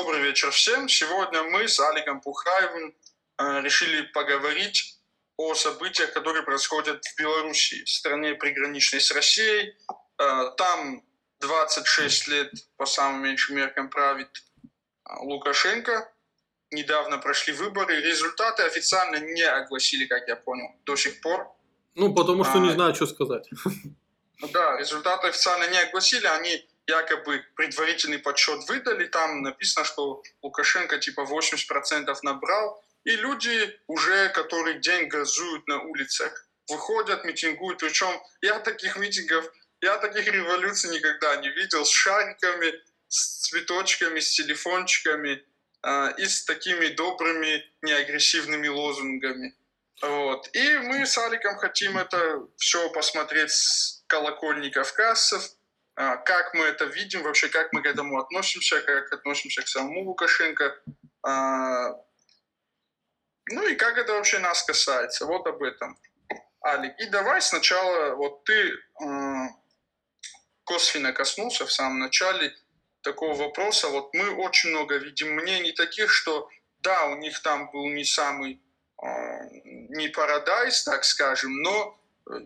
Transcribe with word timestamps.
Добрый 0.00 0.22
вечер 0.22 0.52
всем. 0.52 0.88
Сегодня 0.88 1.42
мы 1.42 1.66
с 1.66 1.80
Аликом 1.80 2.20
Пухаевым 2.20 2.94
э, 3.38 3.62
решили 3.62 4.02
поговорить 4.02 4.96
о 5.36 5.54
событиях, 5.54 6.12
которые 6.12 6.44
происходят 6.44 7.04
в 7.04 7.18
Беларуси, 7.18 7.84
стране 7.84 8.34
приграничной 8.34 9.00
с 9.00 9.10
Россией. 9.10 9.74
Э, 10.20 10.52
там 10.56 11.02
26 11.40 12.28
лет 12.28 12.52
по 12.76 12.86
самым 12.86 13.24
меньшим 13.24 13.56
меркам 13.56 13.90
правит 13.90 14.28
э, 14.28 14.68
Лукашенко. 15.18 16.08
Недавно 16.70 17.18
прошли 17.18 17.52
выборы. 17.52 18.00
Результаты 18.00 18.62
официально 18.62 19.16
не 19.16 19.42
огласили, 19.42 20.06
как 20.06 20.28
я 20.28 20.36
понял, 20.36 20.76
до 20.84 20.94
сих 20.94 21.20
пор. 21.20 21.52
Ну, 21.96 22.14
потому 22.14 22.44
что 22.44 22.58
не 22.58 22.68
А, 22.68 22.72
знаю, 22.72 22.94
что 22.94 23.06
сказать. 23.06 23.50
Да, 24.52 24.78
результаты 24.78 25.26
официально 25.26 25.68
не 25.68 25.78
огласили, 25.78 26.26
они 26.28 26.64
якобы 26.88 27.44
предварительный 27.54 28.18
подсчет 28.18 28.66
выдали, 28.68 29.06
там 29.06 29.42
написано, 29.42 29.84
что 29.84 30.22
Лукашенко 30.42 30.98
типа 30.98 31.20
80% 31.20 32.16
набрал, 32.22 32.82
и 33.04 33.14
люди 33.16 33.78
уже 33.86 34.30
который 34.30 34.80
день 34.80 35.06
газуют 35.06 35.66
на 35.68 35.82
улицах, 35.82 36.48
выходят, 36.68 37.24
митингуют, 37.24 37.78
причем 37.78 38.20
я 38.40 38.58
таких 38.58 38.96
митингов, 38.96 39.44
я 39.80 39.98
таких 39.98 40.26
революций 40.26 40.90
никогда 40.90 41.36
не 41.36 41.50
видел, 41.50 41.84
с 41.84 41.90
шариками, 41.90 42.72
с 43.08 43.48
цветочками, 43.48 44.20
с 44.20 44.32
телефончиками 44.32 45.44
а, 45.82 46.08
и 46.18 46.26
с 46.26 46.44
такими 46.44 46.88
добрыми, 46.88 47.64
неагрессивными 47.82 48.68
лозунгами. 48.68 49.54
Вот. 50.02 50.48
И 50.54 50.76
мы 50.78 51.06
с 51.06 51.18
Аликом 51.18 51.56
хотим 51.56 51.98
это 51.98 52.46
все 52.56 52.88
посмотреть 52.90 53.50
с 53.50 54.04
колокольни 54.06 54.70
кавказцев, 54.70 55.42
как 55.98 56.54
мы 56.54 56.64
это 56.66 56.84
видим, 56.84 57.22
вообще 57.22 57.48
как 57.48 57.72
мы 57.72 57.82
к 57.82 57.86
этому 57.86 58.20
относимся, 58.20 58.80
как 58.82 59.12
относимся 59.12 59.62
к 59.62 59.68
самому 59.68 60.04
Лукашенко, 60.04 60.80
а, 61.22 61.90
ну 63.50 63.66
и 63.66 63.74
как 63.74 63.98
это 63.98 64.12
вообще 64.12 64.38
нас 64.38 64.62
касается, 64.62 65.26
вот 65.26 65.46
об 65.48 65.62
этом. 65.62 65.98
Алик, 66.64 67.00
и 67.00 67.06
давай 67.06 67.40
сначала, 67.40 68.14
вот 68.14 68.44
ты 68.44 68.52
э, 68.52 69.48
косвенно 70.64 71.12
коснулся 71.12 71.66
в 71.66 71.72
самом 71.72 71.98
начале 71.98 72.54
такого 73.02 73.34
вопроса, 73.34 73.88
вот 73.88 74.14
мы 74.14 74.36
очень 74.36 74.70
много 74.70 74.98
видим 74.98 75.34
мнений 75.34 75.72
таких, 75.72 76.10
что 76.10 76.48
да, 76.80 77.06
у 77.06 77.16
них 77.16 77.42
там 77.42 77.70
был 77.72 77.88
не 77.88 78.04
самый, 78.04 78.62
не 79.00 80.08
парадайз, 80.08 80.84
так 80.84 81.04
скажем, 81.04 81.60
но 81.62 81.98
э, 82.30 82.40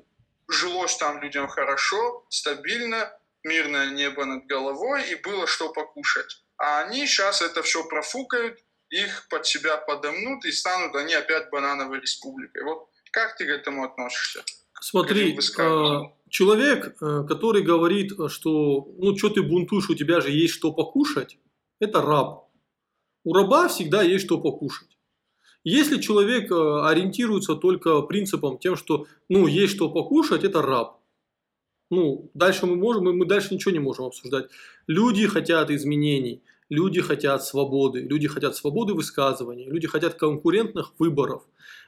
жилось 0.49 0.97
там 0.97 1.21
людям 1.21 1.49
хорошо, 1.49 2.25
стабильно, 2.31 3.19
мирное 3.45 3.91
небо 3.91 4.25
над 4.25 4.47
головой 4.47 5.11
и 5.11 5.15
было 5.17 5.47
что 5.47 5.73
покушать. 5.73 6.45
А 6.57 6.83
они 6.83 7.07
сейчас 7.07 7.43
это 7.43 7.63
все 7.63 7.85
профукают, 7.85 8.59
их 8.91 9.27
под 9.31 9.47
себя 9.47 9.77
подомнут 9.79 10.45
и 10.45 10.53
станут 10.53 10.95
они 10.95 11.15
опять 11.15 11.51
банановой 11.51 12.01
республикой. 12.01 12.63
Вот 12.65 12.89
как 13.11 13.37
ты 13.37 13.45
к 13.47 13.49
этому 13.49 13.85
относишься? 13.85 14.45
Смотри, 14.81 15.39
э, 15.39 16.01
человек, 16.29 16.97
э, 17.01 17.25
который 17.29 17.63
говорит, 17.63 18.13
что 18.29 18.89
ну 18.99 19.17
что 19.17 19.29
ты 19.29 19.43
бунтуешь, 19.43 19.91
у 19.91 19.95
тебя 19.95 20.21
же 20.21 20.31
есть 20.31 20.55
что 20.55 20.73
покушать, 20.73 21.39
это 21.79 22.03
раб. 22.03 22.49
У 23.25 23.33
раба 23.33 23.69
всегда 23.69 24.03
есть 24.03 24.25
что 24.25 24.41
покушать. 24.41 24.89
Если 25.65 26.01
человек 26.01 26.51
э, 26.51 26.55
ориентируется 26.85 27.55
только 27.55 28.03
принципом 28.03 28.59
тем, 28.59 28.77
что 28.77 29.07
ну 29.29 29.47
есть 29.47 29.75
что 29.75 29.89
покушать, 29.89 30.43
это 30.43 30.63
раб. 30.63 31.02
Ну, 31.93 32.31
дальше 32.33 32.65
мы 32.65 32.75
можем, 32.77 33.05
мы, 33.05 33.27
дальше 33.27 33.53
ничего 33.53 33.71
не 33.71 33.79
можем 33.79 34.07
обсуждать. 34.07 34.47
Люди 34.87 35.27
хотят 35.27 35.71
изменений, 35.71 36.41
люди 36.71 37.03
хотят 37.03 37.45
свободы, 37.45 38.01
люди 38.01 38.29
хотят 38.29 38.57
свободы 38.57 38.95
высказывания, 38.95 39.69
люди 39.69 39.87
хотят 39.87 40.15
конкурентных 40.15 40.95
выборов, 40.99 41.43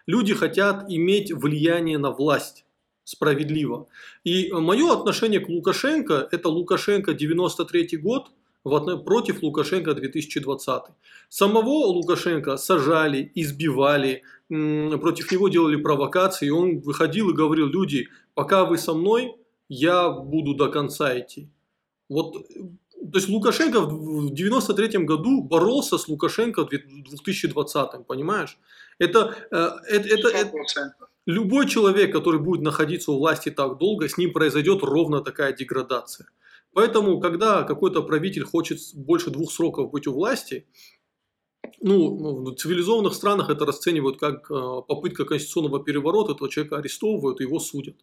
люди 0.07 0.35
хотят 0.35 0.85
иметь 0.91 1.33
влияние 1.33 1.97
на 1.97 2.11
власть 2.11 2.67
справедливо. 3.05 3.87
И 4.25 4.53
мое 4.53 4.93
отношение 4.93 5.41
к 5.41 5.49
Лукашенко– 5.49 6.29
это 6.31 6.51
Лукашенко 6.51 7.15
93 7.15 7.97
год 7.97 8.31
против 8.63 9.43
Лукашенко 9.43 9.95
2020. 9.95 10.83
Самого 11.31 11.87
Лукашенко 11.87 12.59
сажали, 12.59 13.33
избивали, 13.35 14.23
против 14.49 15.33
него 15.33 15.49
делали 15.49 15.77
провокации, 15.77 16.51
он 16.51 16.81
выходил 16.81 17.31
и 17.31 17.35
говорил, 17.35 17.69
люди, 17.69 18.09
пока 18.35 18.67
вы 18.67 18.77
со 18.77 18.93
мной, 18.93 19.35
я 19.69 20.11
буду 20.11 20.55
до 20.55 20.69
конца 20.69 21.19
идти. 21.19 21.49
Вот, 22.09 22.35
то 23.13 23.19
есть 23.19 23.29
Лукашенко 23.29 23.81
в 23.81 24.33
93 24.33 25.05
году 25.05 25.43
боролся 25.43 25.99
с 25.99 26.09
Лукашенко 26.09 26.65
в 26.65 26.69
2020, 26.69 28.07
понимаешь? 28.07 28.59
Это, 28.99 29.35
э, 29.51 29.71
это, 29.89 30.09
это, 30.09 30.29
это, 30.29 30.57
100%. 30.57 31.07
Любой 31.27 31.69
человек, 31.69 32.13
который 32.13 32.41
будет 32.41 32.63
находиться 32.63 33.13
у 33.13 33.19
власти 33.19 33.51
так 33.51 33.79
долго, 33.79 34.09
с 34.09 34.19
ним 34.19 34.33
произойдет 34.33 34.83
ровно 34.83 35.21
такая 35.23 35.53
деградация. 35.55 36.29
Поэтому, 36.75 37.21
когда 37.21 37.63
какой-то 37.63 38.03
правитель 38.03 38.45
хочет 38.45 38.79
больше 38.95 39.31
двух 39.31 39.53
сроков 39.53 39.91
быть 39.91 40.07
у 40.07 40.13
власти, 40.13 40.67
ну, 41.81 42.45
в 42.45 42.55
цивилизованных 42.57 43.15
странах 43.15 43.49
это 43.49 43.65
расценивают 43.65 44.19
как 44.19 44.51
э, 44.51 44.55
попытка 44.89 45.25
конституционного 45.25 45.83
переворота, 45.83 46.33
этого 46.33 46.51
человека 46.51 46.79
арестовывают 46.79 47.41
его 47.41 47.59
судят. 47.59 47.97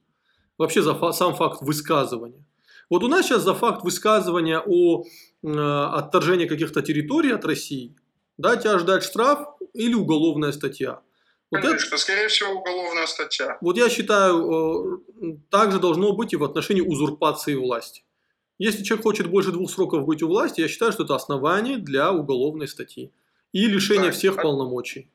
Вообще 0.62 0.84
за 0.84 0.94
фа- 0.94 1.12
сам 1.12 1.34
факт 1.36 1.62
высказывания. 1.62 2.46
Вот 2.88 3.04
у 3.04 3.08
нас 3.08 3.26
сейчас 3.26 3.42
за 3.42 3.56
факт 3.56 3.84
высказывания 3.84 4.60
о 4.60 5.04
э, 5.44 5.48
отторжении 5.48 6.46
каких-то 6.46 6.84
территорий 6.84 7.32
от 7.32 7.44
России, 7.46 7.96
да, 8.38 8.56
тебя 8.58 8.78
ждать 8.78 9.04
штраф 9.04 9.40
или 9.74 9.96
уголовная 9.96 10.52
статья. 10.52 11.02
Вот 11.50 11.60
это- 11.62 11.68
Конечно, 11.70 11.98
скорее 11.98 12.28
всего, 12.28 12.52
уголовная 12.52 13.08
статья. 13.08 13.58
вот 13.62 13.76
я 13.76 13.90
считаю, 13.90 15.02
э, 15.20 15.38
так 15.50 15.72
же 15.72 15.80
должно 15.80 16.12
быть 16.14 16.34
и 16.34 16.36
в 16.38 16.44
отношении 16.44 16.82
узурпации 16.82 17.56
власти. 17.56 18.04
Если 18.60 18.84
человек 18.84 19.04
хочет 19.04 19.28
больше 19.32 19.52
двух 19.52 19.72
сроков 19.72 20.06
быть 20.06 20.22
у 20.22 20.28
власти, 20.28 20.62
я 20.62 20.68
считаю, 20.68 20.92
что 20.92 21.04
это 21.06 21.16
основание 21.16 21.78
для 21.80 22.12
уголовной 22.12 22.68
статьи 22.68 23.12
и 23.52 23.66
лишения 23.66 24.10
Так, 24.12 24.14
всех 24.16 24.38
а- 24.38 24.42
полномочий. 24.44 25.10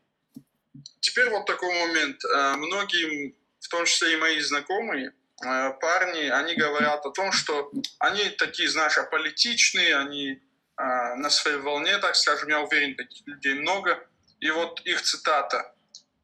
Теперь 0.99 1.31
вот 1.31 1.47
такой 1.47 1.69
момент. 1.87 2.17
Э, 2.25 2.57
Многие, 2.57 3.35
в 3.61 3.69
том 3.69 3.85
числе 3.85 4.15
и 4.15 4.17
мои 4.17 4.41
знакомые, 4.41 5.13
парни, 5.39 6.29
они 6.29 6.55
говорят 6.55 7.05
о 7.05 7.11
том, 7.11 7.33
что 7.33 7.71
они 7.99 8.31
такие, 8.31 8.69
знаешь, 8.69 8.97
аполитичные, 8.99 9.97
они 9.97 10.33
э, 10.33 11.15
на 11.17 11.31
своей 11.31 11.59
волне, 11.59 11.99
так 11.99 12.17
скажем, 12.17 12.49
я 12.49 12.61
уверен, 12.61 12.97
таких 12.97 13.27
людей 13.27 13.55
много. 13.55 13.99
И 14.41 14.51
вот 14.51 14.81
их 14.81 15.03
цитата. 15.03 15.75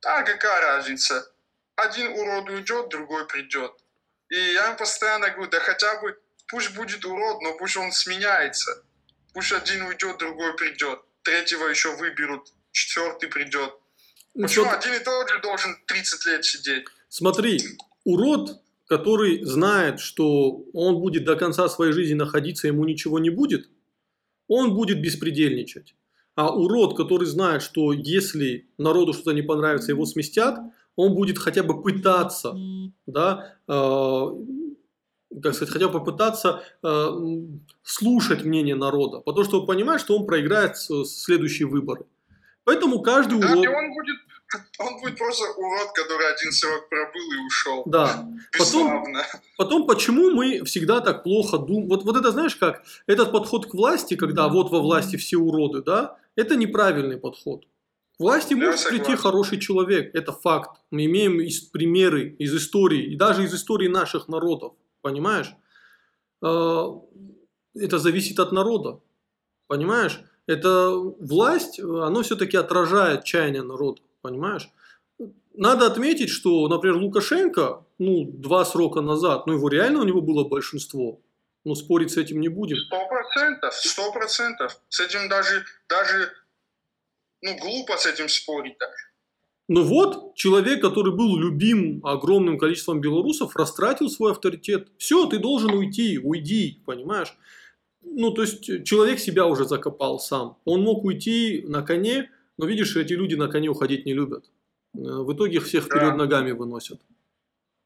А 0.05 0.23
какая 0.23 0.61
разница? 0.61 1.31
Один 1.77 2.13
урод 2.13 2.51
уйдет, 2.51 2.89
другой 2.89 3.27
придет. 3.27 3.73
И 4.31 4.37
я 4.37 4.71
им 4.71 4.77
постоянно 4.77 5.31
говорю, 5.31 5.51
да 5.51 5.61
хотя 5.61 6.01
бы 6.01 6.19
пусть 6.49 6.75
будет 6.75 7.05
урод, 7.05 7.41
но 7.43 7.57
пусть 7.57 7.77
он 7.77 7.93
сменяется. 7.93 8.85
Пусть 9.33 9.53
один 9.53 9.83
уйдет, 9.83 10.19
другой 10.19 10.55
придет. 10.57 11.01
Третьего 11.23 11.69
еще 11.69 11.95
выберут, 11.97 12.53
четвертый 12.73 13.29
придет. 13.29 13.75
Ну, 14.35 14.47
Почему 14.47 14.65
вот 14.65 14.75
один 14.75 14.95
и 14.95 14.99
тот 14.99 15.31
же 15.31 15.39
должен 15.41 15.77
30 15.87 16.27
лет 16.27 16.45
сидеть? 16.45 16.87
Смотри, 17.09 17.79
урод, 18.05 18.63
который 18.93 19.43
знает, 19.43 20.01
что 20.01 20.65
он 20.75 21.01
будет 21.01 21.25
до 21.25 21.35
конца 21.37 21.69
своей 21.69 21.93
жизни 21.93 22.15
находиться, 22.15 22.67
ему 22.69 22.85
ничего 22.85 23.19
не 23.19 23.31
будет, 23.31 23.71
он 24.49 24.75
будет 24.75 25.01
беспредельничать. 25.01 25.95
А 26.35 26.55
урод, 26.55 26.95
который 26.97 27.27
знает, 27.27 27.63
что 27.63 27.93
если 27.95 28.69
народу 28.77 29.15
что-то 29.15 29.33
не 29.33 29.41
понравится, 29.43 29.93
его 29.93 30.05
сместят, 30.05 30.59
он 30.97 31.15
будет 31.15 31.39
хотя 31.39 31.63
бы 31.63 31.83
пытаться, 31.83 32.55
да, 33.07 33.55
э, 33.67 34.27
как 35.43 35.55
сказать, 35.55 35.73
хотя 35.73 35.89
бы 35.89 35.93
попытаться 35.99 36.63
э, 36.83 37.09
слушать 37.83 38.45
мнение 38.45 38.75
народа, 38.75 39.21
потому 39.21 39.45
что 39.45 39.61
он 39.61 39.67
понимает, 39.67 40.03
что 40.03 40.19
он 40.19 40.27
проиграет 40.27 40.77
с- 40.77 41.05
следующие 41.05 41.67
выборы. 41.67 42.05
Поэтому 42.65 43.01
каждый 43.01 43.41
Да, 43.41 43.53
урод... 43.53 43.65
и 43.65 43.69
он 43.69 43.95
будет, 43.95 44.17
он 44.79 45.01
будет 45.01 45.19
просто 45.19 45.45
урод, 45.57 45.93
который 45.95 46.33
один 46.33 46.53
срок 46.53 46.89
пробыл 46.89 47.33
и 47.33 47.47
ушел. 47.47 47.83
Да. 47.87 48.29
Потом, 48.53 48.87
Бесславно. 48.87 49.23
Потом, 49.57 49.87
почему 49.87 50.31
мы 50.31 50.65
всегда 50.65 51.01
так 51.01 51.23
плохо 51.23 51.59
думаем? 51.59 51.89
Вот, 51.89 52.05
вот 52.05 52.17
это 52.17 52.31
знаешь 52.33 52.57
как? 52.57 52.83
Этот 53.07 53.33
подход 53.33 53.67
к 53.67 53.75
власти, 53.75 54.17
когда 54.17 54.49
вот 54.49 54.71
во 54.71 54.81
власти 54.81 55.17
все 55.17 55.37
уроды, 55.37 55.83
да, 55.83 56.17
это 56.37 56.57
неправильный 56.57 57.17
подход. 57.19 57.65
К 58.17 58.21
власти 58.21 58.55
Я 58.55 58.67
может 58.67 58.85
прийти 58.89 59.05
согласен. 59.05 59.23
хороший 59.23 59.59
человек, 59.61 60.15
это 60.15 60.33
факт. 60.33 60.81
Мы 60.91 61.07
имеем 61.07 61.41
из, 61.41 61.61
примеры 61.61 62.37
из 62.39 62.55
истории, 62.55 63.13
и 63.13 63.17
даже 63.17 63.45
из 63.45 63.55
истории 63.55 63.89
наших 63.89 64.29
народов, 64.29 64.75
понимаешь? 65.01 65.55
Э, 66.43 66.87
Это 67.75 67.99
зависит 67.99 68.39
от 68.39 68.53
народа, 68.53 69.01
понимаешь? 69.67 70.21
Это 70.47 70.91
власть, 71.21 71.81
оно 71.81 72.23
все-таки 72.23 72.57
отражает 72.57 73.25
чаяние 73.25 73.63
народа, 73.63 74.03
понимаешь? 74.23 74.71
Надо 75.55 75.87
отметить, 75.87 76.31
что, 76.31 76.67
например, 76.69 76.97
Лукашенко, 76.97 77.85
ну, 77.99 78.25
два 78.25 78.65
срока 78.65 79.03
назад, 79.03 79.47
ну, 79.47 79.55
его 79.55 79.69
реально 79.69 80.01
у 80.01 80.05
него 80.05 80.23
было 80.23 80.45
большинство. 80.45 81.21
Ну, 81.65 81.75
спорить 81.75 82.11
с 82.11 82.17
этим 82.17 82.41
не 82.41 82.49
будем. 82.49 82.77
Сто 82.77 83.07
процентов, 83.09 83.75
сто 83.75 84.13
процентов. 84.13 84.81
С 84.89 85.01
этим 85.01 85.29
даже, 85.29 85.65
даже, 85.89 86.33
ну, 87.43 87.57
глупо 87.59 87.97
с 87.99 88.07
этим 88.07 88.29
спорить 88.29 88.79
даже. 88.79 89.13
Но 89.69 89.83
вот 89.85 90.35
человек, 90.35 90.83
который 90.83 91.15
был 91.15 91.37
любим 91.37 92.05
огромным 92.05 92.59
количеством 92.59 93.01
белорусов, 93.01 93.55
растратил 93.55 94.11
свой 94.11 94.33
авторитет. 94.33 94.89
Все, 94.99 95.27
ты 95.27 95.39
должен 95.39 95.73
уйти, 95.73 96.19
уйди, 96.19 96.83
понимаешь? 96.85 97.33
Ну, 98.03 98.33
то 98.33 98.43
есть 98.43 98.85
человек 98.85 99.21
себя 99.21 99.47
уже 99.47 99.65
закопал 99.65 100.19
сам. 100.19 100.59
Он 100.65 100.83
мог 100.83 101.05
уйти 101.05 101.65
на 101.67 101.83
коне, 101.83 102.31
но 102.59 102.67
видишь, 102.67 102.97
эти 102.97 103.13
люди 103.15 103.35
на 103.35 103.49
коне 103.49 103.69
уходить 103.69 104.07
не 104.07 104.15
любят. 104.15 104.45
Э, 104.95 104.99
В 104.99 105.35
итоге 105.35 105.57
их 105.59 105.67
всех 105.67 105.89
Да. 105.89 106.15
ногами 106.15 106.53
выносят. 106.53 107.01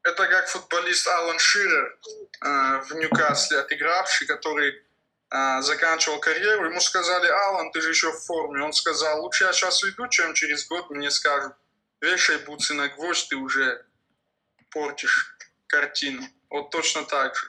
Это 0.03 0.27
как 0.27 0.47
футболист 0.47 1.07
Алан 1.07 1.39
Ширер 1.39 1.99
э, 2.41 2.81
в 2.81 2.91
Ньюкасле, 2.95 3.59
отыгравший, 3.59 4.27
который 4.27 4.81
э, 5.29 5.61
заканчивал 5.61 6.19
карьеру. 6.19 6.65
Ему 6.69 6.79
сказали, 6.79 7.27
Алан, 7.27 7.71
ты 7.71 7.81
же 7.81 7.89
еще 7.89 8.11
в 8.11 8.19
форме. 8.19 8.63
Он 8.63 8.71
сказал, 8.73 9.21
лучше 9.21 9.43
я 9.45 9.53
сейчас 9.53 9.83
уйду, 9.83 10.07
чем 10.07 10.33
через 10.33 10.67
год 10.67 10.89
мне 10.89 11.11
скажут, 11.11 11.53
вешай 12.01 12.37
бутсы 12.37 12.73
на 12.73 12.87
гвоздь, 12.87 13.29
ты 13.29 13.35
уже 13.35 13.85
портишь 14.71 15.35
картину. 15.67 16.23
Вот 16.49 16.69
точно 16.69 17.03
так 17.03 17.35
же. 17.35 17.47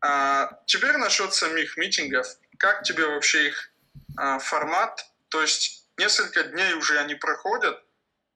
А, 0.00 0.60
теперь 0.66 0.96
насчет 0.96 1.34
самих 1.34 1.76
митингов. 1.76 2.26
Как 2.58 2.82
тебе 2.82 3.06
вообще 3.06 3.48
их 3.48 3.70
а, 4.16 4.38
формат? 4.38 5.04
То 5.28 5.42
есть 5.42 5.81
несколько 6.02 6.42
дней 6.42 6.74
уже 6.74 6.98
они 6.98 7.14
проходят, 7.14 7.76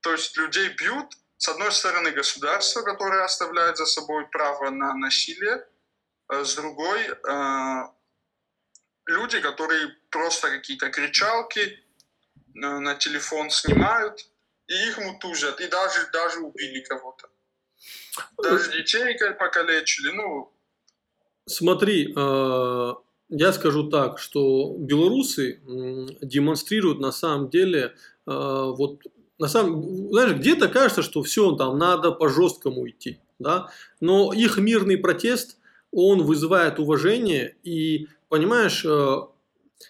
то 0.01 0.13
есть 0.13 0.37
людей 0.37 0.69
бьют, 0.69 1.07
с 1.37 1.49
одной 1.49 1.73
стороны 1.73 2.13
государство, 2.13 2.83
которое 2.83 3.25
оставляет 3.25 3.77
за 3.77 3.87
собой 3.87 4.27
право 4.29 4.71
на 4.71 4.95
насилие, 4.95 5.67
а 6.29 6.45
с 6.45 6.55
другой 6.55 7.01
э, 7.03 7.83
люди, 9.07 9.41
которые 9.41 9.89
просто 10.11 10.49
какие-то 10.49 10.91
кричалки 10.91 11.61
э, 11.61 11.79
на 12.55 12.95
телефон 12.95 13.51
снимают, 13.51 14.27
и 14.69 14.75
их 14.89 14.99
мутузят, 14.99 15.61
и 15.61 15.67
даже, 15.69 16.09
даже 16.13 16.41
убили 16.41 16.81
кого-то. 16.81 17.29
Даже 18.43 18.73
детей 18.73 19.19
ка- 19.19 19.35
покалечили, 19.35 20.11
ну, 20.13 20.53
Смотри, 21.49 22.13
э, 22.17 22.95
я 23.29 23.53
скажу 23.53 23.89
так, 23.89 24.19
что 24.19 24.77
белорусы 24.79 25.61
демонстрируют 26.23 27.01
на 27.01 27.13
самом 27.13 27.51
деле, 27.51 27.95
э, 28.27 28.31
вот, 28.31 29.01
на 29.39 29.49
самом, 29.49 30.11
знаешь, 30.11 30.35
где-то 30.35 30.69
кажется, 30.69 31.03
что 31.03 31.23
все, 31.23 31.53
там 31.57 31.79
надо 31.79 32.13
по 32.13 32.29
жесткому 32.29 32.89
идти, 32.89 33.19
да, 33.39 33.71
но 34.01 34.33
их 34.33 34.59
мирный 34.59 34.97
протест, 34.97 35.59
он 35.93 36.23
вызывает 36.23 36.79
уважение, 36.79 37.57
и, 37.63 38.09
понимаешь, 38.29 38.85
э, 38.85 39.17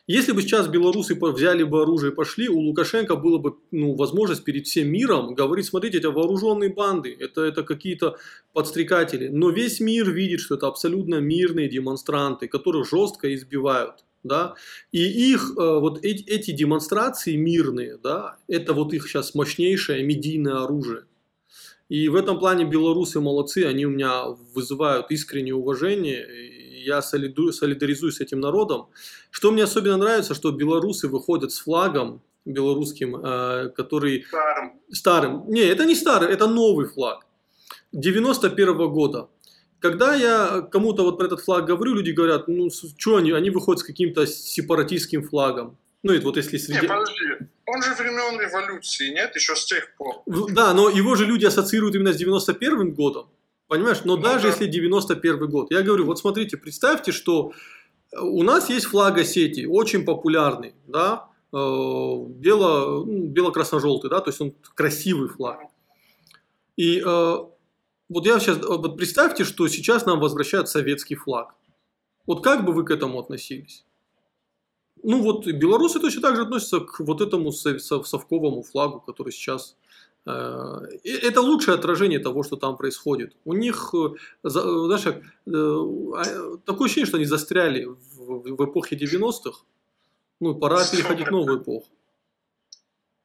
если 0.07 0.33
бы 0.33 0.43
сейчас 0.43 0.69
белорусы 0.69 1.15
взяли 1.15 1.63
бы 1.63 1.83
оружие 1.83 2.13
и 2.13 2.15
пошли, 2.15 2.49
у 2.49 2.59
Лукашенко 2.59 3.17
было 3.17 3.39
бы 3.39 3.57
ну, 3.71 3.95
возможность 3.95 4.45
перед 4.45 4.67
всем 4.67 4.89
миром 4.89 5.35
говорить, 5.35 5.67
смотрите, 5.67 5.99
это 5.99 6.11
вооруженные 6.11 6.73
банды, 6.73 7.17
это, 7.19 7.43
это 7.43 7.63
какие-то 7.63 8.17
подстрекатели. 8.53 9.29
Но 9.29 9.51
весь 9.51 9.81
мир 9.81 10.11
видит, 10.11 10.41
что 10.41 10.57
это 10.57 10.67
абсолютно 10.67 11.17
мирные 11.17 11.69
демонстранты, 11.69 12.49
которых 12.49 12.89
жестко 12.89 13.33
избивают. 13.35 14.05
Да? 14.25 14.55
И 14.91 15.05
их, 15.33 15.53
э, 15.57 15.79
вот 15.79 16.05
эти, 16.05 16.25
эти 16.25 16.51
демонстрации 16.51 17.37
мирные, 17.37 17.97
да, 17.97 18.39
это 18.49 18.73
вот 18.75 18.93
их 18.93 19.09
сейчас 19.09 19.37
мощнейшее 19.37 20.03
медийное 20.03 20.65
оружие. 20.65 21.05
И 21.89 22.09
в 22.09 22.17
этом 22.17 22.41
плане 22.41 22.65
белорусы 22.65 23.21
молодцы, 23.21 23.65
они 23.65 23.87
у 23.87 23.91
меня 23.91 24.25
вызывают 24.55 25.13
искреннее 25.13 25.55
уважение, 25.55 26.27
я 26.87 27.03
солидаризуюсь 27.03 28.17
с 28.17 28.21
этим 28.21 28.41
народом. 28.41 28.87
Что 29.31 29.51
мне 29.51 29.65
особенно 29.65 29.97
нравится, 29.97 30.35
что 30.35 30.53
белорусы 30.53 31.09
выходят 31.09 31.53
с 31.53 31.59
флагом 31.59 32.23
белорусским, 32.45 33.17
э, 33.17 33.71
который 33.77 34.25
старым. 34.29 34.73
старым. 34.93 35.51
Не, 35.51 35.63
это 35.63 35.85
не 35.85 35.95
старый, 35.95 36.33
это 36.33 36.47
новый 36.47 36.87
флаг. 36.87 37.27
91 37.93 38.89
года. 38.89 39.29
Когда 39.81 40.15
я 40.15 40.63
кому-то 40.73 41.03
вот 41.03 41.19
про 41.19 41.27
этот 41.27 41.41
флаг 41.41 41.67
говорю, 41.67 41.95
люди 41.95 42.13
говорят, 42.13 42.49
ну, 42.49 42.71
что 42.71 43.17
они, 43.17 43.33
они 43.33 43.51
выходят 43.51 43.81
с 43.81 43.85
каким-то 43.85 44.27
сепаратистским 44.27 45.23
флагом. 45.29 45.77
Ну, 46.03 46.13
это 46.13 46.25
вот 46.25 46.37
если 46.37 46.57
Не, 46.57 46.63
среди... 46.63 46.87
подожди, 46.87 47.23
он 47.67 47.83
же 47.83 47.95
времен 47.95 48.41
революции, 48.41 49.11
нет, 49.11 49.35
еще 49.35 49.57
с 49.57 49.65
тех 49.65 49.95
пор. 49.97 50.23
Да, 50.27 50.73
но 50.73 50.89
его 50.89 51.17
же 51.17 51.27
люди 51.27 51.47
ассоциируют 51.47 51.97
именно 51.97 52.13
с 52.13 52.17
91 52.17 52.95
годом. 52.95 53.27
Понимаешь? 53.69 54.03
Но 54.05 54.17
Ну 54.17 54.23
даже 54.23 54.45
да. 54.45 54.49
если 54.49 54.67
91 54.67 55.49
год. 55.51 55.71
Я 55.71 55.83
говорю, 55.83 56.07
вот 56.07 56.19
смотрите, 56.19 56.57
представьте, 56.57 57.13
что 57.13 57.53
у 58.13 58.43
нас 58.43 58.71
есть 58.71 58.87
флаг 58.87 59.19
Осетии, 59.19 59.67
очень 59.67 60.05
популярный, 60.05 60.75
да, 60.87 61.29
э, 61.53 61.57
бело, 61.57 63.05
ну, 63.05 63.27
бело-красно-желтый, 63.27 64.09
да, 64.11 64.21
то 64.21 64.31
есть 64.31 64.41
он 64.41 64.55
красивый 64.75 65.29
флаг. 65.29 65.61
И 66.77 67.01
э, 67.05 67.37
вот 68.09 68.27
я 68.27 68.39
сейчас, 68.39 68.59
вот 68.59 68.97
представьте, 68.97 69.45
что 69.45 69.67
сейчас 69.69 70.07
нам 70.07 70.21
возвращают 70.21 70.69
советский 70.69 71.17
флаг. 71.17 71.55
Вот 72.27 72.43
как 72.45 72.65
бы 72.65 72.73
вы 72.73 72.85
к 72.85 72.91
этому 72.91 73.19
относились? 73.19 73.85
Ну 75.03 75.23
вот 75.23 75.47
белорусы 75.47 76.01
точно 76.01 76.23
так 76.23 76.37
же 76.37 76.43
относятся 76.43 76.81
к 76.81 77.01
вот 77.01 77.21
этому 77.21 77.53
сов- 77.53 77.81
сов- 77.81 78.07
совковому 78.07 78.63
флагу, 78.63 79.01
который 79.01 79.33
сейчас... 79.33 79.77
э, 80.27 80.99
Это 81.05 81.41
лучшее 81.41 81.75
отражение 81.75 82.19
того, 82.19 82.43
что 82.43 82.57
там 82.57 82.77
происходит. 82.77 83.37
У 83.45 83.55
них, 83.55 83.95
э, 83.95 84.09
э, 84.45 84.49
знаешь, 84.49 85.07
а, 85.07 86.57
такое 86.65 86.87
ощущение, 86.87 87.07
что 87.07 87.17
они 87.17 87.27
застряли 87.27 87.87
в, 88.17 88.65
эпохе 88.65 88.97
90-х. 88.97 89.61
Ну, 90.41 90.55
пора 90.55 90.85
переходить 90.85 91.29
в 91.29 91.31
новую 91.31 91.63
эпоху. 91.63 91.87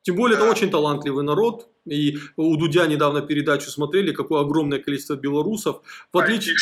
Тем 0.03 0.15
более, 0.15 0.37
это 0.37 0.49
очень 0.49 0.69
талантливый 0.71 1.23
народ. 1.23 1.67
И 1.85 2.17
у 2.35 2.55
Дудя 2.57 2.87
недавно 2.87 3.21
передачу 3.21 3.69
смотрели, 3.69 4.13
какое 4.13 4.41
огромное 4.41 4.79
количество 4.79 5.15
белорусов. 5.15 5.81
В 6.13 6.17
отличие, 6.17 6.55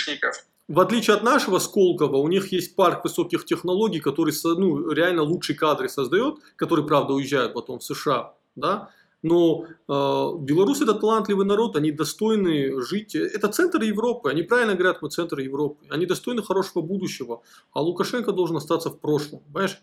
в 0.67 0.79
отличие 0.79 1.15
от 1.15 1.23
нашего 1.23 1.59
Сколково, 1.59 2.17
у 2.17 2.27
них 2.27 2.51
есть 2.51 2.75
парк 2.75 3.03
высоких 3.03 3.45
технологий, 3.45 3.99
который 3.99 4.33
ну, 4.43 4.91
реально 4.91 5.23
лучшие 5.23 5.57
кадры 5.57 5.89
создает, 5.89 6.35
которые, 6.55 6.85
правда, 6.85 7.13
уезжают 7.13 7.53
потом 7.53 7.79
в 7.79 7.83
США. 7.83 8.33
Да? 8.55 8.91
Но 9.21 9.65
э, 9.65 10.37
белорусы 10.39 10.83
это 10.83 10.93
талантливый 10.93 11.45
народ, 11.45 11.75
они 11.75 11.91
достойны 11.91 12.81
жить. 12.81 13.15
Это 13.15 13.49
центр 13.49 13.81
Европы, 13.81 14.29
они 14.29 14.43
правильно 14.43 14.75
говорят, 14.75 15.01
мы 15.01 15.09
центр 15.09 15.39
Европы. 15.39 15.85
Они 15.89 16.05
достойны 16.05 16.41
хорошего 16.41 16.81
будущего. 16.81 17.41
А 17.73 17.81
Лукашенко 17.81 18.31
должен 18.31 18.55
остаться 18.55 18.89
в 18.89 18.99
прошлом. 18.99 19.41
Понимаешь? 19.41 19.81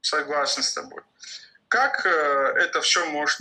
Согласен 0.00 0.62
с 0.62 0.72
тобой. 0.74 1.00
Как 1.68 2.06
э, 2.06 2.08
это 2.08 2.80
все 2.82 3.04
может 3.10 3.40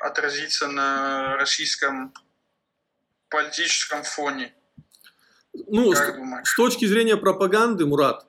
отразиться 0.00 0.66
на 0.66 1.36
российском 1.36 2.12
политическом 3.28 4.02
фоне? 4.02 4.52
Ну, 5.52 5.92
Как 5.92 6.14
с- 6.14 6.16
думаешь? 6.16 6.48
С 6.48 6.56
точки 6.56 6.86
зрения 6.86 7.16
пропаганды, 7.16 7.86
Мурат, 7.86 8.26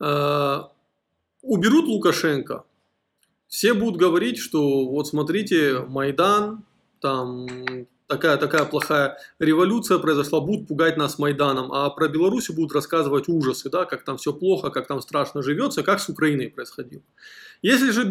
э, 0.00 0.58
уберут 1.42 1.86
Лукашенко, 1.86 2.64
все 3.48 3.74
будут 3.74 4.00
говорить, 4.00 4.38
что 4.38 4.86
вот 4.88 5.06
смотрите, 5.06 5.80
Майдан, 5.88 6.64
там 7.00 7.46
такая, 8.06 8.36
такая 8.36 8.64
плохая 8.64 9.18
революция 9.38 9.98
произошла, 9.98 10.40
будут 10.40 10.68
пугать 10.68 10.96
нас 10.96 11.18
Майданом, 11.18 11.72
а 11.72 11.90
про 11.90 12.08
Беларусь 12.08 12.50
будут 12.50 12.72
рассказывать 12.72 13.28
ужасы, 13.28 13.70
да, 13.70 13.84
как 13.84 14.04
там 14.04 14.16
все 14.16 14.32
плохо, 14.32 14.70
как 14.70 14.86
там 14.86 15.00
страшно 15.00 15.42
живется, 15.42 15.82
как 15.82 16.00
с 16.00 16.08
Украиной 16.08 16.48
происходило. 16.48 17.02
Если 17.62 17.90
же 17.90 18.02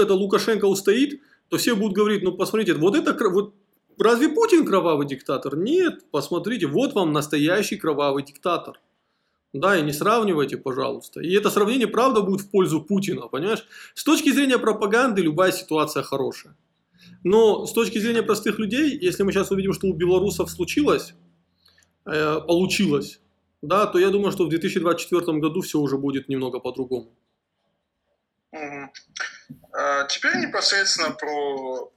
это 0.00 0.14
Лукашенко 0.14 0.66
устоит, 0.66 1.20
то 1.48 1.56
все 1.56 1.74
будут 1.74 1.96
говорить, 1.96 2.22
ну 2.22 2.32
посмотрите, 2.32 2.74
вот 2.74 2.94
это, 2.94 3.16
вот 3.30 3.54
разве 3.98 4.28
Путин 4.28 4.66
кровавый 4.66 5.06
диктатор? 5.06 5.56
Нет, 5.56 6.10
посмотрите, 6.10 6.66
вот 6.66 6.94
вам 6.94 7.12
настоящий 7.12 7.76
кровавый 7.76 8.22
диктатор. 8.22 8.80
Да, 9.54 9.78
и 9.78 9.82
не 9.82 9.92
сравнивайте, 9.92 10.58
пожалуйста. 10.58 11.20
И 11.20 11.32
это 11.32 11.50
сравнение, 11.50 11.88
правда, 11.88 12.20
будет 12.20 12.42
в 12.42 12.50
пользу 12.50 12.82
Путина, 12.82 13.28
понимаешь? 13.28 13.66
С 13.94 14.04
точки 14.04 14.30
зрения 14.30 14.58
пропаганды 14.58 15.22
любая 15.22 15.52
ситуация 15.52 16.02
хорошая. 16.02 16.54
Но 17.24 17.66
с 17.66 17.72
точки 17.72 17.98
зрения 17.98 18.22
простых 18.22 18.58
людей, 18.58 18.98
если 19.00 19.22
мы 19.22 19.32
сейчас 19.32 19.50
увидим, 19.50 19.72
что 19.72 19.86
у 19.86 19.94
белорусов 19.94 20.50
случилось, 20.50 21.14
э, 22.04 22.40
получилось, 22.46 23.20
да, 23.62 23.86
то 23.86 23.98
я 23.98 24.10
думаю, 24.10 24.32
что 24.32 24.44
в 24.44 24.50
2024 24.50 25.38
году 25.38 25.62
все 25.62 25.78
уже 25.78 25.96
будет 25.96 26.28
немного 26.28 26.60
по-другому. 26.60 27.10
А, 28.52 30.04
Теперь 30.04 30.36
непосредственно 30.36 31.10
про 31.10 31.90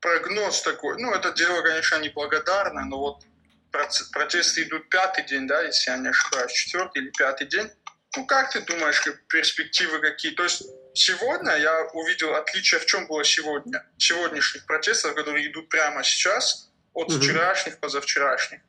прогноз 0.00 0.62
такой. 0.62 1.00
Ну, 1.00 1.12
это 1.12 1.32
дело, 1.32 1.62
конечно, 1.62 2.00
неблагодарное, 2.00 2.84
но 2.84 2.98
вот 2.98 3.24
протесты 3.72 4.62
идут 4.64 4.88
пятый 4.90 5.24
день, 5.24 5.46
да, 5.46 5.62
если 5.62 5.90
я 5.90 5.96
не 5.96 6.08
ошибаюсь, 6.08 6.52
четвертый 6.52 7.02
или 7.02 7.10
пятый 7.10 7.46
день. 7.46 7.68
Ну, 8.16 8.26
как 8.26 8.52
ты 8.52 8.60
думаешь, 8.60 9.00
как 9.00 9.26
перспективы 9.26 9.98
какие? 10.00 10.32
То 10.34 10.44
есть 10.44 10.62
сегодня 10.94 11.56
я 11.56 11.86
увидел 11.94 12.34
отличие, 12.34 12.78
в 12.80 12.86
чем 12.86 13.06
было 13.06 13.24
сегодня, 13.24 13.84
сегодняшних 13.96 14.66
протестов, 14.66 15.14
которые 15.14 15.50
идут 15.50 15.68
прямо 15.70 16.02
сейчас, 16.04 16.68
от 16.94 17.08
Мгм. 17.08 17.20
вчерашних, 17.20 17.80
позавчерашних. 17.80 18.60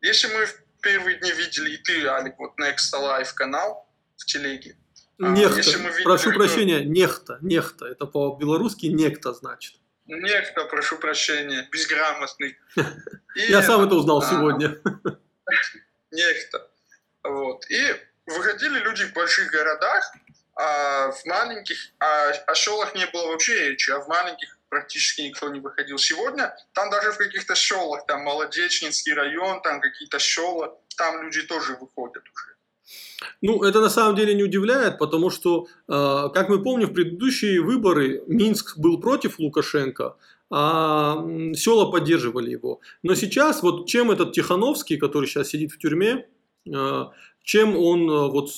Если 0.00 0.28
мы 0.28 0.46
первые 0.80 1.18
дни 1.18 1.30
видели, 1.32 1.70
и 1.74 1.76
ты, 1.76 2.06
Алик, 2.06 2.38
вот 2.38 2.58
Next 2.58 2.94
Live 2.94 3.34
канал 3.34 3.86
в 4.16 4.24
телеге. 4.24 4.76
А, 5.20 5.28
Нехта. 5.28 5.56
если 5.58 5.76
мы 5.76 5.90
видели, 5.90 6.04
Прошу 6.04 6.30
что- 6.30 6.38
прощения, 6.38 6.84
нехта. 6.84 7.38
Нехта. 7.42 7.86
Это 7.86 8.06
по-белорусски 8.06 8.86
некто 8.86 9.34
значит. 9.34 9.74
Некто, 10.08 10.64
прошу 10.64 10.98
прощения, 10.98 11.68
безграмотный. 11.70 12.58
И 13.36 13.42
Я 13.42 13.62
сам 13.62 13.86
это 13.86 13.94
узнал 13.94 14.22
а, 14.22 14.26
сегодня. 14.28 14.78
Нехто. 16.10 16.70
Вот. 17.22 17.70
И 17.70 17.94
выходили 18.26 18.78
люди 18.78 19.04
в 19.04 19.12
больших 19.12 19.50
городах, 19.50 20.12
а 20.54 21.12
в 21.12 21.24
маленьких, 21.26 21.76
а 21.98 22.30
о 22.30 22.54
селах 22.54 22.94
не 22.94 23.06
было 23.06 23.28
вообще 23.28 23.68
речи, 23.68 23.90
а 23.90 24.00
в 24.00 24.08
маленьких 24.08 24.58
практически 24.70 25.22
никто 25.22 25.50
не 25.50 25.60
выходил. 25.60 25.98
Сегодня 25.98 26.56
там 26.72 26.90
даже 26.90 27.12
в 27.12 27.18
каких-то 27.18 27.54
селах, 27.54 28.06
там 28.06 28.22
Молодечнинский 28.22 29.12
район, 29.12 29.60
там 29.62 29.80
какие-то 29.80 30.18
села, 30.18 30.78
там 30.96 31.22
люди 31.22 31.42
тоже 31.42 31.76
выходят 31.76 32.24
уже. 32.24 32.57
Ну, 33.42 33.62
это 33.62 33.80
на 33.80 33.90
самом 33.90 34.16
деле 34.16 34.34
не 34.34 34.44
удивляет, 34.44 34.98
потому 34.98 35.30
что, 35.30 35.66
э, 35.88 36.28
как 36.34 36.48
мы 36.48 36.62
помним, 36.62 36.88
в 36.88 36.92
предыдущие 36.92 37.60
выборы 37.60 38.22
Минск 38.26 38.78
был 38.78 39.00
против 39.00 39.38
Лукашенко, 39.38 40.16
а 40.50 41.24
села 41.54 41.90
поддерживали 41.90 42.50
его. 42.50 42.80
Но 43.02 43.14
сейчас, 43.14 43.62
вот 43.62 43.86
чем 43.86 44.10
этот 44.10 44.32
Тихановский, 44.32 44.96
который 44.96 45.26
сейчас 45.26 45.48
сидит 45.48 45.72
в 45.72 45.78
тюрьме, 45.78 46.26
э, 46.66 47.04
чем 47.48 47.78
он 47.78 48.10
э, 48.10 48.28
вот 48.28 48.50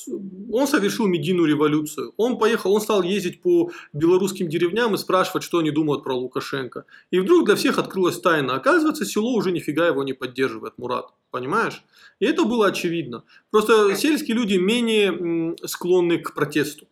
он 0.50 0.66
совершил 0.66 1.06
медийную 1.06 1.46
революцию. 1.46 2.12
Он 2.16 2.38
поехал, 2.38 2.72
он 2.72 2.80
стал 2.80 3.04
ездить 3.04 3.40
по 3.40 3.70
белорусским 3.92 4.48
деревням 4.48 4.96
и 4.96 4.98
спрашивать, 4.98 5.44
что 5.44 5.58
они 5.58 5.70
думают 5.70 6.02
про 6.02 6.12
Лукашенко. 6.16 6.86
И 7.12 7.20
вдруг 7.20 7.46
для 7.46 7.54
всех 7.54 7.78
открылась 7.78 8.20
тайна. 8.20 8.54
Оказывается, 8.54 9.04
село 9.04 9.32
уже 9.34 9.52
нифига 9.52 9.86
его 9.86 10.02
не 10.02 10.12
поддерживает, 10.12 10.76
Мурат. 10.76 11.10
Понимаешь? 11.30 11.84
И 12.18 12.26
это 12.26 12.44
было 12.44 12.66
очевидно. 12.66 13.22
Просто 13.52 13.94
сельские 13.94 14.36
люди 14.36 14.54
менее 14.56 15.54
склонны 15.68 16.18
к 16.18 16.34
протесту. 16.34 16.88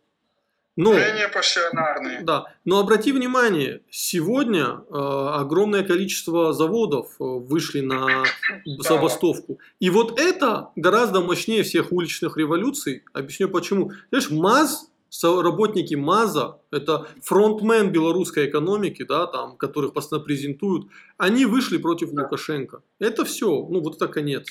Но, 0.80 0.92
Менее 0.92 1.26
пассионарные. 1.26 2.20
да, 2.23 2.44
но 2.64 2.78
обрати 2.78 3.11
внимание, 3.11 3.80
сегодня 3.90 4.62
э, 4.88 4.94
огромное 4.94 5.82
количество 5.82 6.52
заводов 6.52 7.08
э, 7.18 7.25
вышли 7.25 7.80
на 7.80 8.23
забастовку. 8.64 9.58
И 9.80 9.90
вот 9.90 10.20
это 10.20 10.68
гораздо 10.76 11.20
мощнее 11.20 11.64
всех 11.64 11.90
уличных 11.90 12.37
революций. 12.37 13.02
Объясню 13.12 13.49
почему. 13.49 13.90
Знаешь, 14.11 14.30
МАЗ, 14.30 14.88
работники 15.25 15.97
МАЗа, 15.97 16.61
это 16.70 17.08
фронтмен 17.25 17.90
белорусской 17.90 18.49
экономики, 18.49 19.02
да, 19.02 19.26
там, 19.26 19.56
которых 19.56 19.94
постоянно 19.94 20.25
презентуют, 20.26 20.87
они 21.16 21.44
вышли 21.44 21.78
против 21.78 22.12
Да. 22.12 22.23
Лукашенко. 22.23 22.82
Это 23.00 23.25
все, 23.25 23.47
ну 23.49 23.80
вот 23.80 23.97
это 23.97 24.06
конец. 24.06 24.47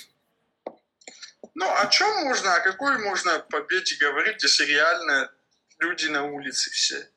Ну, 1.56 1.66
о 1.66 1.88
чем 1.88 2.10
можно, 2.26 2.56
о 2.56 2.60
какой 2.60 2.98
можно 3.02 3.40
победе 3.50 3.96
говорить, 4.00 4.44
если 4.44 4.66
реально 4.66 5.32
люди 5.80 6.08
на 6.08 6.26
улице 6.26 6.70
все? 6.72 7.10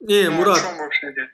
Не, 0.00 0.24
Ну, 0.24 0.32
Мурат, 0.32 0.58
о 0.58 0.60
чем 0.60 0.78
вообще 0.78 1.12
речь? 1.12 1.30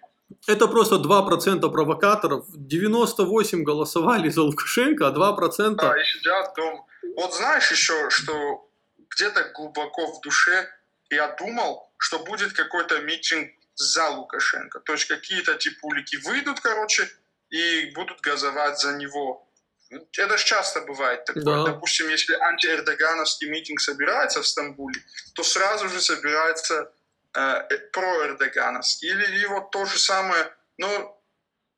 Это 0.46 0.68
просто 0.68 0.96
2% 0.96 1.70
провокаторов. 1.70 2.44
98 2.48 3.62
голосовали 3.62 4.28
за 4.28 4.42
Лукашенко, 4.42 5.08
а 5.08 5.12
2%... 5.12 5.74
Да, 5.76 6.00
и 6.00 6.04
сидят 6.04 6.54
дома. 6.54 6.84
Вот 7.16 7.34
знаешь 7.34 7.70
еще, 7.70 8.10
что 8.10 8.68
где-то 9.10 9.52
глубоко 9.54 10.06
в 10.12 10.20
душе 10.20 10.68
я 11.10 11.34
думал, 11.38 11.90
что 11.98 12.18
будет 12.18 12.52
какой-то 12.52 13.00
митинг 13.00 13.50
за 13.74 14.10
Лукашенко. 14.10 14.80
То 14.80 14.92
есть 14.92 15.06
какие-то 15.06 15.54
типулики 15.54 16.16
выйдут, 16.16 16.60
короче, 16.60 17.08
и 17.50 17.92
будут 17.94 18.20
газовать 18.20 18.80
за 18.80 18.96
него. 18.96 19.48
Это 19.90 20.38
же 20.38 20.44
часто 20.44 20.80
бывает 20.80 21.24
такое. 21.24 21.44
Да. 21.44 21.64
Допустим, 21.64 22.08
если 22.08 22.34
антиэрдогановский 22.34 23.48
митинг 23.48 23.80
собирается 23.80 24.42
в 24.42 24.46
Стамбуле, 24.46 25.00
то 25.34 25.42
сразу 25.42 25.88
же 25.88 26.00
собирается 26.00 26.92
э, 27.34 27.40
э, 27.40 27.78
проэрдогановский. 27.92 29.10
Или 29.10 29.40
и 29.40 29.46
вот 29.46 29.70
то 29.70 29.84
же 29.84 29.98
самое. 29.98 30.52
Но 30.78 31.20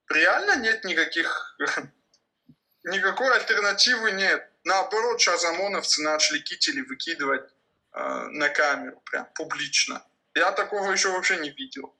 реально 0.08 0.56
нет 0.56 0.84
никаких 0.84 1.56
никакой 2.84 3.34
альтернативы 3.36 4.12
нет. 4.12 4.48
Наоборот, 4.64 5.20
сейчас 5.20 5.44
ОМОНовцы 5.44 6.02
начали 6.02 6.38
кители 6.38 6.80
выкидывать 6.82 7.48
э, 7.92 8.28
на 8.30 8.48
камеру, 8.48 9.00
прям 9.10 9.26
публично. 9.34 10.02
Я 10.34 10.52
такого 10.52 10.92
еще 10.92 11.10
вообще 11.10 11.36
не 11.38 11.50
видел. 11.50 11.95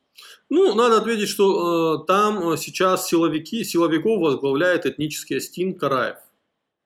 Ну, 0.48 0.74
надо 0.74 0.98
ответить, 0.98 1.28
что 1.28 2.02
э, 2.02 2.06
там 2.06 2.50
э, 2.50 2.56
сейчас 2.56 3.08
силовики, 3.08 3.64
силовиков 3.64 4.20
возглавляет 4.20 4.86
этнический 4.86 5.38
Астин 5.38 5.74
Караев. 5.74 6.18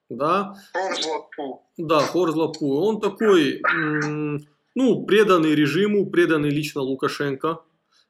Да, 0.09 0.57
Орзлатпу. 0.75 1.63
да, 1.77 2.01
Хорз 2.01 2.35
Лапу. 2.35 2.81
Он 2.81 3.01
такой, 3.01 3.61
м, 3.61 4.45
ну, 4.75 5.05
преданный 5.05 5.55
режиму, 5.55 6.11
преданный 6.11 6.51
лично 6.51 6.81
Лукашенко. 6.81 7.61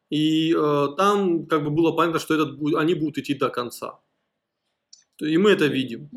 И 0.09 0.55
э, 0.55 0.87
там 0.97 1.47
как 1.47 1.63
бы 1.63 1.71
было 1.71 1.93
понятно, 1.93 2.19
что 2.19 2.35
этот, 2.35 2.59
они 2.77 2.95
будут 2.95 3.19
идти 3.19 3.35
до 3.35 3.51
конца. 3.51 4.01
И 5.21 5.37
мы 5.37 5.51
это 5.51 5.67
видим. 5.67 6.09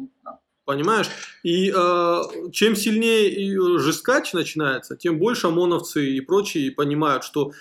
Понимаешь? 0.66 1.10
И 1.44 1.70
э, 1.76 2.22
чем 2.54 2.78
сильнее 2.78 3.30
э, 3.30 3.80
жесткач 3.80 4.32
начинается, 4.32 4.96
тем 4.96 5.20
больше 5.20 5.48
ОМОНовцы 5.48 6.12
и 6.12 6.22
прочие 6.22 6.72
понимают, 6.72 7.26
что 7.26 7.52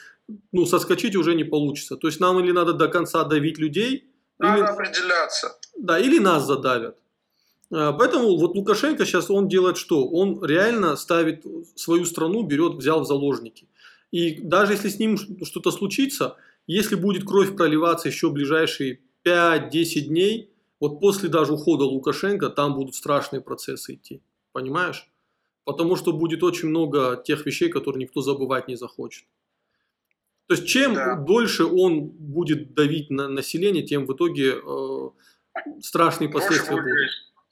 ну, 0.52 0.66
соскочить 0.66 1.16
уже 1.16 1.34
не 1.34 1.44
получится. 1.44 1.96
То 1.96 2.08
есть 2.08 2.20
нам 2.20 2.38
или 2.40 2.52
надо 2.52 2.72
до 2.72 2.88
конца 2.88 3.24
давить 3.24 3.58
людей, 3.58 4.08
Надо 4.38 4.58
или, 4.62 4.66
определяться. 4.66 5.58
да, 5.76 5.98
или 5.98 6.18
нас 6.18 6.46
задавят. 6.46 6.96
Э, 7.70 7.92
Поэтому 7.98 8.36
вот 8.36 8.54
Лукашенко 8.54 9.04
сейчас 9.04 9.30
он 9.30 9.48
делает 9.48 9.76
что? 9.76 10.06
Он 10.06 10.44
реально 10.44 10.96
ставит 10.96 11.44
свою 11.74 12.04
страну, 12.04 12.42
берет, 12.42 12.74
взял 12.74 13.00
в 13.00 13.06
заложники. 13.06 13.68
И 14.10 14.40
даже 14.42 14.72
если 14.72 14.88
с 14.88 14.98
ним 14.98 15.16
что-то 15.16 15.70
случится, 15.70 16.36
если 16.66 16.96
будет 16.96 17.24
кровь 17.24 17.56
проливаться 17.56 18.08
еще 18.08 18.30
ближайшие 18.30 19.00
5-10 19.24 20.00
дней, 20.02 20.50
вот 20.80 21.00
после 21.00 21.28
даже 21.28 21.52
ухода 21.54 21.84
Лукашенко, 21.84 22.50
там 22.50 22.74
будут 22.74 22.94
страшные 22.94 23.40
процессы 23.40 23.94
идти. 23.94 24.20
Понимаешь? 24.52 25.08
Потому 25.64 25.96
что 25.96 26.12
будет 26.12 26.42
очень 26.42 26.68
много 26.68 27.22
тех 27.24 27.46
вещей, 27.46 27.68
которые 27.68 28.02
никто 28.02 28.20
забывать 28.20 28.68
не 28.68 28.76
захочет. 28.76 29.24
То 30.48 30.54
есть 30.54 30.66
чем 30.66 30.94
Да. 30.94 31.16
дольше 31.16 31.64
он 31.64 32.08
будет 32.08 32.74
давить 32.74 33.10
на 33.10 33.28
население, 33.28 33.82
тем 33.82 34.06
в 34.06 34.12
итоге 34.14 34.56
э, 34.56 35.10
страшные 35.80 36.28
Больше 36.28 36.46
последствия 36.48 36.76
будет 36.76 36.84
будут. 36.84 37.10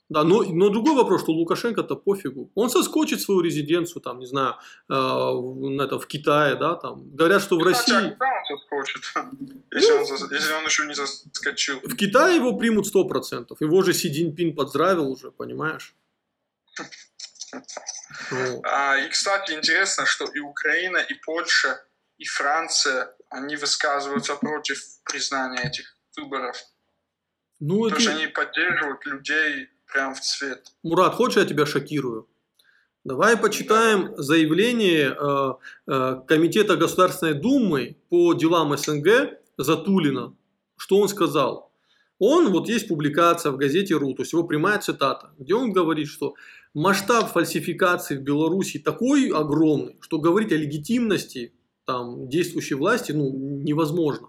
Да, 0.09 0.25
но, 0.25 0.43
но 0.43 0.67
другой 0.67 0.93
вопрос, 0.95 1.21
что 1.21 1.31
Лукашенко-то 1.31 1.95
пофигу. 1.95 2.51
Он 2.53 2.69
соскочит 2.69 3.21
свою 3.21 3.39
резиденцию, 3.39 4.01
там, 4.01 4.19
не 4.19 4.25
знаю, 4.25 4.55
э, 4.89 4.93
это, 4.93 5.99
в 5.99 6.05
Китае, 6.05 6.55
да, 6.55 6.75
там. 6.75 7.15
Говорят, 7.15 7.41
что 7.41 7.57
в 7.57 7.63
Кстати, 7.63 7.91
России... 7.91 8.07
а 8.07 8.11
куда 8.11 8.25
он 8.25 8.57
заскочит? 8.57 9.03
Если 9.71 9.91
он, 9.93 10.03
зас- 10.03 10.33
если 10.33 10.53
он 10.53 10.65
еще 10.65 10.85
не 10.85 10.95
заскочил. 10.95 11.79
В 11.83 11.95
Китае 11.95 12.35
его 12.35 12.57
примут 12.57 12.93
100%. 12.93 13.55
Его 13.61 13.81
же 13.83 13.93
Си 13.93 14.11
Цзиньпин 14.11 14.53
поздравил 14.53 15.09
уже, 15.09 15.31
понимаешь? 15.31 15.95
Вот. 18.31 18.61
А, 18.63 18.97
и, 18.97 19.09
кстати, 19.09 19.51
интересно, 19.53 20.05
что 20.05 20.25
и 20.25 20.39
Украина, 20.39 20.97
и 20.97 21.13
Польша, 21.25 21.83
и 22.21 22.25
Франция, 22.25 23.09
они 23.29 23.55
высказываются 23.55 24.35
против 24.35 24.79
признания 25.03 25.63
этих 25.63 25.97
выборов. 26.15 26.55
Ну, 27.59 27.85
Потому 27.85 27.99
что 27.99 28.11
это... 28.11 28.19
они 28.19 28.27
поддерживают 28.27 29.05
людей 29.07 29.69
прям 29.91 30.13
в 30.13 30.21
цвет. 30.21 30.67
Мурат, 30.83 31.15
хочешь, 31.15 31.37
я 31.37 31.45
тебя 31.45 31.65
шокирую? 31.65 32.29
Давай 33.03 33.37
почитаем 33.37 34.13
заявление 34.17 35.17
э, 35.19 35.53
э, 35.87 36.21
Комитета 36.27 36.77
Государственной 36.77 37.33
Думы 37.33 37.97
по 38.09 38.35
делам 38.35 38.77
СНГ 38.77 39.39
Затулина. 39.57 40.35
Что 40.77 40.97
он 40.97 41.09
сказал? 41.09 41.73
Он, 42.19 42.51
вот 42.51 42.69
есть 42.69 42.87
публикация 42.87 43.51
в 43.51 43.57
газете 43.57 43.95
РУ, 43.95 44.13
то 44.13 44.21
есть 44.21 44.33
его 44.33 44.43
прямая 44.43 44.77
цитата, 44.77 45.31
где 45.39 45.55
он 45.55 45.73
говорит, 45.73 46.07
что 46.07 46.35
масштаб 46.75 47.31
фальсификации 47.31 48.15
в 48.17 48.21
Беларуси 48.21 48.77
такой 48.77 49.31
огромный, 49.31 49.97
что 50.01 50.19
говорить 50.19 50.51
о 50.51 50.57
легитимности 50.57 51.55
там, 51.91 52.29
действующей 52.29 52.77
власти 52.77 53.11
ну, 53.11 53.29
невозможно. 53.35 54.27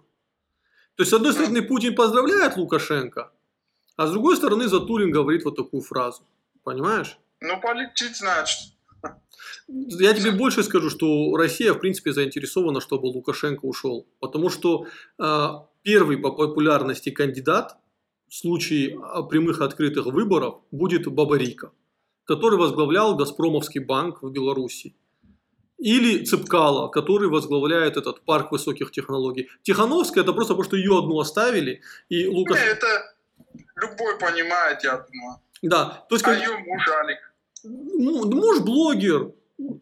То 0.96 1.02
есть, 1.02 1.10
с 1.10 1.14
одной 1.14 1.32
стороны, 1.32 1.62
Путин 1.62 1.94
поздравляет 1.94 2.56
Лукашенко, 2.56 3.30
а 3.96 4.06
с 4.06 4.10
другой 4.10 4.36
стороны, 4.36 4.66
Затулин 4.66 5.12
говорит 5.12 5.44
вот 5.44 5.54
такую 5.54 5.80
фразу. 5.80 6.22
Понимаешь? 6.64 7.18
Ну, 7.40 7.60
полетит, 7.60 8.16
значит. 8.16 8.72
Я 9.68 10.12
тебе 10.12 10.32
больше 10.32 10.64
скажу, 10.64 10.90
что 10.90 11.36
Россия, 11.36 11.72
в 11.72 11.78
принципе, 11.78 12.12
заинтересована, 12.12 12.80
чтобы 12.80 13.06
Лукашенко 13.06 13.64
ушел. 13.64 14.08
Потому 14.18 14.50
что 14.50 14.86
э, 15.18 15.48
первый 15.82 16.18
по 16.18 16.32
популярности 16.32 17.10
кандидат 17.10 17.76
в 18.28 18.34
случае 18.34 18.98
а, 19.02 19.22
прямых 19.22 19.60
открытых 19.60 20.06
выборов 20.06 20.62
будет 20.72 21.06
Бабарика, 21.06 21.70
который 22.24 22.58
возглавлял 22.58 23.14
Газпромовский 23.14 23.80
банк 23.80 24.22
в 24.22 24.30
Беларуси. 24.32 24.96
Или 25.82 26.24
Цепкала, 26.24 26.88
который 26.88 27.28
возглавляет 27.28 27.96
этот 27.96 28.22
парк 28.22 28.52
высоких 28.52 28.92
технологий. 28.92 29.48
Тихановская 29.62 30.22
это 30.22 30.32
просто 30.32 30.54
потому, 30.54 30.64
что 30.64 30.76
ее 30.76 30.98
одну 30.98 31.18
оставили, 31.18 31.80
и 32.08 32.24
Не, 32.24 32.36
Лукашенко... 32.36 32.70
это 32.70 32.86
любой 33.76 34.18
понимает, 34.18 34.84
я 34.84 34.96
думаю. 34.98 35.40
Да, 35.62 36.04
то 36.08 36.14
есть 36.14 36.24
А 36.24 36.34
как- 36.34 36.40
ее 36.40 36.56
муж 36.58 36.88
Алик. 36.88 37.18
ну, 37.64 38.30
муж 38.30 38.60
блогер, 38.60 39.32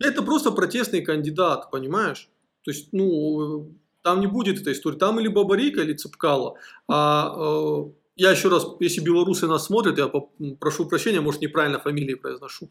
это 0.00 0.23
просто 0.23 0.50
протестный 0.52 1.02
кандидат, 1.02 1.71
понимаешь? 1.71 2.28
То 2.64 2.71
есть, 2.71 2.88
ну, 2.92 3.71
там 4.02 4.21
не 4.21 4.26
будет 4.26 4.61
этой 4.61 4.73
истории. 4.73 4.99
Там 4.99 5.21
или 5.21 5.28
Бабарика, 5.28 5.80
или 5.83 5.95
Цепкало. 5.95 6.57
А 6.88 7.35
э, 7.37 7.85
я 8.16 8.30
еще 8.30 8.49
раз, 8.49 8.66
если 8.80 9.00
белорусы 9.00 9.47
нас 9.47 9.66
смотрят, 9.66 9.99
я 9.99 10.11
прошу 10.59 10.87
прощения, 10.87 11.21
может, 11.21 11.40
неправильно 11.42 11.78
фамилии 11.78 12.14
произношу. 12.14 12.71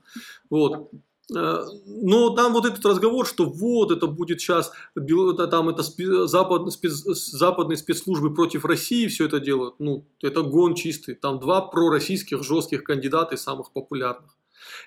Вот. 0.50 0.92
Э, 1.36 1.66
Но 1.86 2.30
там 2.32 2.54
вот 2.54 2.66
этот 2.66 2.86
разговор, 2.86 3.26
что 3.26 3.46
вот 3.46 3.92
это 3.92 4.08
будет 4.08 4.42
сейчас, 4.42 4.72
там 4.96 5.70
это 5.70 5.84
запад- 6.28 6.72
спец- 6.74 7.04
западные 7.14 7.78
спецслужбы 7.78 8.34
против 8.34 8.66
России 8.66 9.08
все 9.08 9.26
это 9.26 9.40
делают, 9.40 9.76
ну, 9.80 10.06
это 10.22 10.42
гон 10.42 10.76
чистый. 10.76 11.16
Там 11.16 11.40
два 11.40 11.62
пророссийских 11.62 12.44
жестких 12.44 12.84
кандидата 12.84 13.36
из 13.36 13.42
самых 13.44 13.72
популярных. 13.72 14.36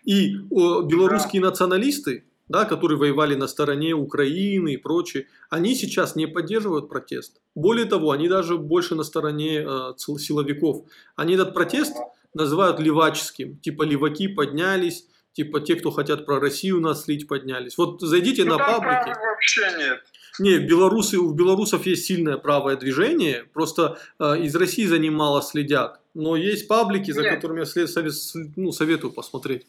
И 0.05 0.37
о, 0.51 0.83
белорусские 0.83 1.43
националисты, 1.43 2.25
да, 2.49 2.65
которые 2.65 2.99
воевали 2.99 3.35
на 3.35 3.47
стороне 3.47 3.95
Украины 3.95 4.75
и 4.75 4.77
прочее, 4.77 5.27
они 5.49 5.75
сейчас 5.75 6.17
не 6.17 6.27
поддерживают 6.27 6.89
протест. 6.89 7.41
Более 7.55 7.87
того, 7.87 8.11
они 8.11 8.29
даже 8.29 8.59
больше 8.59 8.95
на 8.95 9.05
стороне 9.05 9.65
э, 9.67 9.93
силовиков. 9.97 10.85
Они 11.17 11.35
этот 11.35 11.55
протест 11.55 11.95
называют 12.35 12.81
леваческим. 12.81 13.59
Типа 13.59 13.85
леваки 13.85 14.29
поднялись, 14.29 15.07
типа 15.33 15.61
те, 15.61 15.77
кто 15.77 15.91
хотят 15.91 16.27
про 16.27 16.41
Россию 16.41 16.81
нас 16.81 17.05
слить, 17.05 17.27
поднялись. 17.29 17.77
Вот 17.79 18.01
зайдите 18.01 18.45
Ну, 18.45 18.57
на 18.57 18.59
паблики. 18.59 19.17
вообще 19.19 19.73
нет. 19.79 20.05
Не, 20.39 20.59
белорусы, 20.59 21.19
у 21.19 21.33
белорусов 21.33 21.85
есть 21.87 22.07
сильное 22.07 22.39
правое 22.39 22.77
движение, 22.77 23.45
просто 23.53 23.99
э, 24.19 24.39
из 24.39 24.57
России 24.57 24.87
за 24.87 24.99
ним 24.99 25.15
мало 25.15 25.43
следят. 25.43 26.01
Но 26.15 26.37
есть 26.37 26.69
паблики, 26.69 27.11
за 27.11 27.23
Нет. 27.23 27.35
которыми 27.35 27.61
я 27.61 27.67
след- 27.67 27.91
совет- 27.91 28.15
ну, 28.57 28.73
советую 28.73 29.13
посмотреть. 29.13 29.67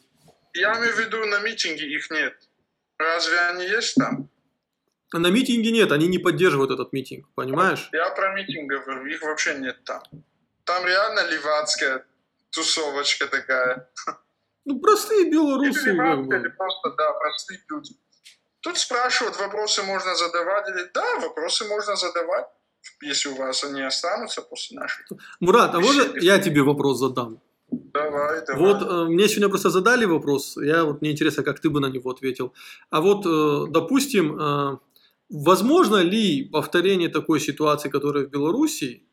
Я 0.53 0.77
имею 0.79 0.93
в 0.93 1.00
виду, 1.00 1.17
на 1.25 1.39
митинге 1.41 1.86
их 1.93 2.10
нет. 2.12 2.34
Разве 2.98 3.39
они 3.39 3.65
есть 3.65 3.96
там? 3.96 4.29
На 5.12 5.27
митинге 5.27 5.72
нет, 5.72 5.91
они 5.91 6.08
не 6.08 6.17
поддерживают 6.17 6.72
этот 6.72 6.93
митинг, 6.93 7.27
понимаешь? 7.36 7.89
Я 7.91 8.10
про 8.12 8.34
митинг 8.34 8.70
говорю, 8.70 9.05
их 9.05 9.22
вообще 9.22 9.55
нет 9.55 9.77
там. 9.84 10.01
Там 10.63 10.86
реально 10.86 11.29
левацкая 11.29 12.05
тусовочка 12.51 13.27
такая. 13.27 13.89
Ну, 14.65 14.79
простые 14.79 15.29
белорусы. 15.29 15.89
или 15.89 15.98
как 15.98 16.25
бы. 16.25 16.36
или 16.36 16.48
просто, 16.50 16.89
да, 16.98 17.13
простые 17.13 17.60
люди. 17.70 17.96
Тут 18.62 18.77
спрашивают, 18.77 19.38
вопросы 19.39 19.84
можно 19.84 20.15
задавать 20.15 20.70
или... 20.70 20.89
Да, 20.93 21.20
вопросы 21.20 21.67
можно 21.67 21.96
задавать, 21.98 22.48
если 23.01 23.29
у 23.29 23.36
вас 23.36 23.63
они 23.65 23.82
останутся 23.82 24.41
после 24.41 24.79
нашей. 24.79 25.05
Мурат, 25.41 25.75
а 25.75 25.82
можно 25.82 26.03
Беседы. 26.03 26.25
я 26.25 26.39
тебе 26.39 26.62
вопрос 26.63 27.00
задам? 27.00 27.41
Давай, 27.72 28.46
давай. 28.46 28.62
Вот 28.62 28.82
э, 28.82 29.05
мне 29.10 29.27
сегодня 29.27 29.50
просто 29.50 29.70
задали 29.70 30.05
вопрос, 30.05 30.58
я 30.58 30.86
вот 30.86 31.01
мне 31.01 31.12
интересно, 31.12 31.43
как 31.43 31.60
ты 31.60 31.70
бы 31.70 31.79
на 31.79 31.88
него 31.88 32.10
ответил. 32.10 32.53
А 32.89 33.01
вот, 33.01 33.25
э, 33.25 33.72
допустим, 33.72 34.39
э, 34.39 34.77
возможно 35.29 35.98
ли 35.98 36.46
повторение 36.46 37.10
такой 37.10 37.39
ситуации, 37.39 37.89
которая 37.89 38.25
в 38.25 38.29
Белоруссии, 38.29 39.03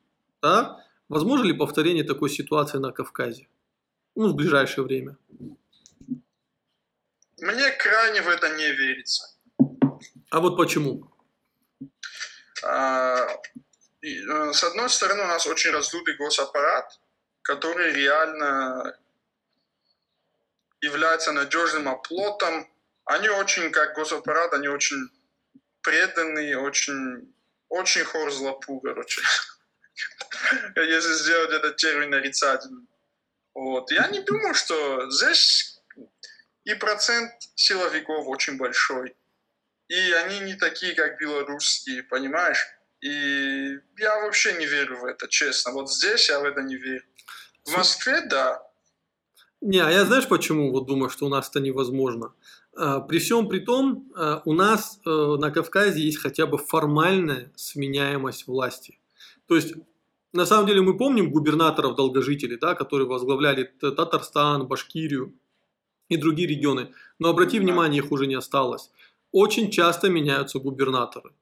да, 0.42 0.76
возможно 1.09 1.45
ли 1.45 1.52
повторение 1.54 2.04
такой 2.04 2.30
ситуации 2.30 2.78
на 2.78 2.92
Кавказе? 2.92 3.49
Ну, 4.14 4.29
в 4.29 4.35
ближайшее 4.35 4.85
время. 4.85 5.17
Мне 7.38 7.71
крайне 7.71 8.23
в 8.23 8.29
это 8.29 8.50
не 8.57 8.71
верится. 8.71 9.35
А 10.31 10.40
вот 10.40 10.57
почему? 10.57 11.11
А, 12.62 13.26
и, 14.02 14.21
э, 14.21 14.52
С 14.52 14.64
одной 14.64 14.90
стороны, 14.90 15.23
у 15.23 15.26
нас 15.26 15.47
очень 15.47 15.71
раздутый 15.71 16.17
госаппарат, 16.17 17.00
который 17.43 17.93
реально 17.93 18.97
является 20.83 21.33
надежным 21.33 21.88
оплотом. 21.88 22.69
Они 23.05 23.29
очень, 23.29 23.71
как 23.71 23.95
госаппарат, 23.95 24.52
они 24.55 24.69
очень 24.69 25.09
преданные, 25.83 26.59
очень, 26.59 27.35
очень 27.69 28.05
хорзлапу, 28.05 28.81
короче. 28.81 29.23
Если 30.77 31.14
сделать 31.14 31.51
этот 31.51 31.77
термин 31.77 32.11
нарицательным. 32.11 32.87
Вот. 33.61 33.90
Я 33.90 34.09
не 34.09 34.20
думаю, 34.20 34.55
что 34.55 35.11
здесь 35.11 35.83
и 36.64 36.73
процент 36.75 37.31
силовиков 37.55 38.27
очень 38.27 38.57
большой. 38.57 39.14
И 39.88 40.12
они 40.12 40.40
не 40.40 40.55
такие, 40.55 40.94
как 40.94 41.18
белорусские, 41.18 42.03
понимаешь? 42.05 42.66
И 43.03 43.79
я 43.99 44.20
вообще 44.23 44.55
не 44.55 44.64
верю 44.64 45.01
в 45.01 45.05
это, 45.05 45.29
честно. 45.29 45.73
Вот 45.73 45.92
здесь 45.92 46.31
я 46.31 46.40
в 46.40 46.44
это 46.44 46.62
не 46.62 46.77
верю. 46.77 47.05
В 47.66 47.77
Москве, 47.77 48.23
да. 48.23 48.62
Не, 49.61 49.81
а 49.81 49.90
я 49.90 50.07
знаешь 50.07 50.27
почему 50.27 50.73
вот 50.73 50.87
думаю, 50.87 51.11
что 51.11 51.27
у 51.27 51.29
нас 51.29 51.51
это 51.51 51.61
невозможно? 51.61 52.33
А, 52.75 53.01
При 53.01 53.18
всем 53.18 53.46
при 53.46 53.59
том, 53.59 54.11
а, 54.16 54.40
у 54.46 54.55
нас 54.55 55.01
э, 55.05 55.11
на 55.11 55.51
Кавказе 55.51 56.01
есть 56.01 56.18
хотя 56.18 56.46
бы 56.46 56.57
формальная 56.57 57.53
сменяемость 57.57 58.46
власти. 58.46 58.99
То 59.46 59.57
есть, 59.57 59.75
на 60.33 60.47
самом 60.47 60.66
деле 60.66 60.81
мы 60.81 60.97
помним 60.97 61.31
губернаторов 61.31 61.97
долгожителей, 61.97 62.57
да, 62.57 62.75
которые 62.75 63.07
возглавляли 63.09 63.64
Татарстан, 63.64 64.66
Башкирию 64.66 65.35
и 66.09 66.16
другие 66.16 66.49
регионы. 66.49 66.93
Но 67.19 67.29
обрати 67.31 67.59
Да. 67.59 67.64
внимание, 67.64 68.03
их 68.03 68.12
уже 68.12 68.27
не 68.27 68.35
осталось. 68.37 68.90
Очень 69.33 69.71
часто 69.71 70.09
меняются 70.09 70.59
губернаторы. 70.59 71.33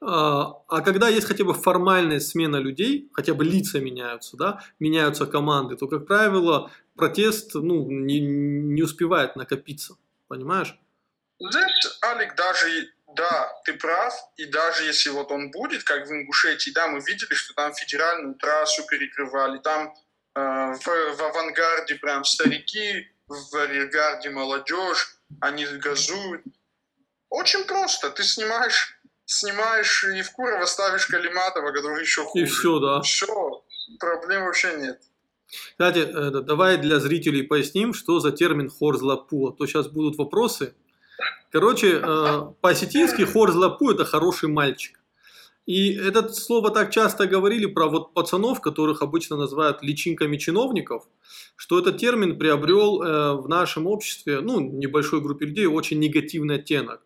А 0.00 0.62
а 0.68 0.80
когда 0.80 1.08
есть 1.08 1.26
хотя 1.28 1.44
бы 1.44 1.54
формальная 1.54 2.18
смена 2.20 2.56
людей, 2.56 3.08
хотя 3.12 3.34
бы 3.34 3.44
лица 3.44 3.80
меняются, 3.80 4.36
да, 4.36 4.60
меняются 4.80 5.26
команды, 5.26 5.76
то, 5.76 5.86
как 5.86 6.06
правило, 6.06 6.70
протест 6.96 7.54
ну, 7.54 7.88
не, 7.90 8.18
не 8.20 8.82
успевает 8.82 9.36
накопиться. 9.36 9.94
Понимаешь? 10.28 10.76
Здесь, 11.38 11.98
Алик, 12.04 12.34
даже, 12.36 12.88
да, 13.14 13.52
ты 13.64 13.74
прав, 13.74 14.14
и 14.36 14.44
даже 14.46 14.84
если 14.84 15.10
вот 15.10 15.30
он 15.30 15.50
будет, 15.50 15.84
как 15.84 16.06
в 16.06 16.10
Ингушетии, 16.10 16.70
да, 16.70 16.88
мы 16.88 17.00
видели, 17.00 17.34
что 17.34 17.54
там 17.54 17.74
федеральную 17.74 18.34
трассу 18.34 18.84
перекрывали, 18.86 19.58
там 19.58 19.94
э, 20.34 20.40
в, 20.40 20.84
в 20.84 21.22
авангарде 21.22 21.96
прям 21.96 22.24
старики, 22.24 23.08
в 23.28 23.56
арьергарде 23.56 24.30
молодежь, 24.30 25.16
они 25.40 25.66
газуют. 25.66 26.42
Очень 27.30 27.64
просто, 27.64 28.10
ты 28.10 28.22
снимаешь, 28.24 28.98
снимаешь 29.24 30.04
Евкурова, 30.04 30.66
ставишь 30.66 31.06
Калиматова, 31.06 31.72
который 31.72 32.02
еще 32.02 32.24
хуже. 32.24 32.44
И 32.44 32.48
все, 32.48 32.78
да. 32.78 33.00
Все, 33.02 33.64
проблем 33.98 34.44
вообще 34.44 34.74
нет. 34.76 35.00
Кстати, 35.72 35.98
это, 35.98 36.40
давай 36.42 36.78
для 36.78 36.98
зрителей 36.98 37.42
поясним, 37.42 37.92
что 37.92 38.20
за 38.20 38.32
термин 38.32 38.70
хорзлапу, 38.70 39.48
а 39.48 39.52
то 39.52 39.66
сейчас 39.66 39.86
будут 39.88 40.16
вопросы. 40.16 40.74
Короче, 41.50 42.00
э, 42.02 42.40
по-осетински 42.60 43.22
хорзлапу– 43.22 43.90
это 43.92 44.04
хороший 44.04 44.48
мальчик. 44.48 44.98
И 45.66 45.94
это 45.94 46.28
слово 46.32 46.70
так 46.70 46.90
часто 46.90 47.26
говорили 47.26 47.66
про 47.66 47.86
вот 47.86 48.14
пацанов, 48.14 48.60
которых 48.60 49.00
обычно 49.00 49.36
называют 49.36 49.82
личинками 49.82 50.36
чиновников, 50.36 51.04
что 51.56 51.78
этот 51.78 51.98
термин 51.98 52.36
приобрел 52.38 53.02
э, 53.02 53.34
в 53.34 53.48
нашем 53.48 53.86
обществе, 53.86 54.40
ну, 54.40 54.58
небольшой 54.60 55.20
группе 55.20 55.46
людей, 55.46 55.66
очень 55.66 56.00
негативный 56.00 56.56
оттенок. 56.56 57.00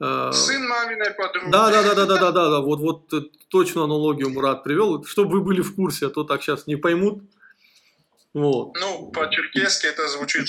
Э, 0.00 0.32
Сын 0.32 0.66
маминой 0.66 1.12
подруги. 1.12 1.52
да, 1.52 1.70
да, 1.70 1.82
да, 1.82 1.94
да, 1.94 2.06
да, 2.06 2.16
да, 2.18 2.32
да, 2.32 2.50
да. 2.50 2.60
Вот, 2.60 2.80
вот 2.80 3.12
э, 3.12 3.20
точно 3.48 3.84
аналогию 3.84 4.30
Мурат 4.30 4.64
привел, 4.64 5.04
чтобы 5.04 5.38
вы 5.38 5.40
были 5.42 5.60
в 5.60 5.76
курсе, 5.76 6.06
а 6.06 6.10
то 6.10 6.24
так 6.24 6.42
сейчас 6.42 6.66
не 6.66 6.74
поймут. 6.74 7.22
Вот. 8.34 8.76
Ну, 8.80 9.12
по-черкесски 9.12 9.86
это 9.86 10.08
звучит. 10.08 10.48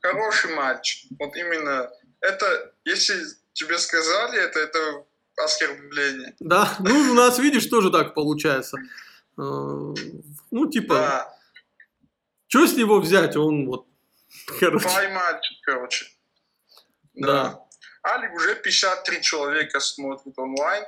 Хороший 0.00 0.54
мальчик. 0.54 1.10
Вот 1.18 1.34
именно 1.34 1.88
это, 2.20 2.74
если 2.84 3.22
тебе 3.52 3.78
сказали 3.78 4.40
это, 4.40 4.58
это 4.60 5.04
оскорбление. 5.36 6.34
Да, 6.40 6.76
ну 6.80 7.12
у 7.12 7.14
нас, 7.14 7.38
видишь, 7.38 7.66
тоже 7.66 7.90
так 7.90 8.14
получается. 8.14 8.78
Э, 9.38 9.94
Ну, 10.50 10.70
типа, 10.70 10.94
Да, 10.94 11.38
что 12.48 12.66
с 12.66 12.76
него 12.76 12.98
взять? 13.00 13.36
Он 13.36 13.66
вот, 13.66 13.86
короче. 14.58 14.88
мальчик, 14.88 15.58
короче. 15.62 16.06
Да. 17.14 17.64
Алик 18.04 18.32
уже 18.34 18.54
53 18.56 19.22
человека 19.22 19.80
смотрит 19.80 20.38
онлайн. 20.38 20.84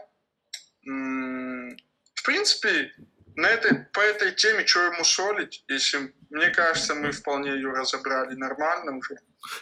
В 0.83 2.23
принципе, 2.25 2.93
на 3.37 3.49
этой, 3.49 3.85
по 3.93 4.01
этой 4.01 4.33
теме, 4.33 4.66
что 4.66 4.81
ему 4.81 5.05
солить, 5.05 5.64
если, 5.69 6.14
мне 6.31 6.51
кажется, 6.51 6.95
мы 6.95 7.12
вполне 7.12 7.51
ее 7.51 7.71
разобрали 7.71 8.35
нормально 8.35 8.97
уже. 8.97 9.19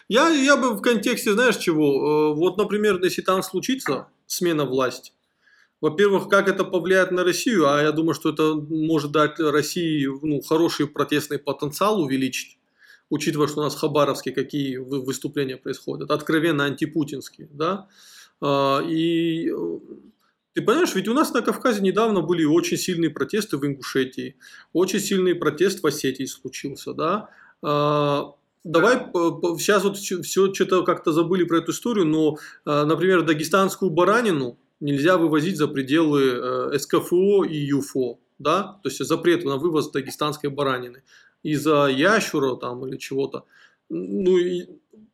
Я, 0.08 0.28
я 0.28 0.56
бы 0.56 0.70
в 0.74 0.80
контексте, 0.82 1.32
знаешь 1.32 1.56
чего? 1.56 2.32
Э, 2.32 2.34
Вот, 2.34 2.56
например, 2.56 3.02
если 3.02 3.22
там 3.22 3.42
случится 3.42 4.08
смена 4.26 4.64
власти, 4.64 5.12
во-первых, 5.80 6.28
как 6.28 6.48
это 6.48 6.64
повлияет 6.64 7.12
на 7.12 7.24
Россию, 7.24 7.68
а 7.68 7.80
я 7.82 7.92
думаю, 7.92 8.14
что 8.14 8.30
это 8.30 8.54
может 8.54 9.12
дать 9.12 9.38
России 9.38 10.06
ну, 10.22 10.40
хороший 10.42 10.88
протестный 10.88 11.38
потенциал 11.38 12.00
увеличить, 12.00 12.58
учитывая, 13.10 13.46
что 13.46 13.60
у 13.60 13.62
нас 13.62 13.74
в 13.76 13.78
Хабаровске 13.78 14.32
какие 14.32 14.76
вы- 14.78 15.02
выступления 15.04 15.56
происходят, 15.56 16.10
откровенно 16.10 16.64
антипутинские, 16.64 17.48
да, 17.52 17.88
А, 18.40 18.80
и 18.82 19.48
э, 19.50 19.78
ты 20.54 20.62
понимаешь, 20.62 20.94
ведь 20.94 21.08
у 21.08 21.14
нас 21.14 21.32
на 21.32 21.42
Кавказе 21.42 21.80
недавно 21.82 22.20
были 22.20 22.44
очень 22.44 22.76
сильные 22.76 23.10
протесты 23.10 23.56
в 23.56 23.64
Ингушетии, 23.66 24.36
очень 24.72 25.00
сильный 25.00 25.34
протест 25.34 25.82
в 25.82 25.86
Осетии 25.86 26.24
случился, 26.26 26.92
да, 26.94 27.30
А, 27.62 28.32
давай 28.64 28.96
сейчас 29.58 29.84
вот 29.84 29.96
все 29.96 30.52
что-то 30.52 30.82
как-то 30.82 31.12
забыли 31.12 31.44
про 31.44 31.58
эту 31.58 31.72
историю, 31.72 32.06
но, 32.06 32.38
а, 32.64 32.84
например, 32.84 33.22
дагестанскую 33.22 33.90
баранину 33.90 34.58
нельзя 34.80 35.16
вывозить 35.16 35.56
за 35.56 35.68
пределы 35.68 36.70
э, 36.72 36.78
СКФО 36.78 37.44
и 37.44 37.56
ЮФО, 37.56 38.18
да, 38.38 38.78
то 38.82 38.88
есть 38.88 39.04
запрет 39.04 39.44
на 39.44 39.56
вывоз 39.56 39.90
дагестанской 39.90 40.50
баранины 40.50 41.02
из-за 41.42 41.86
ящура 41.86 42.56
там 42.56 42.86
или 42.86 42.96
чего-то. 42.96 43.44
Ну 43.88 44.36
и 44.36 44.66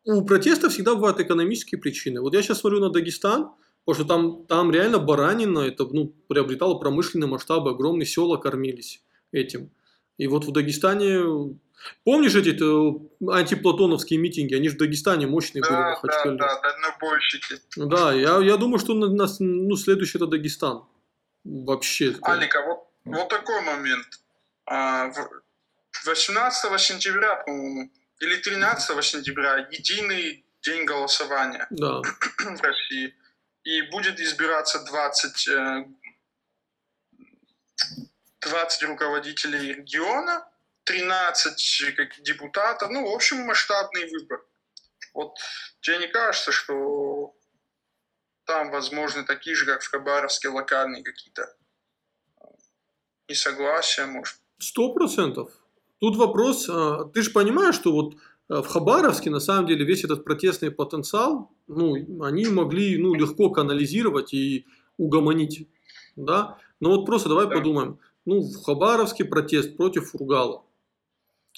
у 0.05 0.23
протеста 0.25 0.69
всегда 0.69 0.95
бывают 0.95 1.21
экономические 1.21 1.81
причины. 1.81 2.21
Вот 2.21 2.35
я 2.35 2.43
сейчас 2.43 2.61
смотрю 2.61 2.81
на 2.81 2.91
Дагестан, 2.91 3.51
потому 3.85 3.95
что 3.95 4.05
там, 4.05 4.47
там 4.47 4.71
реально 4.71 4.99
баранина, 4.99 5.61
это 5.61 5.87
ну, 5.87 6.13
приобретало 6.29 6.79
промышленные 6.79 7.29
масштабы, 7.29 7.71
огромные 7.71 8.07
села 8.07 8.37
кормились 8.37 9.03
этим. 9.33 9.71
И 10.19 10.27
вот 10.27 10.45
в 10.45 10.53
Дагестане 10.53 11.57
Помнишь 12.05 12.35
эти 12.35 12.51
э, 12.51 13.33
антиплатоновские 13.33 14.19
митинги? 14.19 14.55
Они 14.55 14.69
же 14.69 14.77
в 14.77 14.79
Дагестане 14.79 15.27
мощные 15.27 15.63
да, 15.63 15.69
были. 15.69 15.79
Да, 15.79 15.95
Хачкале. 15.97 16.39
да, 16.39 16.61
дальнобойщики. 16.61 17.57
Да, 17.77 18.13
я, 18.13 18.39
я 18.39 18.57
думаю, 18.57 18.79
что 18.79 18.95
на, 18.95 19.09
на, 19.09 19.27
ну, 19.39 19.77
следующий 19.77 20.19
это 20.19 20.27
Дагестан. 20.27 20.85
Вообще. 21.45 22.17
Алика, 22.23 22.63
вот, 22.63 22.89
вот 23.05 23.29
такой 23.29 23.61
момент. 23.63 24.07
А, 24.67 25.13
18 26.07 26.81
сентября, 26.81 27.37
по-моему, 27.37 27.91
или 28.21 28.37
13 28.37 29.05
сентября 29.05 29.69
единый 29.71 30.45
день 30.63 30.85
голосования 30.85 31.67
да. 31.71 32.01
в 32.39 32.63
России. 32.63 33.15
И 33.65 33.83
будет 33.91 34.21
избираться 34.21 34.85
20, 34.85 35.49
20 38.41 38.83
э, 38.83 38.87
руководителей 38.87 39.75
региона, 39.75 40.47
13 40.85 41.95
как 41.97 42.23
депутатов, 42.23 42.91
ну, 42.91 43.11
в 43.11 43.15
общем, 43.15 43.39
масштабный 43.39 44.11
выбор. 44.11 44.45
Вот 45.15 45.37
тебе 45.81 45.99
не 45.99 46.09
кажется, 46.09 46.53
что 46.53 47.35
там 48.45 48.71
возможны 48.71 49.25
такие 49.25 49.57
же, 49.57 49.65
как 49.65 49.83
в 49.83 49.91
Хабаровске, 49.91 50.49
локальные 50.49 51.03
какие-то 51.03 51.55
э, 52.41 52.45
несогласия, 53.29 54.07
может? 54.07 54.37
Сто 54.59 54.93
процентов. 54.93 55.51
Тут 56.01 56.17
вопрос, 56.17 56.69
а, 56.69 57.05
ты 57.05 57.23
же 57.23 57.31
понимаешь, 57.31 57.77
что 57.77 57.93
вот 57.93 58.15
э, 58.15 58.19
в 58.61 58.67
Хабаровске 58.67 59.31
на 59.31 59.41
самом 59.41 59.67
деле 59.67 59.85
весь 59.85 60.05
этот 60.05 60.25
протестный 60.25 60.71
потенциал, 60.71 61.51
ну, 61.67 62.23
они 62.23 62.47
могли 62.47 62.99
ну, 62.99 63.15
легко 63.15 63.51
канализировать 63.51 64.35
и 64.35 64.67
угомонить, 64.99 65.69
да? 66.17 66.59
Но 66.81 66.91
вот 66.91 67.07
просто 67.07 67.29
давай 67.29 67.47
да. 67.47 67.57
подумаем, 67.57 67.99
ну, 68.27 68.41
в 68.41 68.63
Хабаровске 68.65 69.25
протест 69.25 69.77
против 69.77 70.11
Фургала. 70.11 70.65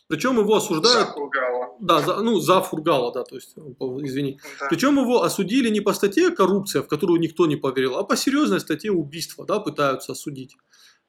Причем 0.09 0.39
его 0.39 0.55
осуждают... 0.55 1.09
За 1.09 1.15
Фургала. 1.15 1.75
Да, 1.81 2.01
за, 2.01 2.17
ну, 2.23 2.39
за 2.39 2.61
Фургала, 2.61 3.13
да, 3.13 3.25
то 3.25 3.35
есть, 3.35 3.55
извини. 3.57 4.39
Да. 4.61 4.69
Причем 4.69 4.99
его 4.99 5.23
осудили 5.23 5.69
не 5.69 5.81
по 5.81 5.93
статье 5.93 6.31
коррупция, 6.31 6.83
в 6.83 6.89
которую 6.89 7.21
никто 7.21 7.47
не 7.47 7.57
поверил, 7.57 7.97
а 7.97 8.05
по 8.05 8.17
серьезной 8.17 8.61
статье 8.61 8.93
убийства, 8.93 9.45
да, 9.45 9.59
пытаются 9.59 10.13
осудить. 10.13 10.57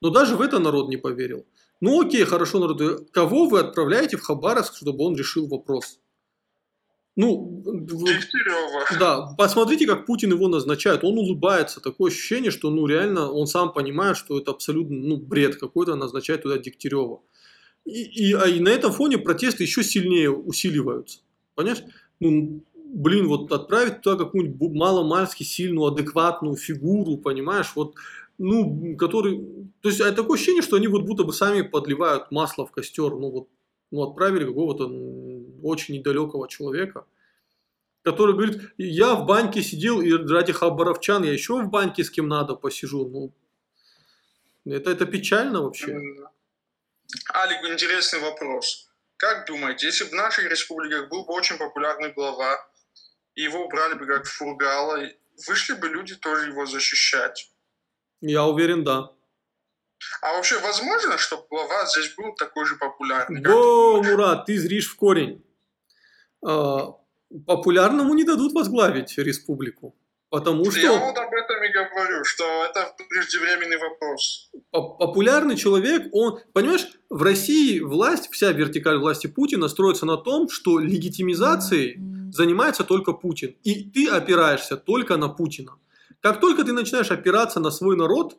Но 0.02 0.10
даже 0.10 0.36
в 0.36 0.42
это 0.42 0.60
народ 0.60 0.90
не 0.90 0.98
поверил. 0.98 1.46
Ну 1.80 2.02
окей, 2.02 2.24
хорошо, 2.26 2.60
народ, 2.60 3.12
кого 3.12 3.46
вы 3.46 3.60
отправляете 3.60 4.18
в 4.18 4.24
Хабаровск, 4.24 4.76
чтобы 4.76 5.04
он 5.06 5.16
решил 5.16 5.48
вопрос? 5.48 6.00
Ну, 7.16 7.64
Дегтярева. 7.66 9.00
да, 9.00 9.36
посмотрите, 9.38 9.88
как 9.88 10.06
Путин 10.06 10.32
его 10.34 10.48
назначает. 10.48 11.04
Он 11.04 11.18
улыбается. 11.18 11.82
Такое 11.82 12.12
ощущение, 12.12 12.52
что, 12.52 12.70
ну, 12.70 12.86
реально, 12.86 13.32
он 13.32 13.48
сам 13.48 13.74
понимает, 13.74 14.18
что 14.18 14.38
это 14.38 14.52
абсолютно, 14.52 14.96
ну, 14.96 15.18
бред 15.18 15.56
какой-то 15.56 15.96
назначать 15.96 16.44
туда 16.44 16.60
Дегтярева. 16.60 17.22
И, 17.88 18.30
и, 18.30 18.34
а 18.34 18.48
и 18.48 18.60
на 18.60 18.70
этом 18.70 18.92
фоне 18.92 19.18
протесты 19.18 19.64
еще 19.64 19.82
сильнее 19.82 20.30
усиливаются. 20.30 21.20
Понимаешь? 21.56 21.84
Ну, 22.20 22.62
блин, 22.76 23.28
вот 23.28 23.52
отправить 23.52 24.02
туда 24.02 24.26
какую-нибудь 24.26 24.74
маломальски 24.74 25.44
сильную, 25.44 25.88
адекватную 25.88 26.58
фигуру, 26.58 27.18
понимаешь, 27.18 27.72
вот 27.76 27.96
ну, 28.38 28.96
который... 28.98 29.72
То 29.82 29.90
есть, 29.90 30.00
такое 30.16 30.36
ощущение, 30.36 30.62
что 30.62 30.76
они 30.76 30.88
вот 30.88 31.04
будто 31.04 31.24
бы 31.24 31.34
сами 31.34 31.62
подливают 31.62 32.30
масло 32.30 32.66
в 32.66 32.72
костер. 32.72 33.12
Ну, 33.12 33.32
вот 33.32 33.48
ну, 33.90 34.04
отправили 34.04 34.46
какого-то 34.46 34.86
очень 35.64 35.96
недалекого 35.96 36.48
человека, 36.48 37.06
который 38.04 38.36
говорит, 38.36 38.62
я 38.78 39.16
в 39.16 39.26
баньке 39.26 39.62
сидел, 39.62 40.02
и 40.02 40.12
ради 40.12 40.54
хабаровчан 40.54 41.24
я 41.24 41.32
еще 41.32 41.62
в 41.62 41.70
баньке 41.70 42.04
с 42.04 42.10
кем 42.10 42.28
надо 42.28 42.56
посижу. 42.56 43.08
Ну, 43.08 43.34
это, 44.66 44.92
это 44.92 45.06
печально 45.06 45.62
вообще. 45.64 46.00
Алик, 47.34 47.72
интересный 47.72 48.20
вопрос. 48.20 48.90
Как 49.18 49.48
думаете, 49.48 49.88
если 49.88 50.04
в 50.04 50.14
наших 50.14 50.50
республиках 50.50 51.10
был 51.10 51.26
бы 51.26 51.34
очень 51.34 51.58
популярный 51.58 52.12
глава, 52.12 52.58
и 53.36 53.44
его 53.44 53.66
убрали 53.66 53.94
бы 53.94 54.06
как 54.06 54.26
фургала, 54.26 55.00
вышли 55.48 55.74
бы 55.74 55.88
люди 55.88 56.16
тоже 56.16 56.50
его 56.50 56.66
защищать? 56.66 57.52
Я 58.22 58.46
уверен, 58.46 58.84
да. 58.84 59.12
А 60.22 60.34
вообще 60.34 60.60
возможно, 60.60 61.18
чтобы 61.18 61.48
глава 61.50 61.86
здесь 61.86 62.14
был 62.16 62.36
такой 62.36 62.66
же 62.66 62.76
популярный? 62.76 63.44
О, 63.48 64.02
Мурат, 64.04 64.46
ты 64.46 64.58
зришь 64.58 64.90
в 64.90 64.96
корень. 64.96 65.44
А, 66.46 66.94
популярному 67.46 68.14
не 68.14 68.24
дадут 68.24 68.54
возглавить 68.54 69.18
республику. 69.18 69.96
Потому 70.30 70.70
что... 70.70 70.80
Я 70.80 70.92
вот 70.92 71.18
об 71.18 71.34
этом 71.34 71.64
и 71.64 71.72
говорю, 71.72 72.24
что 72.26 72.44
это 72.66 72.94
преждевременный 73.10 73.78
вопрос. 73.78 74.52
Популярный 74.72 75.56
человек, 75.56 76.10
он... 76.12 76.40
Понимаешь, 76.54 76.88
в 77.10 77.24
России 77.24 77.80
власть, 77.80 78.30
вся 78.32 78.52
вертикаль 78.52 78.98
власти 78.98 79.28
Путина 79.28 79.70
строится 79.70 80.06
на 80.06 80.18
том, 80.18 80.50
что 80.50 80.80
легитимизацией 80.80 81.98
занимается 82.34 82.84
только 82.84 83.14
Путин. 83.14 83.56
И 83.64 83.90
ты 83.90 84.10
опираешься 84.10 84.76
только 84.76 85.16
на 85.16 85.30
Путина. 85.30 85.78
Как 86.20 86.42
только 86.42 86.66
ты 86.66 86.74
начинаешь 86.74 87.12
опираться 87.12 87.62
на 87.62 87.72
свой 87.72 87.96
народ, 87.96 88.38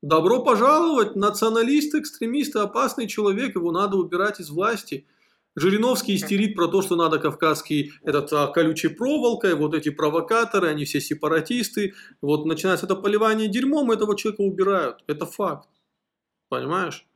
добро 0.00 0.42
пожаловать, 0.42 1.16
националист, 1.16 1.94
экстремист, 1.94 2.56
опасный 2.56 3.06
человек, 3.06 3.56
его 3.56 3.72
надо 3.72 3.96
убирать 3.98 4.40
из 4.40 4.48
власти. 4.48 5.06
Жириновский 5.54 6.16
истерит 6.16 6.54
про 6.54 6.68
то, 6.68 6.80
что 6.80 6.96
надо 6.96 7.18
кавказский 7.18 7.92
этот 8.02 8.32
а, 8.32 8.46
колючей 8.48 8.88
проволокой, 8.88 9.54
вот 9.54 9.74
эти 9.74 9.90
провокаторы, 9.90 10.68
они 10.68 10.84
все 10.84 11.00
сепаратисты. 11.00 11.94
Вот 12.22 12.46
начинается 12.46 12.86
это 12.86 12.96
поливание 12.96 13.48
дерьмом, 13.48 13.90
этого 13.90 14.16
человека 14.16 14.40
убирают. 14.40 15.04
Это 15.06 15.26
факт. 15.26 15.68
Понимаешь? 16.48 17.06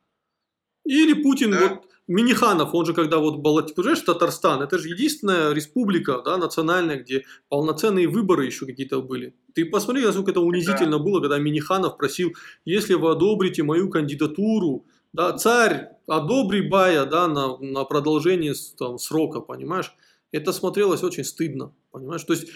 Или 0.85 1.13
Путин, 1.13 1.51
да. 1.51 1.67
вот 1.67 1.87
Миниханов, 2.07 2.73
он 2.73 2.85
же 2.85 2.93
когда 2.93 3.17
вот 3.17 3.39
понимаешь, 3.39 4.01
Татарстан, 4.01 4.61
это 4.61 4.77
же 4.77 4.87
единственная 4.87 5.51
республика, 5.51 6.21
да, 6.23 6.37
национальная, 6.37 7.01
где 7.01 7.25
полноценные 7.49 8.07
выборы 8.07 8.45
еще 8.45 8.65
какие-то 8.65 9.01
были. 9.01 9.35
Ты 9.53 9.65
посмотри, 9.65 10.05
насколько 10.05 10.31
это 10.31 10.39
унизительно 10.39 10.99
да. 10.99 11.03
было, 11.03 11.19
когда 11.19 11.37
Миниханов 11.37 11.97
просил, 11.97 12.33
если 12.63 12.93
вы 12.93 13.11
одобрите 13.11 13.63
мою 13.63 13.89
кандидатуру, 13.89 14.85
да, 15.13 15.37
царь, 15.37 15.89
одобри 16.07 16.61
Бая, 16.61 17.05
да, 17.05 17.27
на, 17.27 17.57
на 17.57 17.83
продолжение 17.85 18.53
там, 18.77 18.97
срока, 18.97 19.41
понимаешь? 19.41 19.95
Это 20.31 20.51
смотрелось 20.51 21.03
очень 21.03 21.23
стыдно, 21.23 21.73
понимаешь? 21.91 22.23
То 22.23 22.33
есть 22.33 22.47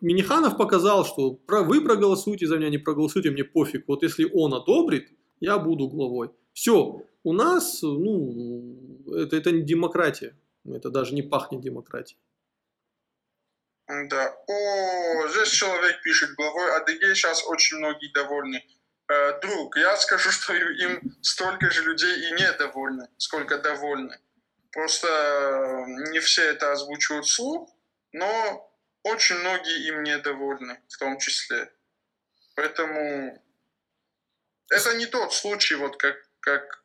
Миниханов 0.00 0.56
показал, 0.56 1.04
что 1.04 1.38
вы 1.46 1.80
проголосуете 1.80 2.46
за 2.46 2.58
меня, 2.58 2.70
не 2.70 2.78
проголосуйте, 2.78 3.30
мне 3.30 3.44
пофиг. 3.44 3.84
Вот 3.86 4.02
если 4.02 4.28
он 4.32 4.52
одобрит, 4.52 5.12
я 5.40 5.58
буду 5.58 5.88
главой. 5.88 6.30
Все, 6.52 7.02
у 7.22 7.32
нас, 7.32 7.82
ну, 7.82 8.76
это, 9.14 9.36
это 9.36 9.52
не 9.52 9.62
демократия. 9.62 10.36
Это 10.64 10.90
даже 10.90 11.14
не 11.14 11.22
пахнет 11.22 11.60
демократией. 11.60 12.18
Да. 13.86 14.34
О, 14.48 15.28
здесь 15.28 15.50
человек 15.50 16.02
пишет 16.02 16.34
главой 16.36 16.76
Адыгей 16.76 17.14
сейчас 17.14 17.46
очень 17.46 17.78
многие 17.78 18.10
довольны. 18.12 18.64
Э, 19.08 19.38
друг, 19.40 19.76
я 19.76 19.96
скажу, 19.96 20.30
что 20.32 20.54
им 20.54 21.16
столько 21.22 21.70
же 21.70 21.82
людей 21.82 22.28
и 22.28 22.32
недовольны, 22.32 23.08
сколько 23.18 23.58
довольны. 23.58 24.18
Просто 24.72 25.06
э, 25.08 26.10
не 26.10 26.20
все 26.20 26.42
это 26.50 26.72
озвучивают 26.72 27.26
вслух, 27.26 27.70
но 28.12 28.70
очень 29.02 29.36
многие 29.36 29.86
им 29.88 30.02
недовольны, 30.02 30.80
в 30.88 30.98
том 30.98 31.18
числе. 31.18 31.72
Поэтому 32.56 33.42
это 34.70 34.94
не 34.94 35.06
тот 35.06 35.34
случай, 35.34 35.74
вот 35.74 35.96
как, 35.98 36.16
как 36.40 36.82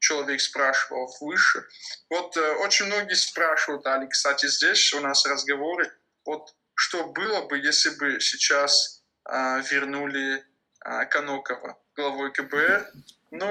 человек 0.00 0.40
спрашивал 0.40 1.14
выше. 1.20 1.66
Вот 2.10 2.36
э, 2.36 2.52
очень 2.56 2.86
многие 2.86 3.14
спрашивают, 3.14 3.86
Али, 3.86 4.08
кстати, 4.08 4.46
здесь 4.46 4.92
у 4.92 5.00
нас 5.00 5.24
разговоры, 5.24 5.90
вот 6.24 6.54
что 6.74 7.06
было 7.06 7.42
бы, 7.46 7.58
если 7.58 7.90
бы 7.90 8.20
сейчас 8.20 9.04
э, 9.30 9.62
вернули 9.70 10.44
Конокова 11.10 11.78
главой 11.96 12.32
КБР, 12.32 12.92
но 13.30 13.48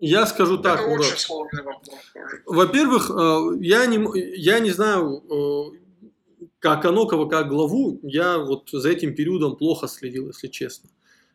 я 0.00 0.26
скажу 0.26 0.54
это 0.54 0.62
так, 0.62 0.80
очень 0.80 0.90
Мурат. 0.96 1.20
сложный 1.20 1.62
вопрос. 1.62 1.98
Во-первых, 2.46 3.10
э, 3.10 3.58
я 3.60 3.84
не, 3.84 4.00
я 4.38 4.58
не 4.58 4.70
знаю, 4.70 5.22
э, 5.30 6.46
как 6.58 6.82
Конокова, 6.82 7.28
как 7.28 7.48
главу, 7.48 8.00
я 8.02 8.38
вот 8.38 8.70
за 8.72 8.88
этим 8.88 9.14
периодом 9.14 9.56
плохо 9.56 9.88
следил, 9.88 10.28
если 10.28 10.48
честно. 10.48 10.88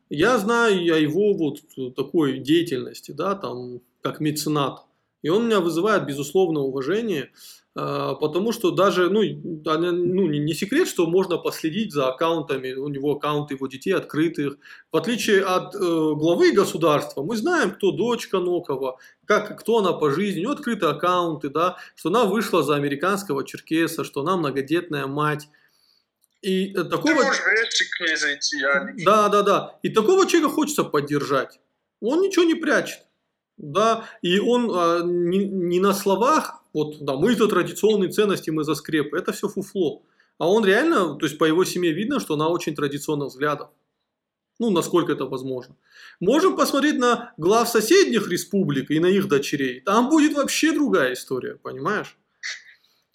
Я 0.10 0.38
знаю 0.40 0.78
о 0.94 0.98
его 0.98 1.34
вот 1.34 1.62
такой 1.96 2.40
деятельности, 2.40 3.12
да, 3.12 3.36
там, 3.36 3.82
как 4.02 4.20
меценат 4.20 4.86
И 5.24 5.30
он 5.30 5.46
меня 5.46 5.60
вызывает 5.60 6.06
безусловное 6.06 6.62
уважение, 6.62 7.24
а, 7.24 7.65
потому 7.76 8.54
что 8.54 8.72
даже, 8.72 9.10
ну, 9.10 9.22
ну, 9.22 10.28
не 10.28 10.54
секрет, 10.54 10.88
что 10.88 11.08
можно 11.08 11.38
последить 11.38 11.92
за 11.92 12.08
аккаунтами, 12.08 12.72
у 12.72 12.88
него 12.88 13.12
аккаунты 13.12 13.56
его 13.56 13.68
детей 13.68 13.92
открытых. 13.92 14.58
В 14.94 14.96
отличие 14.96 15.44
от 15.44 15.76
э, 15.76 15.78
главы 15.80 16.54
государства, 16.54 17.22
мы 17.22 17.36
знаем, 17.36 17.72
кто 17.72 17.92
дочь 17.92 18.28
Канокова, 18.28 18.98
как, 19.26 19.60
кто 19.60 19.80
она 19.80 19.92
по 19.92 20.10
жизни, 20.10 20.40
у 20.40 20.44
нее 20.44 20.52
открыты 20.54 20.86
аккаунты, 20.86 21.50
да, 21.50 21.76
что 21.96 22.08
она 22.08 22.24
вышла 22.24 22.64
за 22.64 22.76
американского 22.76 23.46
черкеса, 23.46 24.06
что 24.06 24.22
она 24.22 24.38
многодетная 24.38 25.08
мать. 25.08 25.50
И 26.42 26.74
такого... 26.74 27.08
Ты 27.08 27.16
можешь 27.16 27.42
к 27.42 28.00
ней 28.02 28.16
зайти, 28.16 28.64
а 28.64 28.88
Да, 29.04 29.28
да, 29.28 29.42
да. 29.42 29.80
И 29.82 29.90
такого 29.90 30.26
человека 30.26 30.54
хочется 30.54 30.86
поддержать. 30.86 31.60
Он 32.00 32.22
ничего 32.22 32.46
не 32.46 32.56
прячет. 32.56 33.05
Да, 33.58 34.06
и 34.22 34.40
он 34.40 34.70
а, 34.74 35.02
не, 35.04 35.46
не 35.46 35.80
на 35.80 35.94
словах, 35.94 36.62
вот, 36.74 36.98
да, 37.00 37.16
мы 37.16 37.36
за 37.36 37.48
традиционные 37.48 38.10
ценности, 38.10 38.50
мы 38.50 38.64
за 38.64 38.76
скрепы, 38.76 39.18
это 39.18 39.32
все 39.32 39.48
фуфло. 39.48 40.04
А 40.38 40.50
он 40.50 40.66
реально, 40.66 41.16
то 41.16 41.26
есть 41.26 41.38
по 41.38 41.46
его 41.46 41.64
семье 41.64 41.94
видно, 41.94 42.20
что 42.20 42.34
она 42.34 42.50
очень 42.50 42.76
традиционных 42.76 43.30
взглядов. 43.30 43.70
Ну, 44.60 44.72
насколько 44.72 45.12
это 45.12 45.26
возможно. 45.26 45.76
Можем 46.20 46.56
посмотреть 46.56 46.98
на 46.98 47.34
глав 47.38 47.68
соседних 47.68 48.30
республик 48.30 48.90
и 48.90 49.00
на 49.00 49.08
их 49.08 49.28
дочерей. 49.28 49.82
Там 49.82 50.10
будет 50.10 50.34
вообще 50.34 50.72
другая 50.72 51.14
история, 51.14 51.56
понимаешь? 51.56 52.18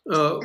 А, 0.09 0.39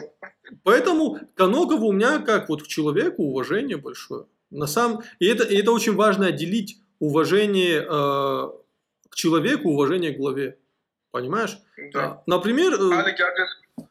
поэтому 0.64 1.20
Конокову 1.36 1.88
у 1.88 1.92
меня, 1.92 2.20
как 2.20 2.50
вот 2.50 2.64
к 2.64 2.68
человеку, 2.68 3.24
уважение 3.24 3.78
большое. 3.78 4.26
На 4.52 4.68
самом... 4.68 5.04
и, 5.20 5.26
это, 5.26 5.44
и 5.44 5.58
это 5.58 5.72
очень 5.72 5.96
важно 5.96 6.28
отделить 6.28 6.78
уважение 7.00 7.86
э, 7.88 8.50
к 9.10 9.16
человеку, 9.16 9.70
уважение 9.70 10.12
к 10.14 10.18
главе. 10.18 10.58
Понимаешь? 11.12 11.58
Да. 11.94 12.06
А, 12.06 12.24
например... 12.26 12.74
Э, 12.74 12.94
Алик, 12.94 13.20
я... 13.20 13.28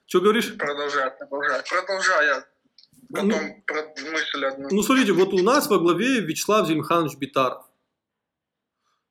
Что 0.07 0.21
говоришь? 0.21 0.57
Продолжай, 0.57 1.11
продолжай. 1.11 1.63
Продолжай, 1.69 2.45
потом 3.15 3.29
ну, 3.31 3.63
про 3.67 4.11
мысль 4.11 4.45
одну. 4.45 4.69
Ну, 4.71 4.83
смотрите, 4.83 5.13
вот 5.13 5.33
у 5.33 5.43
нас 5.43 5.69
во 5.69 5.79
главе 5.79 6.21
Вячеслав 6.21 6.67
Зельмханович 6.67 7.17
Битаров. 7.17 7.65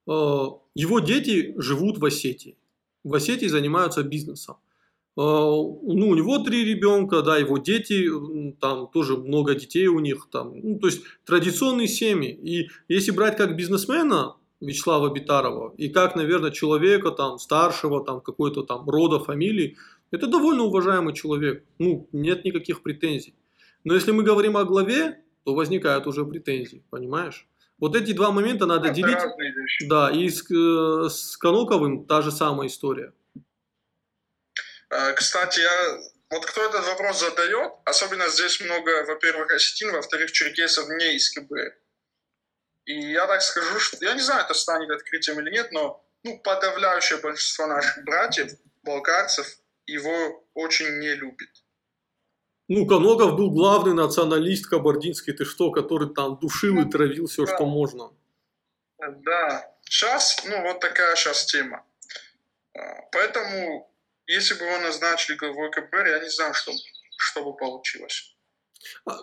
Э, 0.07 0.11
его 0.75 0.99
дети 0.99 1.53
живут 1.57 1.97
в 1.97 2.05
Осетии. 2.05 2.57
В 3.03 3.13
Осетии 3.15 3.47
занимаются 3.47 4.03
бизнесом. 4.03 4.57
Э, 5.15 5.21
ну, 5.21 6.09
у 6.09 6.15
него 6.15 6.39
три 6.39 6.65
ребенка, 6.65 7.21
да, 7.21 7.37
его 7.37 7.57
дети, 7.57 8.09
там 8.59 8.87
тоже 8.87 9.17
много 9.17 9.55
детей 9.55 9.87
у 9.87 9.99
них, 9.99 10.27
там, 10.31 10.59
ну, 10.59 10.79
то 10.79 10.87
есть 10.87 11.03
традиционные 11.25 11.87
семьи. 11.87 12.31
И 12.31 12.69
если 12.87 13.11
брать 13.11 13.37
как 13.37 13.55
бизнесмена, 13.55 14.35
Вячеслава 14.65 15.13
Битарова, 15.13 15.73
и 15.77 15.89
как, 15.89 16.15
наверное, 16.15 16.51
человека 16.51 17.11
там 17.11 17.37
старшего, 17.37 18.03
там 18.03 18.21
какой-то 18.21 18.63
там 18.63 18.89
рода, 18.89 19.19
фамилии, 19.19 19.77
это 20.11 20.27
довольно 20.27 20.63
уважаемый 20.63 21.13
человек. 21.13 21.63
Ну, 21.79 22.07
нет 22.11 22.45
никаких 22.45 22.81
претензий. 22.83 23.35
Но 23.83 23.93
если 23.93 24.11
мы 24.11 24.23
говорим 24.23 24.57
о 24.57 24.63
главе, 24.63 25.19
то 25.43 25.53
возникают 25.53 26.07
уже 26.07 26.25
претензии, 26.25 26.83
понимаешь? 26.89 27.47
Вот 27.79 27.95
эти 27.95 28.13
два 28.13 28.31
момента 28.31 28.65
надо 28.65 28.87
это 28.87 28.95
делить. 28.95 29.17
Да, 29.87 30.09
и 30.11 30.29
с, 30.29 30.49
э, 30.49 31.09
с 31.09 31.35
Коноковым 31.37 32.05
та 32.05 32.21
же 32.21 32.31
самая 32.31 32.67
история. 32.67 33.11
Э, 34.89 35.13
кстати, 35.13 35.59
я 35.59 35.99
вот 36.29 36.45
кто 36.45 36.63
этот 36.63 36.85
вопрос 36.87 37.19
задает, 37.19 37.73
особенно 37.85 38.27
здесь 38.29 38.59
много, 38.61 39.05
во-первых, 39.05 39.51
осетин, 39.51 39.91
во-вторых, 39.91 40.31
черкесов 40.31 40.87
не 40.89 41.15
из 41.15 41.29
КБ. 41.31 41.51
И 42.85 43.11
я 43.11 43.27
так 43.27 43.41
скажу, 43.41 43.79
что 43.79 43.97
я 44.05 44.13
не 44.13 44.21
знаю, 44.21 44.43
это 44.43 44.53
станет 44.53 44.89
открытием 44.91 45.39
или 45.39 45.51
нет, 45.51 45.71
но 45.71 46.03
ну, 46.23 46.39
подавляющее 46.39 47.19
большинство 47.19 47.67
наших 47.67 48.03
братьев, 48.03 48.51
балкарцев, 48.83 49.47
его 49.85 50.43
очень 50.53 50.99
не 50.99 51.13
любит. 51.15 51.49
Ну, 52.69 52.87
Коногов 52.87 53.35
был 53.35 53.51
главный 53.51 53.93
националист 53.93 54.67
кабардинский, 54.67 55.33
ты 55.33 55.45
что, 55.45 55.71
который 55.71 56.13
там 56.13 56.39
душил 56.39 56.79
и 56.79 56.89
травил 56.89 57.27
все, 57.27 57.45
да. 57.45 57.55
что 57.55 57.65
можно. 57.65 58.11
Да, 58.97 59.75
сейчас, 59.83 60.43
ну, 60.45 60.61
вот 60.61 60.79
такая 60.79 61.15
сейчас 61.15 61.45
тема. 61.45 61.85
А, 62.73 62.79
поэтому, 63.11 63.91
если 64.27 64.53
бы 64.55 64.65
его 64.65 64.79
назначили 64.79 65.35
главой 65.35 65.71
КБР, 65.71 66.07
я 66.07 66.19
не 66.19 66.29
знаю, 66.29 66.53
что, 66.53 66.71
что 67.17 67.43
бы 67.43 67.55
получилось. 67.55 68.33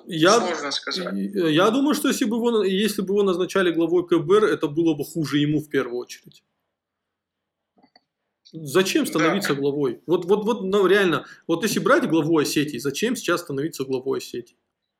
Я, 0.06 0.40
Сложно 0.40 0.70
сказать. 0.70 1.14
Я 1.14 1.70
думаю, 1.70 1.94
что 1.94 2.08
если 2.08 2.24
бы, 2.24 2.36
его, 2.36 2.64
если 2.64 3.02
бы 3.02 3.14
его 3.14 3.22
назначали 3.22 3.72
главой 3.72 4.06
КБР, 4.06 4.44
это 4.44 4.68
было 4.68 4.94
бы 4.94 5.04
хуже 5.04 5.38
ему 5.38 5.60
в 5.60 5.68
первую 5.68 5.98
очередь. 5.98 6.42
Зачем 8.52 9.06
становиться 9.06 9.54
да. 9.54 9.60
главой? 9.60 10.02
Вот, 10.06 10.24
вот, 10.24 10.44
вот, 10.44 10.62
ну, 10.62 10.86
реально, 10.86 11.24
вот 11.46 11.62
если 11.62 11.78
брать 11.78 12.08
главу 12.08 12.38
Осетии, 12.38 12.78
зачем 12.78 13.14
сейчас 13.14 13.42
становиться 13.42 13.84
главой 13.84 14.18
Осетии? 14.18 14.56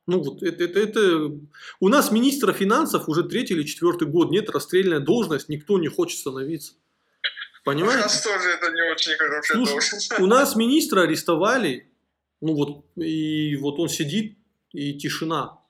Ну 0.07 0.23
вот 0.23 0.43
это, 0.43 0.65
это, 0.65 0.81
это... 0.81 1.39
У 1.79 1.89
нас 1.89 2.11
министра 2.11 2.53
финансов 2.53 3.09
уже 3.09 3.25
третий 3.25 3.55
или 3.55 3.63
четвертый 3.65 4.09
год, 4.09 4.31
нет 4.31 4.51
расстрельная 4.51 5.01
должность, 5.01 5.49
никто 5.49 5.79
не 5.79 5.89
хочет 5.89 6.19
становиться. 6.19 6.75
Понимаете? 7.65 7.99
У 7.99 8.03
нас 8.03 8.23
тоже 8.23 8.49
это 8.51 8.73
не 8.73 8.91
очень 8.91 9.13
хорошая 9.17 9.57
Слушай, 9.57 9.71
должность. 9.71 10.19
У 10.19 10.27
нас 10.27 10.57
министра 10.57 11.03
арестовали, 11.03 11.93
ну 12.41 12.55
вот, 12.55 12.87
и 12.97 13.57
вот 13.57 13.79
он 13.79 13.89
сидит 13.89 14.39
и 14.73 14.99
тишина. 14.99 15.61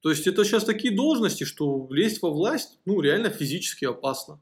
То 0.00 0.10
есть 0.10 0.26
это 0.26 0.44
сейчас 0.44 0.64
такие 0.64 0.94
должности, 0.94 1.44
что 1.44 1.88
лезть 1.90 2.22
во 2.22 2.30
власть, 2.30 2.78
ну, 2.84 3.00
реально 3.00 3.30
физически 3.30 3.84
опасно. 3.84 4.40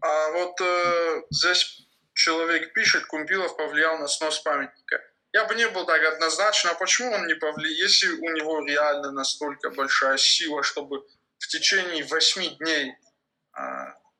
А 0.00 0.30
вот 0.32 0.60
э, 0.60 1.22
здесь 1.30 1.88
человек 2.12 2.72
пишет, 2.74 3.06
Кумпилов 3.06 3.56
повлиял 3.56 3.98
на 3.98 4.06
снос 4.06 4.40
памятника. 4.40 5.00
Я 5.32 5.44
бы 5.46 5.54
не 5.54 5.68
был 5.68 5.84
так 5.86 6.02
однозначно, 6.02 6.70
а 6.70 6.74
почему 6.74 7.12
он 7.12 7.26
не 7.26 7.34
повлиял, 7.34 7.74
если 7.74 8.08
у 8.08 8.30
него 8.32 8.64
реально 8.64 9.12
настолько 9.12 9.70
большая 9.70 10.16
сила, 10.18 10.62
чтобы 10.62 11.06
в 11.38 11.48
течение 11.48 12.04
восьми 12.04 12.50
дней 12.60 12.92
э, 12.92 13.62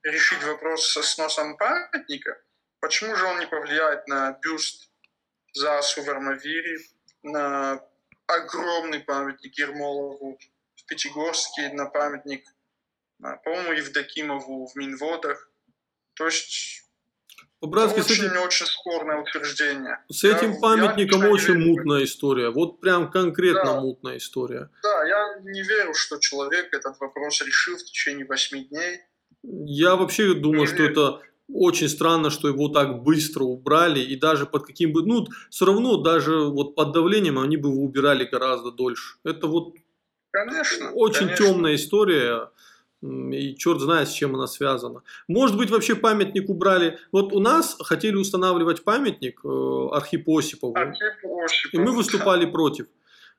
решить 0.02 0.42
вопрос 0.42 0.92
со 0.92 1.02
сносом 1.02 1.56
памятника, 1.56 2.40
почему 2.80 3.14
же 3.14 3.24
он 3.24 3.40
не 3.40 3.46
повлияет 3.46 4.06
на 4.08 4.32
бюст 4.42 4.90
за 5.52 5.80
Сувармавири, 5.82 6.95
на 7.26 7.82
огромный 8.26 9.00
памятник 9.00 9.58
Ермолову 9.58 10.38
в 10.76 10.84
Пятигорске, 10.86 11.70
на 11.72 11.86
памятник, 11.86 12.44
по-моему, 13.18 13.72
Евдокимову 13.72 14.66
в 14.66 14.76
Минводах. 14.76 15.50
То 16.14 16.26
есть 16.26 16.82
по-братски, 17.60 18.00
очень, 18.00 18.26
этим, 18.26 18.42
очень 18.42 18.66
спорное 18.66 19.16
утверждение. 19.18 19.98
С 20.08 20.24
этим 20.24 20.52
я, 20.52 20.60
памятником 20.60 21.22
я 21.22 21.30
очень 21.30 21.54
верю. 21.54 21.66
мутная 21.66 22.04
история. 22.04 22.50
Вот 22.50 22.80
прям 22.80 23.10
конкретно 23.10 23.64
да. 23.64 23.80
мутная 23.80 24.18
история. 24.18 24.70
Да, 24.82 25.04
я 25.04 25.40
не 25.40 25.62
верю, 25.62 25.94
что 25.94 26.18
человек 26.18 26.72
этот 26.72 26.98
вопрос 27.00 27.40
решил 27.42 27.76
в 27.76 27.84
течение 27.84 28.26
восьми 28.26 28.64
дней. 28.64 29.00
Я 29.42 29.96
вообще 29.96 30.34
думаю, 30.34 30.62
не 30.62 30.66
что 30.66 30.76
верю. 30.76 30.92
это 30.92 31.20
очень 31.48 31.88
странно, 31.88 32.30
что 32.30 32.48
его 32.48 32.68
так 32.68 33.02
быстро 33.02 33.44
убрали, 33.44 34.00
и 34.00 34.16
даже 34.16 34.46
под 34.46 34.66
каким 34.66 34.92
бы, 34.92 35.02
ну, 35.04 35.26
все 35.50 35.66
равно 35.66 35.96
даже 35.96 36.40
вот 36.40 36.74
под 36.74 36.92
давлением 36.92 37.38
они 37.38 37.56
бы 37.56 37.68
его 37.68 37.82
убирали 37.82 38.24
гораздо 38.24 38.72
дольше. 38.72 39.16
Это 39.24 39.46
вот 39.46 39.74
конечно, 40.32 40.90
очень 40.92 41.26
конечно. 41.26 41.46
темная 41.46 41.74
история, 41.76 42.50
и 43.02 43.54
черт 43.56 43.80
знает, 43.80 44.08
с 44.08 44.12
чем 44.12 44.34
она 44.34 44.46
связана. 44.46 45.02
Может 45.28 45.56
быть, 45.56 45.70
вообще 45.70 45.94
памятник 45.94 46.48
убрали. 46.48 46.98
Вот 47.12 47.32
у 47.32 47.40
нас 47.40 47.76
хотели 47.80 48.16
устанавливать 48.16 48.84
памятник 48.84 49.40
э, 49.44 49.88
Архипу 49.92 50.36
Осипову, 50.36 50.76
и 51.72 51.78
мы 51.78 51.92
выступали 51.92 52.46
против. 52.46 52.86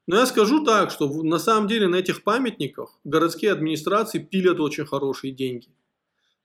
Но 0.06 0.18
я 0.18 0.26
скажу 0.26 0.64
так, 0.64 0.90
что 0.92 1.10
на 1.24 1.38
самом 1.38 1.68
деле 1.68 1.88
на 1.88 1.98
этих 1.98 2.24
памятниках 2.24 2.98
городские 3.04 3.52
администрации 3.52 4.20
пилят 4.20 4.62
очень 4.62 4.86
хорошие 4.86 5.34
деньги. 5.34 5.68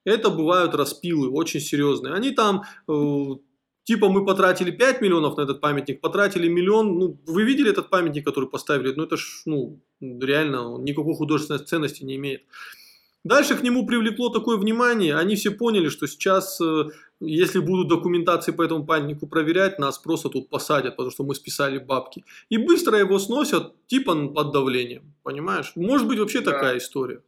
Это 0.05 0.31
бывают 0.31 0.75
распилы 0.75 1.31
очень 1.31 1.61
серьезные. 1.61 2.15
Они 2.15 2.31
там, 2.31 2.63
э, 2.89 3.37
типа 3.85 4.09
мы 4.09 4.25
потратили 4.25 4.71
5 4.71 5.01
миллионов 5.01 5.37
на 5.37 5.43
этот 5.43 5.61
памятник, 5.61 6.01
потратили 6.01 6.49
миллион. 6.49 6.99
Ну, 6.99 7.21
вы 7.27 7.45
видели 7.45 7.71
этот 7.71 7.91
памятник, 7.91 8.25
который 8.25 8.49
поставили? 8.49 8.93
Ну, 8.97 9.05
это 9.05 9.17
ж, 9.17 9.43
ну, 9.47 9.81
реально, 10.01 10.79
никакой 10.79 11.15
художественной 11.15 11.65
ценности 11.65 12.05
не 12.05 12.17
имеет. 12.17 12.43
Дальше 13.25 13.55
к 13.55 13.63
нему 13.63 13.87
привлекло 13.87 14.31
такое 14.31 14.57
внимание, 14.57 15.17
они 15.17 15.37
все 15.37 15.53
поняли, 15.53 15.89
что 15.91 16.09
сейчас, 16.09 16.61
э, 16.61 16.89
если 17.21 17.61
будут 17.61 17.87
документации 17.87 18.51
по 18.51 18.63
этому 18.63 18.85
памятнику 18.85 19.29
проверять, 19.29 19.79
нас 19.79 19.99
просто 19.99 20.29
тут 20.29 20.51
посадят, 20.51 20.97
потому 20.97 21.13
что 21.13 21.23
мы 21.23 21.37
списали 21.37 21.79
бабки. 21.79 22.25
И 22.49 22.57
быстро 22.57 22.99
его 22.99 23.21
сносят, 23.21 23.75
типа 23.87 24.27
под 24.27 24.53
давлением, 24.53 25.15
понимаешь? 25.23 25.73
Может 25.77 26.09
быть 26.09 26.19
вообще 26.19 26.41
да. 26.41 26.51
такая 26.51 26.79
история. 26.79 27.23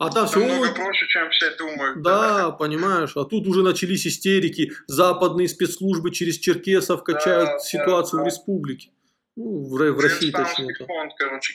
А 0.00 0.08
там 0.08 0.26
все... 0.26 0.38
Намного 0.40 0.72
проще, 0.72 1.06
чем 1.08 1.30
все 1.30 1.54
думают. 1.56 2.00
Да, 2.00 2.50
понимаешь. 2.58 3.12
А 3.16 3.24
тут 3.24 3.46
уже 3.46 3.62
начались 3.62 4.06
истерики. 4.06 4.72
Западные 4.86 5.46
спецслужбы 5.46 6.10
через 6.10 6.38
черкесов 6.38 7.04
качают 7.04 7.50
да, 7.50 7.58
ситуацию 7.58 8.18
да, 8.18 8.24
да. 8.24 8.24
в 8.24 8.26
республике. 8.26 8.92
Ну, 9.36 9.62
в, 9.62 9.76
в 9.76 10.00
России 10.00 10.30
точнее. 10.30 10.74
фонд, 10.74 11.12
короче. 11.18 11.54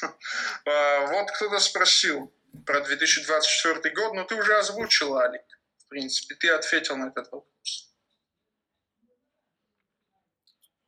А, 0.66 1.06
вот 1.06 1.30
кто-то 1.32 1.58
спросил 1.58 2.32
про 2.64 2.80
2024 2.82 3.94
год, 3.94 4.12
но 4.14 4.24
ты 4.24 4.36
уже 4.36 4.54
озвучил, 4.54 5.16
Алик. 5.16 5.40
в 5.78 5.88
принципе. 5.88 6.36
Ты 6.36 6.50
ответил 6.50 6.96
на 6.96 7.06
этот 7.08 7.24
вопрос. 7.32 7.55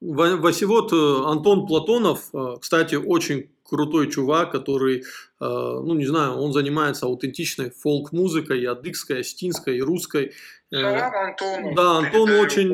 Вот 0.00 0.92
Антон 0.92 1.66
Платонов, 1.66 2.28
э, 2.32 2.56
кстати, 2.60 2.94
очень 2.94 3.50
крутой 3.68 4.10
чувак, 4.10 4.52
который, 4.52 5.00
э, 5.00 5.02
ну 5.40 5.94
не 5.94 6.06
знаю, 6.06 6.36
он 6.36 6.52
занимается 6.52 7.06
аутентичной 7.06 7.70
фолк-музыкой, 7.70 8.62
и 8.62 8.64
адыгской, 8.64 9.20
астинской, 9.20 9.78
и 9.78 9.82
русской. 9.82 10.32
Салам 10.70 11.12
Антону. 11.14 11.74
Да, 11.74 11.98
Антон 11.98 12.30
очень... 12.30 12.72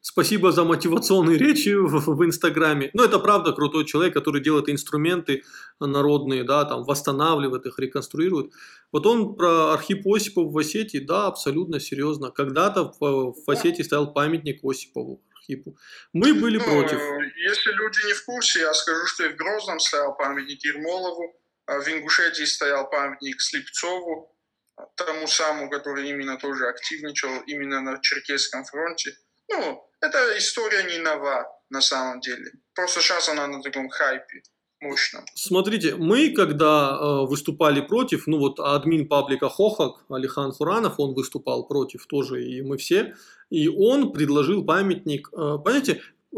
Спасибо 0.00 0.50
за 0.50 0.64
мотивационные 0.64 1.38
речи 1.38 1.68
в, 1.70 2.16
в 2.16 2.24
Инстаграме. 2.24 2.90
Но 2.92 3.04
это 3.04 3.20
правда 3.20 3.52
крутой 3.52 3.84
человек, 3.84 4.12
который 4.12 4.42
делает 4.42 4.68
инструменты 4.68 5.44
народные, 5.78 6.42
да, 6.42 6.64
там 6.64 6.82
восстанавливает 6.82 7.66
их, 7.66 7.78
реконструирует. 7.78 8.50
Вот 8.92 9.06
он 9.06 9.36
про 9.36 9.72
Архип 9.72 10.06
Осипов 10.06 10.52
в 10.52 10.58
Осетии, 10.58 10.98
да, 10.98 11.28
абсолютно 11.28 11.78
серьезно. 11.78 12.30
Когда-то 12.30 12.92
в, 12.98 13.34
в 13.46 13.48
Осетии 13.50 13.82
стоял 13.82 14.12
памятник 14.12 14.64
Осипову. 14.64 15.20
Архипу. 15.50 15.76
Мы 16.12 16.34
были 16.34 16.58
ну, 16.58 16.64
против. 16.64 17.00
Если 17.36 17.70
люди 17.72 18.06
не 18.06 18.12
в 18.12 18.24
курсе, 18.24 18.60
я 18.60 18.74
скажу, 18.74 19.06
что 19.06 19.24
и 19.24 19.28
в 19.28 19.36
Грозном 19.36 19.80
стоял 19.80 20.16
памятник 20.16 20.64
Ермолову, 20.64 21.34
а 21.66 21.80
в 21.80 21.88
Ингушетии 21.88 22.44
стоял 22.44 22.88
памятник 22.88 23.40
Слепцову, 23.40 24.36
тому 24.96 25.26
самому, 25.26 25.70
который 25.70 26.08
именно 26.08 26.38
тоже 26.38 26.68
активничал 26.68 27.40
именно 27.46 27.80
на 27.80 28.00
Черкесском 28.00 28.64
фронте. 28.64 29.16
Ну, 29.48 29.90
эта 30.00 30.38
история 30.38 30.84
не 30.84 30.98
нова 30.98 31.46
на 31.70 31.80
самом 31.80 32.20
деле. 32.20 32.52
Просто 32.74 33.00
сейчас 33.00 33.28
она 33.28 33.46
на 33.46 33.62
таком 33.62 33.88
хайпе 33.88 34.42
мощном. 34.80 35.24
Смотрите, 35.34 35.94
мы 35.96 36.30
когда 36.30 36.98
э, 36.98 37.26
выступали 37.26 37.80
против, 37.80 38.26
ну 38.26 38.38
вот 38.38 38.60
админ 38.60 39.08
паблика 39.08 39.48
Хохак, 39.48 40.04
Алихан 40.08 40.52
Хуранов, 40.52 40.94
он 40.98 41.14
выступал 41.14 41.66
против 41.66 42.06
тоже, 42.06 42.44
и 42.44 42.62
мы 42.62 42.76
все, 42.76 43.14
и 43.50 43.68
он 43.68 44.12
предложил 44.12 44.64
памятник, 44.64 45.28
э, 45.32 45.58
понимаете, 45.62 46.00
э, 46.32 46.36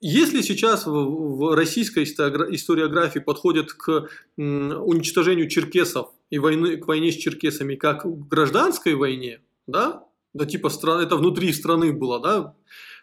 если 0.00 0.42
сейчас 0.42 0.86
в, 0.86 0.92
в 0.92 1.54
российской 1.54 2.04
историографии 2.04 3.18
подходят 3.18 3.72
к 3.72 4.08
уничтожению 4.36 5.48
черкесов 5.48 6.12
и 6.30 6.38
войны, 6.38 6.76
к 6.76 6.86
войне 6.86 7.10
с 7.10 7.16
черкесами 7.16 7.76
как 7.76 8.02
к 8.02 8.28
гражданской 8.28 8.94
войне, 8.94 9.40
да, 9.66 10.04
да 10.34 10.44
типа 10.44 10.68
стран, 10.68 11.00
это 11.00 11.16
внутри 11.16 11.52
страны 11.52 11.92
было, 11.92 12.20
да, 12.20 12.54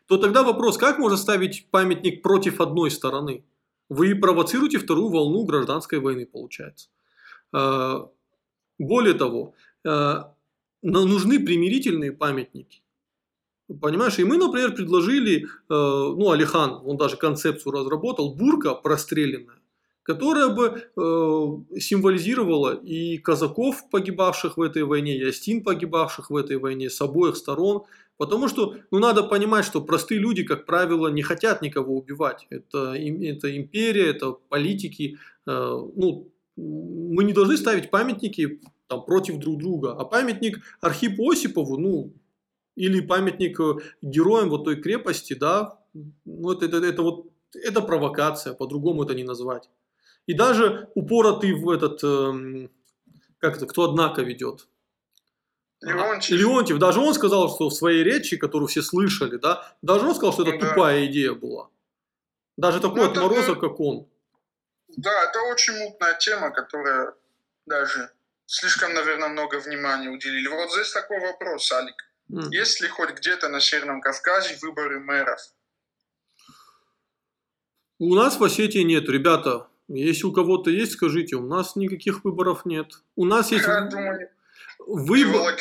то 0.08 0.18
тогда 0.18 0.44
вопрос, 0.44 0.78
как 0.78 1.00
можно 1.00 1.18
ставить 1.18 1.68
памятник 1.72 2.22
против 2.22 2.62
одной 2.62 2.92
стороны? 2.92 3.44
Вы 3.90 4.16
провоцируете 4.16 4.80
вторую 4.80 5.10
волну 5.10 5.44
гражданской 5.46 6.00
войны, 6.00 6.26
получается. 6.26 6.90
А, 7.52 8.10
более 8.80 9.14
того, 9.14 9.54
а, 9.86 10.34
нужны 10.82 11.40
примирительные 11.40 12.12
памятники. 12.12 12.82
Понимаешь, 13.82 14.20
и 14.20 14.24
мы, 14.24 14.38
например, 14.38 14.74
предложили, 14.76 15.48
а, 15.70 16.14
ну, 16.14 16.32
Алихан, 16.32 16.82
он 16.84 16.98
даже 16.98 17.18
концепцию 17.18 17.74
разработал, 17.74 18.36
бурка 18.36 18.76
простреленная 18.76 19.60
которая 20.06 20.50
бы 20.50 20.92
символизировала 21.80 22.76
и 22.76 23.18
казаков, 23.20 23.90
погибавших 23.90 24.58
в 24.58 24.62
этой 24.62 24.84
войне, 24.84 25.18
и 25.18 25.24
астин, 25.24 25.64
погибавших 25.64 26.30
в 26.30 26.36
этой 26.36 26.58
войне 26.58 26.90
с 26.90 27.00
обоих 27.00 27.38
сторон. 27.38 27.84
Потому 28.18 28.48
что 28.48 28.76
ну, 28.92 29.00
надо 29.00 29.24
понимать, 29.24 29.66
что 29.66 29.82
простые 29.82 30.20
люди, 30.20 30.44
как 30.44 30.66
правило, 30.66 31.08
не 31.08 31.24
хотят 31.24 31.62
никого 31.62 31.98
убивать. 31.98 32.46
Это, 32.50 32.94
это 32.94 33.58
империя, 33.58 34.10
это 34.10 34.32
политики. 34.50 35.18
Э, 35.48 35.78
ну, 35.96 36.32
мы 36.56 37.24
не 37.24 37.34
должны 37.34 37.58
ставить 37.58 37.90
памятники 37.90 38.62
там, 38.88 39.04
против 39.06 39.40
друг 39.40 39.58
друга. 39.58 39.94
А 39.94 40.06
памятник 40.06 40.60
Архипу 40.82 41.30
Осипову, 41.32 41.78
ну, 41.78 42.14
или 42.76 43.02
памятник 43.02 43.60
э, 43.60 43.76
героям 44.02 44.50
вот 44.50 44.64
той 44.64 44.76
крепости, 44.82 45.34
да, 45.34 45.80
ну, 46.26 46.52
это, 46.52 46.66
это, 46.66 46.78
это 46.78 47.02
вот 47.02 47.34
это 47.54 47.82
провокация, 47.82 48.54
по-другому 48.54 49.04
это 49.04 49.14
не 49.14 49.24
назвать. 49.24 49.70
И 50.26 50.34
даже 50.34 50.90
упоротый 50.96 51.54
в 51.54 51.70
этот, 51.70 52.04
эм, 52.04 52.70
как 53.38 53.58
это, 53.58 53.66
кто 53.66 53.90
однако 53.90 54.22
ведет. 54.22 54.68
Леонтьев. 55.84 56.40
Леонтьев, 56.40 56.78
даже 56.80 57.00
он 57.00 57.14
сказал, 57.14 57.54
что 57.54 57.70
в 57.70 57.74
своей 57.74 58.04
речи, 58.04 58.38
которую 58.38 58.68
все 58.68 58.82
слышали, 58.82 59.38
да, 59.38 59.76
даже 59.82 60.06
он 60.06 60.16
сказал, 60.16 60.34
что 60.34 60.44
это 60.44 60.58
да. 60.58 60.70
тупая 60.70 61.06
идея 61.06 61.34
была. 61.34 61.70
Даже 62.58 62.80
такой 62.80 63.02
ну, 63.02 63.12
отморозок, 63.12 63.60
как 63.60 63.80
он. 63.80 64.08
Да, 64.96 65.24
это 65.24 65.42
очень 65.42 65.78
мутная 65.78 66.16
тема, 66.18 66.52
которая 66.52 67.14
даже 67.66 68.12
слишком, 68.46 68.94
наверное, 68.94 69.30
много 69.30 69.60
внимания 69.60 70.10
уделили. 70.10 70.48
Вот 70.48 70.72
здесь 70.72 70.92
такой 70.92 71.20
вопрос, 71.20 71.72
Алик. 71.72 71.96
Mm. 72.32 72.50
Есть 72.52 72.82
ли 72.82 72.88
хоть 72.88 73.12
где-то 73.12 73.50
на 73.50 73.60
Северном 73.60 74.02
Кавказе 74.02 74.58
выборы 74.62 75.00
мэров? 75.00 75.40
У 78.00 78.16
нас 78.16 78.40
в 78.40 78.44
Осетии 78.44 78.84
нет, 78.84 79.10
ребята. 79.10 79.68
Если 79.88 80.26
у 80.26 80.32
кого-то 80.32 80.70
есть, 80.70 80.94
скажите, 80.94 81.36
у 81.36 81.46
нас 81.46 81.76
никаких 81.76 82.24
выборов 82.24 82.66
нет. 82.66 82.94
У 83.16 83.26
нас 83.26 83.52
есть... 83.52 83.66
Я 83.68 83.82
думаю, 83.82 84.30
Выбор... 84.88 85.56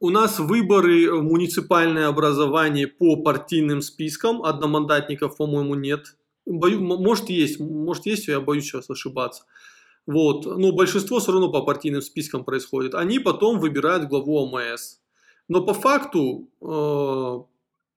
У 0.00 0.10
нас 0.10 0.38
выборы 0.38 1.10
в 1.10 1.22
муниципальное 1.22 2.08
образование 2.08 2.86
по 2.86 3.16
партийным 3.16 3.80
спискам, 3.82 4.42
одномандатников, 4.42 5.36
по-моему, 5.36 5.74
нет. 5.74 6.16
Бою... 6.46 6.80
Может, 6.80 7.30
есть, 7.30 7.60
может, 7.60 8.06
есть, 8.06 8.28
я 8.28 8.40
боюсь 8.40 8.64
сейчас 8.64 8.90
ошибаться. 8.90 9.44
Вот. 10.06 10.44
Но 10.44 10.72
большинство 10.72 11.20
все 11.20 11.32
равно 11.32 11.50
по 11.50 11.62
партийным 11.62 12.02
спискам 12.02 12.44
происходит. 12.44 12.94
Они 12.94 13.18
потом 13.18 13.58
выбирают 13.58 14.08
главу 14.08 14.36
ОМС. 14.36 14.98
Но 15.48 15.64
по 15.64 15.74
факту 15.74 16.48
э, 16.60 17.44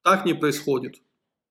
так 0.04 0.26
не 0.26 0.34
происходит 0.34 1.02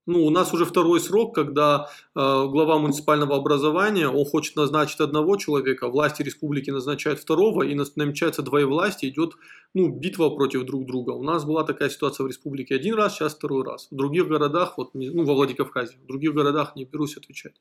ну, 0.06 0.24
у 0.24 0.30
нас 0.30 0.54
уже 0.54 0.64
второй 0.64 1.00
срок, 1.00 1.34
когда 1.34 1.90
э, 1.90 1.90
глава 2.14 2.78
муниципального 2.78 3.36
образования, 3.36 4.08
он 4.08 4.24
хочет 4.24 4.56
назначить 4.56 5.00
одного 5.00 5.36
человека, 5.36 5.88
власти 5.88 6.22
республики 6.22 6.70
назначают 6.70 7.20
второго, 7.20 7.64
и 7.64 7.74
намечается 7.74 8.42
двоевластие, 8.42 9.10
идет 9.10 9.34
ну, 9.74 9.88
битва 9.88 10.30
против 10.30 10.64
друг 10.64 10.86
друга. 10.86 11.10
У 11.10 11.24
нас 11.24 11.44
была 11.44 11.64
такая 11.64 11.90
ситуация 11.90 12.24
в 12.24 12.28
республике 12.28 12.76
один 12.76 12.94
раз, 12.94 13.14
сейчас 13.14 13.34
второй 13.34 13.64
раз. 13.64 13.88
В 13.90 13.96
других 13.96 14.28
городах, 14.28 14.78
вот, 14.78 14.90
ну, 14.94 15.24
во 15.24 15.34
Владикавказе, 15.34 15.96
в 15.96 16.06
других 16.06 16.34
городах 16.34 16.76
не 16.76 16.84
берусь 16.84 17.16
отвечать. 17.16 17.54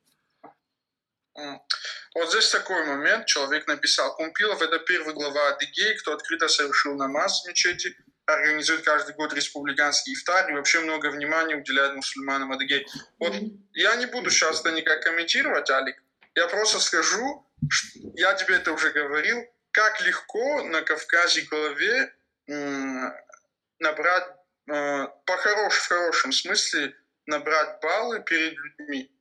Вот 2.15 2.29
здесь 2.29 2.49
такой 2.49 2.85
момент, 2.85 3.25
человек 3.25 3.67
написал, 3.67 4.15
Кумпилов 4.15 4.61
это 4.61 4.79
первый 4.79 5.13
глава 5.13 5.49
Адыгей, 5.49 5.97
кто 5.97 6.13
открыто 6.13 6.47
совершил 6.47 6.95
намаз 6.95 7.43
в 7.43 7.47
мечети, 7.49 7.93
организует 8.25 8.83
каждый 8.83 9.15
год 9.15 9.33
республиканский 9.33 10.13
ифтар 10.13 10.49
и 10.49 10.53
вообще 10.53 10.79
много 10.79 11.11
внимания 11.11 11.55
уделяет 11.55 11.95
мусульманам 11.95 12.51
Адыгей. 12.51 12.85
Вот 13.19 13.33
я 13.73 13.95
не 13.95 14.05
буду 14.07 14.29
сейчас 14.29 14.61
это 14.61 14.71
никак 14.71 15.03
комментировать, 15.03 15.69
Алик. 15.69 16.01
Я 16.33 16.47
просто 16.47 16.79
скажу, 16.79 17.47
я 18.15 18.33
тебе 18.33 18.55
это 18.55 18.73
уже 18.73 18.91
говорил, 18.91 19.45
как 19.71 20.01
легко 20.01 20.63
на 20.63 20.81
Кавказе 20.81 21.41
голове 21.43 22.13
набрать, 23.79 24.27
э, 24.67 25.07
по 25.25 25.37
хорош, 25.37 25.75
в 25.77 25.87
хорошем 25.87 26.31
смысле, 26.31 26.95
набрать 27.25 27.79
баллы 27.81 28.21
перед 28.23 28.53
людьми. 28.53 29.11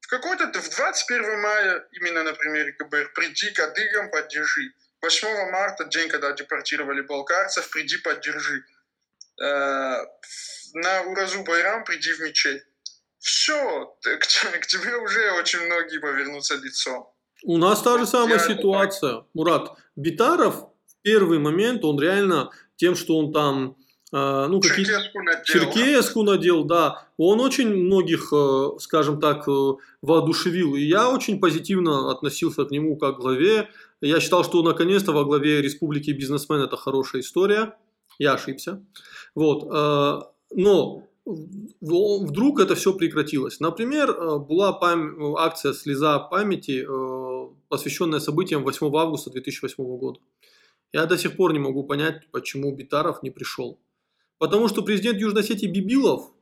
В 0.00 0.08
какой-то, 0.08 0.46
в 0.46 0.70
21 0.70 1.40
мая, 1.40 1.86
именно 1.92 2.24
на 2.24 2.32
примере 2.32 2.72
КБР, 2.72 3.12
приди 3.12 3.50
к 3.50 3.60
адыгам, 3.60 4.10
поддержи. 4.10 4.72
8 5.02 5.50
марта, 5.50 5.84
день, 5.84 6.08
когда 6.08 6.32
депортировали 6.32 7.00
балкарцев, 7.00 7.70
приди, 7.70 7.96
поддержи. 7.98 8.64
Э, 9.42 10.04
на 10.74 11.02
Уразу 11.06 11.42
Байрам 11.44 11.84
приди 11.84 12.12
в 12.12 12.20
мечеть. 12.20 12.62
Все, 13.18 13.86
к, 14.02 14.60
к 14.60 14.66
тебе 14.66 14.96
уже 14.96 15.32
очень 15.32 15.60
многие 15.60 15.98
повернутся 15.98 16.56
лицом. 16.56 17.08
У 17.44 17.56
нас 17.56 17.82
та 17.82 17.98
же 17.98 18.06
самая 18.06 18.38
Я 18.38 18.38
ситуация. 18.38 19.14
Так... 19.16 19.24
Мурат, 19.34 19.72
Битаров 19.96 20.54
в 20.86 21.02
первый 21.02 21.38
момент, 21.38 21.84
он 21.84 21.98
реально 21.98 22.50
тем, 22.76 22.94
что 22.94 23.16
он 23.18 23.32
там 23.32 23.76
э, 24.12 24.46
ну. 24.48 24.60
Черкеску 24.60 25.22
надел. 25.22 25.44
Черкеску 25.44 26.22
надел, 26.22 26.64
да. 26.64 27.06
Он 27.16 27.40
очень 27.40 27.68
многих, 27.68 28.32
э, 28.32 28.78
скажем 28.78 29.20
так, 29.20 29.46
воодушевил. 30.02 30.74
И 30.74 30.82
я 30.82 31.10
очень 31.10 31.40
позитивно 31.40 32.10
относился 32.10 32.64
к 32.64 32.70
нему 32.70 32.96
как 32.96 33.16
главе. 33.16 33.68
Я 34.00 34.20
считал, 34.20 34.44
что 34.44 34.62
наконец-то 34.62 35.12
во 35.12 35.24
главе 35.24 35.60
республики 35.60 36.10
бизнесмен 36.10 36.60
это 36.60 36.76
хорошая 36.76 37.22
история. 37.22 37.76
Я 38.18 38.34
ошибся. 38.34 38.84
Вот. 39.34 39.68
Э, 39.72 40.20
но 40.54 41.02
вдруг 41.26 42.60
это 42.60 42.74
все 42.74 42.94
прекратилось. 42.94 43.60
Например, 43.60 44.10
э, 44.10 44.38
была 44.38 44.78
пам- 44.80 45.34
акция 45.38 45.72
«Слеза 45.72 46.18
памяти», 46.18 46.86
э, 46.88 47.48
посвященная 47.68 48.20
событиям 48.20 48.64
8 48.64 48.96
августа 48.96 49.30
2008 49.30 49.98
года. 49.98 50.20
Я 50.92 51.06
до 51.06 51.16
сих 51.16 51.36
пор 51.36 51.52
не 51.52 51.58
могу 51.58 51.84
понять, 51.84 52.28
почему 52.32 52.74
Битаров 52.74 53.22
не 53.22 53.30
пришел. 53.30 53.78
Потому 54.38 54.68
что 54.68 54.82
президент 54.82 55.18
Южной 55.20 55.42
Осетии 55.42 55.66
Бибилов 55.66 56.32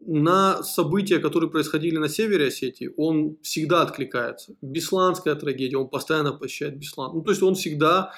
на 0.00 0.62
события, 0.62 1.18
которые 1.18 1.50
происходили 1.50 1.96
на 1.98 2.08
севере 2.08 2.48
Осетии, 2.48 2.90
он 2.96 3.36
всегда 3.42 3.82
откликается. 3.82 4.56
Бесланская 4.62 5.34
трагедия, 5.34 5.76
он 5.76 5.88
постоянно 5.88 6.32
посещает 6.32 6.78
Беслан. 6.78 7.14
Ну, 7.14 7.22
то 7.22 7.30
есть 7.30 7.42
он 7.42 7.54
всегда 7.54 8.12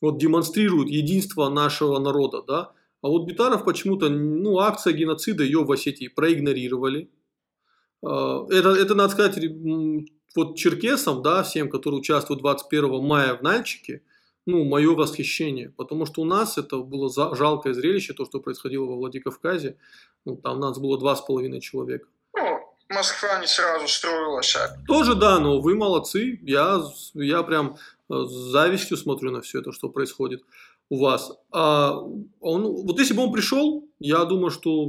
вот 0.00 0.18
демонстрируют 0.18 0.88
единство 0.88 1.48
нашего 1.48 1.98
народа, 1.98 2.42
да. 2.46 2.72
А 3.00 3.08
вот 3.08 3.26
Битаров 3.26 3.64
почему-то, 3.64 4.08
ну, 4.08 4.58
акция 4.58 4.92
геноцида 4.92 5.44
ее 5.44 5.64
в 5.64 5.72
Осетии 5.72 6.08
проигнорировали. 6.08 7.10
А, 8.04 8.44
это, 8.50 8.70
это 8.70 8.94
надо 8.94 9.12
сказать, 9.12 9.38
вот 10.36 10.56
черкесам, 10.56 11.22
да, 11.22 11.42
всем, 11.42 11.70
которые 11.70 12.00
участвуют 12.00 12.40
21 12.40 13.02
мая 13.02 13.34
в 13.34 13.42
Нальчике, 13.42 14.02
ну, 14.46 14.64
мое 14.64 14.94
восхищение, 14.94 15.70
потому 15.76 16.06
что 16.06 16.22
у 16.22 16.24
нас 16.24 16.56
это 16.56 16.78
было 16.78 17.10
жалкое 17.36 17.74
зрелище, 17.74 18.14
то, 18.14 18.24
что 18.24 18.40
происходило 18.40 18.86
во 18.86 18.96
Владикавказе, 18.96 19.76
ну, 20.24 20.36
там 20.36 20.60
нас 20.60 20.78
было 20.78 20.98
два 20.98 21.16
с 21.16 21.20
половиной 21.20 21.60
человека. 21.60 22.06
Ну, 22.36 22.60
Москва 22.88 23.38
не 23.40 23.46
сразу 23.46 23.88
строилась. 23.88 24.54
А... 24.56 24.76
Тоже 24.86 25.14
да, 25.14 25.38
но 25.38 25.60
вы 25.60 25.74
молодцы, 25.74 26.38
я, 26.42 26.82
я 27.14 27.42
прям 27.42 27.76
э, 28.10 28.14
с 28.14 28.30
завистью 28.30 28.96
смотрю 28.96 29.30
на 29.30 29.40
все 29.40 29.60
это, 29.60 29.72
что 29.72 29.88
происходит 29.88 30.42
у 30.90 31.02
вас. 31.02 31.32
А 31.52 31.98
он, 32.40 32.62
вот 32.86 32.98
если 32.98 33.14
бы 33.14 33.24
он 33.24 33.32
пришел, 33.32 33.88
я 33.98 34.24
думаю, 34.24 34.50
что 34.50 34.86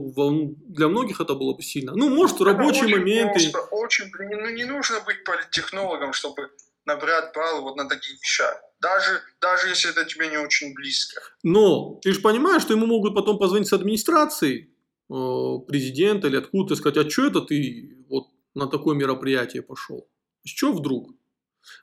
для 0.67 0.87
многих 0.87 1.19
это 1.19 1.33
было 1.33 1.53
бы 1.53 1.61
сильно. 1.61 1.93
Ну, 1.93 2.09
может, 2.09 2.39
рабочие 2.41 2.85
очень 2.85 2.97
моменты. 2.97 3.51
Просто, 3.51 3.75
очень, 3.75 4.11
ну, 4.17 4.49
не 4.49 4.65
нужно 4.65 5.01
быть 5.01 5.23
политтехнологом, 5.23 6.13
чтобы 6.13 6.49
набрать 6.85 7.33
баллы 7.35 7.61
вот 7.61 7.75
на 7.75 7.87
таких 7.87 8.19
вещах. 8.21 8.55
Даже, 8.79 9.21
даже 9.41 9.67
если 9.67 9.91
это 9.91 10.05
тебе 10.05 10.29
не 10.29 10.37
очень 10.37 10.73
близко. 10.73 11.21
Но 11.43 11.99
ты 12.01 12.13
же 12.13 12.21
понимаешь, 12.21 12.61
что 12.61 12.73
ему 12.73 12.85
могут 12.85 13.13
потом 13.13 13.37
позвонить 13.37 13.67
с 13.67 13.73
администрации 13.73 14.69
э, 15.09 15.59
президента 15.67 16.27
или 16.27 16.37
откуда-то 16.37 16.75
сказать, 16.75 16.97
а 16.97 17.09
что 17.09 17.27
это 17.27 17.41
ты 17.41 18.05
вот 18.09 18.27
на 18.55 18.67
такое 18.67 18.95
мероприятие 18.95 19.61
пошел? 19.61 20.07
С 20.45 20.49
чего 20.49 20.73
вдруг? 20.73 21.11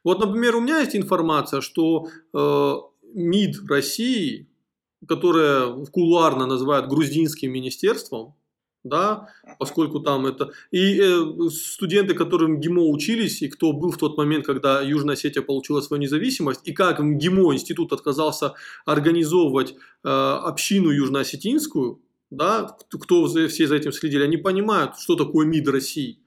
Вот, 0.05 0.21
например, 0.21 0.57
у 0.57 0.61
меня 0.61 0.81
есть 0.81 0.97
информация, 0.97 1.61
что 1.61 2.09
э, 2.33 2.75
МИД 3.15 3.69
России, 3.69 4.49
которое 5.07 5.85
кулуарно 5.87 6.47
называют 6.47 6.89
грузинским 6.89 7.53
министерством, 7.53 8.35
да, 8.89 9.29
поскольку 9.59 10.01
там 10.01 10.27
это... 10.27 10.51
И 10.71 11.01
э, 11.01 11.49
студенты, 11.51 12.15
которые 12.15 12.49
в 12.49 12.59
МГИМО 12.59 12.83
учились, 12.89 13.43
и 13.43 13.49
кто 13.49 13.73
был 13.73 13.91
в 13.91 13.99
тот 13.99 14.17
момент, 14.17 14.47
когда 14.47 14.81
Южная 14.81 15.15
Осетия 15.15 15.43
получила 15.43 15.81
свою 15.81 16.01
независимость, 16.01 16.61
и 16.65 16.73
как 16.73 17.01
МГИМО 17.01 17.55
институт 17.55 17.93
отказался 17.93 18.55
организовывать 18.85 19.73
э, 19.73 20.09
общину 20.09 20.91
южноосетинскую, 20.91 22.01
да, 22.31 22.77
кто 22.91 23.27
все 23.27 23.67
за 23.67 23.77
этим 23.77 23.93
следили, 23.93 24.25
они 24.25 24.37
понимают, 24.37 24.99
что 24.99 25.17
такое 25.17 25.47
МИД 25.47 25.69
России. 25.69 26.23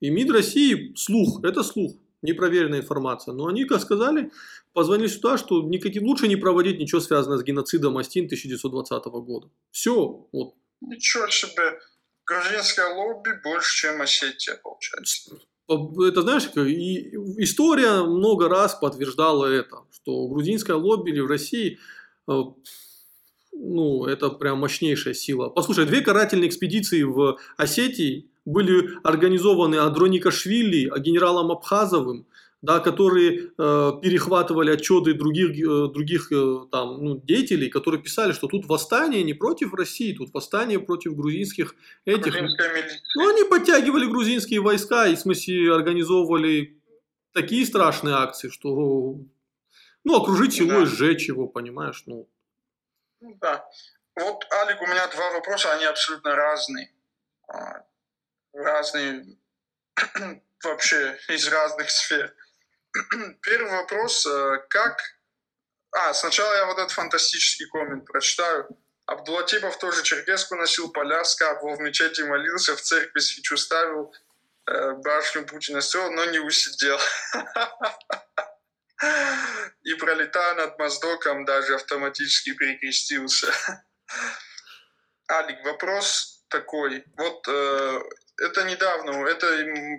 И 0.00 0.10
МИД 0.10 0.30
России, 0.30 0.94
слух, 0.96 1.44
это 1.44 1.62
слух, 1.62 1.94
непроверенная 2.22 2.80
информация. 2.80 3.34
Но 3.34 3.46
они, 3.46 3.64
как 3.64 3.80
сказали, 3.80 4.32
позвонили 4.72 5.08
сюда, 5.08 5.38
что 5.38 5.62
никаких, 5.62 6.02
лучше 6.02 6.28
не 6.28 6.36
проводить 6.36 6.78
ничего 6.78 7.00
связанного 7.00 7.38
с 7.40 7.44
геноцидом 7.44 7.98
Астин 7.98 8.26
1920 8.26 9.04
года. 9.06 9.50
Все, 9.70 10.28
вот. 10.32 10.54
Ничего 10.80 11.28
себе 11.28 11.78
грузинское 12.24 12.94
лобби 12.94 13.30
больше, 13.44 13.76
чем 13.76 14.00
Осетия, 14.00 14.56
получается. 14.62 15.36
Это, 15.68 16.22
знаешь, 16.22 16.48
и 16.56 17.14
история 17.42 18.02
много 18.02 18.48
раз 18.48 18.74
подтверждала 18.74 19.46
это, 19.46 19.84
что 19.92 20.28
грузинское 20.28 20.76
лобби 20.76 21.18
в 21.20 21.26
России, 21.26 21.78
э, 22.28 22.32
ну, 23.62 24.06
это 24.06 24.28
прям 24.30 24.58
мощнейшая 24.58 25.14
сила. 25.14 25.48
Послушай, 25.48 25.86
две 25.86 26.00
карательные 26.00 26.48
экспедиции 26.48 27.02
в 27.02 27.38
Осетии 27.56 28.26
были 28.44 28.90
организованы 29.04 29.76
Адроникашвили, 29.76 30.92
генералом 30.98 31.52
Абхазовым, 31.52 32.26
да, 32.60 32.80
которые 32.80 33.50
э, 33.56 33.92
перехватывали 34.02 34.72
отчеты 34.72 35.14
других, 35.14 35.50
э, 35.50 35.92
других 35.92 36.32
э, 36.32 36.66
там, 36.72 37.04
ну, 37.04 37.20
деятелей, 37.22 37.68
которые 37.68 38.02
писали, 38.02 38.32
что 38.32 38.48
тут 38.48 38.66
восстание 38.66 39.22
не 39.22 39.34
против 39.34 39.74
России, 39.74 40.12
тут 40.12 40.34
восстание 40.34 40.80
против 40.80 41.14
грузинских 41.14 41.76
этих. 42.04 42.34
Ну, 43.16 43.28
они 43.28 43.44
подтягивали 43.48 44.06
грузинские 44.06 44.60
войска 44.60 45.06
и, 45.06 45.14
в 45.14 45.20
смысле, 45.20 45.72
организовывали 45.72 46.78
такие 47.32 47.64
страшные 47.64 48.16
акции, 48.16 48.48
что, 48.48 49.20
ну, 50.04 50.16
окружить 50.16 50.54
село 50.54 50.70
да. 50.70 50.82
и 50.82 50.86
сжечь 50.86 51.28
его, 51.28 51.46
понимаешь, 51.46 52.02
ну. 52.06 52.28
Ну. 53.22 53.34
Да. 53.40 53.64
Вот, 54.16 54.46
Алик, 54.52 54.82
у 54.82 54.86
меня 54.86 55.06
два 55.08 55.30
вопроса, 55.30 55.72
они 55.72 55.84
абсолютно 55.84 56.34
разные. 56.34 56.92
А, 57.48 57.84
разные 58.52 59.38
вообще 60.62 61.18
из 61.28 61.48
разных 61.48 61.90
сфер. 61.90 62.34
Первый 63.42 63.70
вопрос, 63.70 64.26
э, 64.26 64.58
как... 64.68 65.00
А, 65.92 66.12
сначала 66.14 66.54
я 66.56 66.66
вот 66.66 66.78
этот 66.78 66.90
фантастический 66.92 67.66
коммент 67.68 68.04
прочитаю. 68.06 68.68
Абдулатипов 69.06 69.78
тоже 69.78 70.02
черкеску 70.02 70.56
носил, 70.56 70.90
поляска, 70.90 71.58
в 71.60 71.80
мечети 71.80 72.22
молился, 72.22 72.76
в 72.76 72.82
церкви 72.82 73.20
свечу 73.20 73.56
ставил, 73.56 74.14
э, 74.66 74.92
башню 74.92 75.46
Путина 75.46 75.80
строил, 75.80 76.10
но 76.12 76.24
не 76.26 76.38
усидел. 76.38 76.98
И 79.84 79.94
пролетая 79.94 80.54
над 80.54 80.78
Моздоком, 80.78 81.44
даже 81.44 81.74
автоматически 81.74 82.54
перекрестился. 82.54 83.52
Алик, 85.30 85.64
вопрос 85.64 86.44
такой. 86.48 87.04
Вот 87.16 87.46
э, 87.48 88.00
это 88.38 88.64
недавно, 88.64 89.26
это 89.26 89.46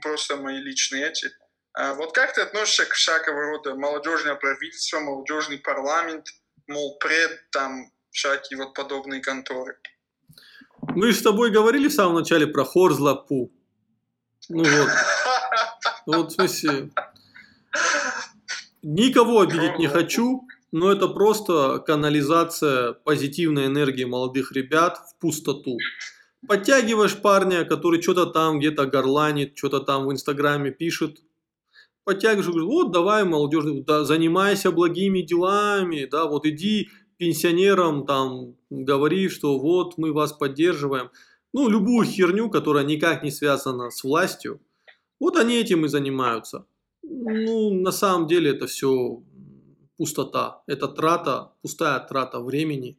просто 0.01 0.37
мои 0.37 0.57
личные 0.57 1.09
эти. 1.09 1.29
А 1.73 1.95
вот 1.95 2.13
как 2.13 2.33
ты 2.33 2.41
относишься 2.41 2.85
к 2.85 2.93
всякого 2.93 3.41
рода 3.41 3.75
молодежное 3.75 4.35
правительство, 4.35 4.99
молодежный 4.99 5.57
парламент, 5.57 6.27
мол, 6.67 6.97
пред, 6.99 7.49
там, 7.51 7.91
всякие 8.11 8.57
вот 8.57 8.73
подобные 8.75 9.21
конторы? 9.21 9.77
Мы 10.95 11.11
же 11.11 11.17
с 11.17 11.23
тобой 11.23 11.51
говорили 11.51 11.87
в 11.87 11.93
самом 11.93 12.15
начале 12.15 12.45
про 12.45 12.63
Хорзлапу. 12.63 13.51
Ну 14.49 14.63
вот. 14.63 14.89
Вот, 16.05 16.31
в 16.31 16.35
смысле, 16.35 16.89
никого 18.83 19.41
обидеть 19.41 19.79
не 19.79 19.87
хочу, 19.87 20.47
но 20.71 20.91
это 20.91 21.07
просто 21.07 21.79
канализация 21.79 22.93
позитивной 22.93 23.67
энергии 23.67 24.03
молодых 24.03 24.51
ребят 24.51 24.97
в 24.97 25.19
пустоту. 25.19 25.77
Подтягиваешь 26.47 27.15
парня, 27.21 27.63
который 27.63 28.01
что-то 28.01 28.25
там 28.25 28.59
где-то 28.59 28.85
горланит, 28.85 29.57
что-то 29.57 29.79
там 29.79 30.05
в 30.05 30.11
Инстаграме 30.11 30.71
пишет, 30.71 31.19
подтягиваешь, 32.03 32.47
говоришь, 32.47 32.67
вот 32.67 32.91
давай, 32.91 33.23
молодежь, 33.23 33.63
да, 33.85 34.03
занимайся 34.03 34.71
благими 34.71 35.21
делами, 35.21 36.05
да, 36.05 36.25
вот 36.25 36.45
иди 36.45 36.89
пенсионерам 37.17 38.05
там 38.05 38.55
говори, 38.69 39.29
что 39.29 39.57
вот 39.57 39.97
мы 39.97 40.11
вас 40.11 40.33
поддерживаем. 40.33 41.11
Ну, 41.53 41.69
любую 41.69 42.05
херню, 42.05 42.49
которая 42.49 42.83
никак 42.83 43.23
не 43.23 43.31
связана 43.31 43.91
с 43.91 44.03
властью, 44.03 44.59
вот 45.19 45.37
они 45.37 45.55
этим 45.55 45.85
и 45.85 45.87
занимаются. 45.87 46.65
Ну, 47.03 47.73
на 47.73 47.91
самом 47.91 48.27
деле 48.27 48.51
это 48.51 48.67
все 48.67 49.21
пустота. 49.97 50.63
Это 50.67 50.87
трата, 50.87 51.51
пустая 51.61 51.99
трата 51.99 52.39
времени. 52.39 52.97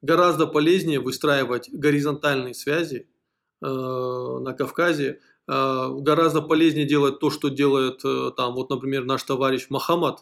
Гораздо 0.00 0.46
полезнее 0.46 0.98
выстраивать 0.98 1.70
горизонтальные 1.72 2.54
связи 2.54 3.08
э, 3.62 3.66
на 3.66 4.52
Кавказе, 4.52 5.20
Э, 5.48 5.88
гораздо 5.98 6.40
полезнее 6.40 6.86
делать 6.86 7.18
то, 7.18 7.30
что 7.30 7.48
делает 7.48 8.00
э, 8.04 8.30
там, 8.36 8.54
вот, 8.54 8.70
например, 8.70 9.04
наш 9.04 9.22
товарищ 9.24 9.66
Махамад 9.70 10.20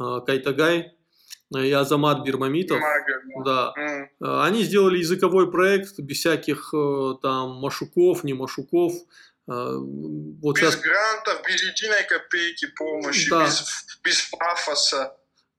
э, 0.00 0.20
Кайтагай 0.26 0.92
и 1.56 1.72
Азамат 1.72 2.24
Бирмамитов. 2.24 2.80
Да. 3.44 3.72
Mm. 3.76 4.42
Они 4.42 4.62
сделали 4.62 4.98
языковой 4.98 5.50
проект 5.50 5.98
без 5.98 6.18
всяких 6.18 6.72
там 7.22 7.56
машуков, 7.56 8.22
не 8.22 8.34
машуков. 8.34 8.92
Вот 9.46 10.56
без 10.56 10.62
сейчас... 10.62 10.80
грантов, 10.80 11.42
без 11.46 11.62
единой 11.62 12.04
копейки 12.08 12.66
помощи, 12.76 13.30
да. 13.30 13.44
без, 13.46 13.86
без 14.02 14.22
пафоса. 14.30 15.16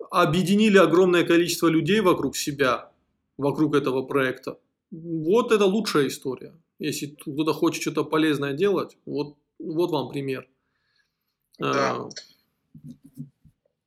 Объединили 0.10 0.78
огромное 0.78 1.24
количество 1.26 1.68
людей 1.68 2.00
вокруг 2.00 2.36
себя, 2.36 2.92
вокруг 3.38 3.76
этого 3.76 4.04
проекта. 4.04 4.58
Вот 4.92 5.52
это 5.52 5.66
лучшая 5.66 6.08
история. 6.08 6.54
Если 6.80 7.08
кто-то 7.08 7.54
хочет 7.54 7.82
что-то 7.82 8.04
полезное 8.04 8.54
делать, 8.54 8.98
вот, 9.06 9.38
вот 9.60 9.92
вам 9.92 10.10
пример. 10.10 10.48
Да. 11.60 11.92
А, 11.92 12.10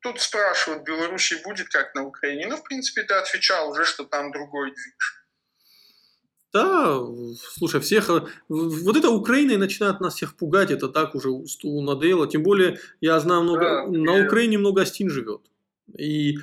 Тут 0.05 0.21
спрашивают, 0.21 0.83
в 0.83 0.85
Беларуси 0.85 1.43
будет 1.43 1.69
как 1.69 1.95
на 1.95 2.05
Украине. 2.05 2.47
Ну, 2.47 2.59
в 2.59 2.63
принципе, 2.63 3.05
ты 3.05 3.15
отвечал 3.15 3.71
уже, 3.71 3.87
что 3.87 4.05
там 4.05 4.33
другой 4.33 4.71
движ. 4.71 5.24
Да, 6.55 7.01
слушай, 7.37 7.81
всех... 7.81 8.09
Вот 8.49 8.97
это 8.97 9.11
Украина 9.11 9.53
и 9.53 9.57
начинает 9.57 10.01
нас 10.01 10.15
всех 10.15 10.37
пугать, 10.37 10.71
это 10.71 10.89
так 10.89 11.17
уже 11.17 11.31
надоело. 11.65 12.29
Тем 12.29 12.45
более, 12.45 12.79
я 13.01 13.19
знаю, 13.19 13.43
много, 13.43 13.61
да, 13.61 13.87
на. 13.89 14.25
Украине 14.25 14.57
много 14.59 14.83
астин 14.83 15.11
живет. 15.11 15.41
И 15.99 16.37
э, 16.37 16.39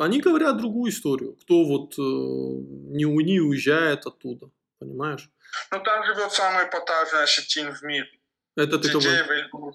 они 0.00 0.20
говорят 0.20 0.58
другую 0.58 0.92
историю. 0.92 1.36
Кто 1.42 1.64
вот 1.64 1.94
э, 1.98 2.00
не, 2.00 3.04
не 3.24 3.40
уезжает 3.40 4.06
оттуда, 4.06 4.50
понимаешь? 4.78 5.28
Ну, 5.72 5.82
там 5.82 6.04
живет 6.04 6.30
самый 6.30 6.68
эпатажный 6.68 7.24
осетин 7.24 7.74
в 7.74 7.82
мире. 7.82 8.08
Это 8.56 8.78
ты 8.78 8.88
кого? 8.88 9.74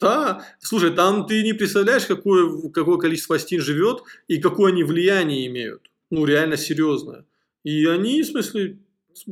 Да, 0.00 0.44
слушай, 0.58 0.90
там 0.90 1.28
ты 1.28 1.44
не 1.44 1.52
представляешь, 1.52 2.06
какое, 2.06 2.70
какое 2.70 2.98
количество 2.98 3.36
астин 3.36 3.60
живет 3.60 4.02
и 4.26 4.38
какое 4.38 4.72
они 4.72 4.82
влияние 4.82 5.46
имеют. 5.46 5.92
Ну, 6.10 6.24
реально 6.24 6.56
серьезное. 6.56 7.24
И 7.62 7.86
они, 7.86 8.22
в 8.22 8.26
смысле, 8.26 8.78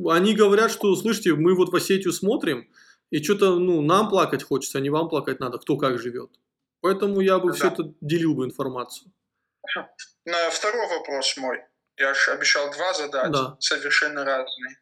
они 0.09 0.33
говорят, 0.33 0.71
что, 0.71 0.95
слышите, 0.95 1.33
мы 1.35 1.55
вот 1.55 1.69
в 1.71 1.75
Осетию 1.75 2.13
смотрим, 2.13 2.69
и 3.11 3.21
что-то, 3.23 3.55
ну, 3.59 3.81
нам 3.81 4.09
плакать 4.09 4.43
хочется, 4.43 4.77
а 4.79 4.81
не 4.81 4.89
вам 4.89 5.09
плакать 5.09 5.39
надо, 5.39 5.57
кто 5.57 5.77
как 5.77 5.99
живет. 5.99 6.31
Поэтому 6.81 7.21
я 7.21 7.39
бы 7.39 7.49
Да. 7.49 7.55
все 7.55 7.67
это 7.67 7.93
делил 8.01 8.33
бы 8.35 8.45
информацию. 8.45 9.11
На 10.25 10.49
второй 10.49 10.87
вопрос 10.87 11.37
мой. 11.37 11.59
Я 11.97 12.13
же 12.13 12.31
обещал 12.31 12.71
два 12.71 12.93
задать, 12.93 13.31
Да. 13.31 13.55
совершенно 13.59 14.23
разные. 14.25 14.77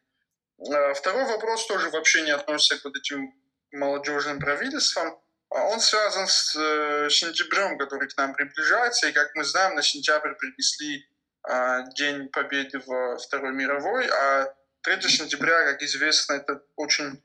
А, 0.72 0.94
Второй 0.94 1.24
вопрос 1.26 1.66
тоже 1.66 1.90
вообще 1.90 2.22
не 2.22 2.30
относится 2.30 2.80
к 2.80 2.84
вот 2.84 2.96
этим 2.96 3.34
молодежным 3.72 4.38
правительствам. 4.38 5.18
А 5.50 5.68
Он 5.68 5.80
связан 5.80 6.26
с 6.26 6.56
э, 6.56 7.08
сентябрем, 7.10 7.78
который 7.78 8.08
к 8.08 8.16
нам 8.16 8.34
приближается. 8.34 9.08
И, 9.08 9.12
как 9.12 9.34
мы 9.34 9.44
знаем, 9.44 9.74
на 9.74 9.82
сентябрь 9.82 10.34
принесли 10.34 11.06
а, 11.42 11.82
День 11.92 12.28
Победы 12.28 12.80
во 12.86 13.16
Второй 13.18 13.52
мировой, 13.52 14.08
а 14.08 14.54
3 14.84 15.00
сентября, 15.08 15.64
как 15.64 15.82
известно, 15.82 16.34
это 16.34 16.62
очень 16.76 17.22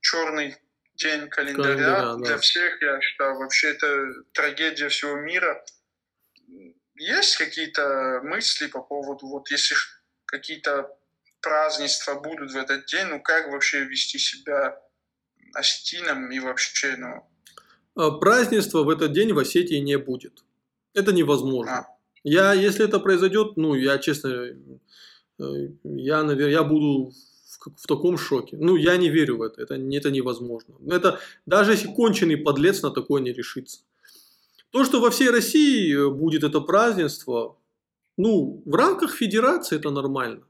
черный 0.00 0.56
день 0.94 1.28
календаря, 1.28 1.74
Календаря, 1.74 2.02
да. 2.02 2.16
для 2.16 2.38
всех, 2.38 2.82
я 2.82 3.00
считаю, 3.00 3.38
вообще 3.38 3.70
это 3.70 4.06
трагедия 4.32 4.88
всего 4.88 5.16
мира. 5.16 5.64
Есть 6.96 7.36
какие-то 7.36 8.20
мысли 8.22 8.66
по 8.66 8.82
поводу, 8.82 9.26
вот 9.26 9.50
если 9.50 9.76
какие-то 10.26 10.90
празднества 11.40 12.14
будут 12.14 12.52
в 12.52 12.56
этот 12.56 12.86
день, 12.86 13.06
ну 13.06 13.22
как 13.22 13.48
вообще 13.48 13.84
вести 13.84 14.18
себя 14.18 14.78
осетином 15.54 16.30
и 16.30 16.40
вообще, 16.40 16.96
ну, 16.96 17.26
А, 17.94 18.10
Празднества 18.18 18.82
в 18.82 18.90
этот 18.90 19.12
день 19.12 19.32
в 19.32 19.38
Осетии 19.38 19.76
не 19.76 19.96
будет. 19.96 20.44
Это 20.94 21.12
невозможно. 21.12 21.78
А. 21.78 21.86
Я, 22.24 22.52
если 22.52 22.84
это 22.84 22.98
произойдет, 22.98 23.56
ну, 23.56 23.74
я 23.74 23.98
честно, 23.98 24.50
я, 25.38 26.22
наверное, 26.22 26.52
я 26.52 26.64
буду 26.64 27.10
в, 27.10 27.82
в 27.82 27.86
таком 27.86 28.18
шоке. 28.18 28.56
Ну, 28.60 28.76
я 28.76 28.96
не 28.96 29.08
верю 29.08 29.38
в 29.38 29.42
это. 29.42 29.62
Это, 29.62 29.74
это 29.74 30.10
невозможно. 30.10 30.74
Это 30.86 31.20
даже 31.46 31.72
если 31.72 31.88
конченый 31.88 32.36
подлец 32.36 32.82
на 32.82 32.90
такое 32.90 33.22
не 33.22 33.32
решится. 33.32 33.80
То, 34.70 34.84
что 34.84 35.00
во 35.00 35.10
всей 35.10 35.30
России 35.30 35.94
э, 35.94 36.10
будет 36.10 36.44
это 36.44 36.60
празднество, 36.60 37.56
ну, 38.16 38.62
в 38.66 38.74
рамках 38.74 39.14
федерации 39.14 39.76
это 39.76 39.90
нормально. 39.90 40.42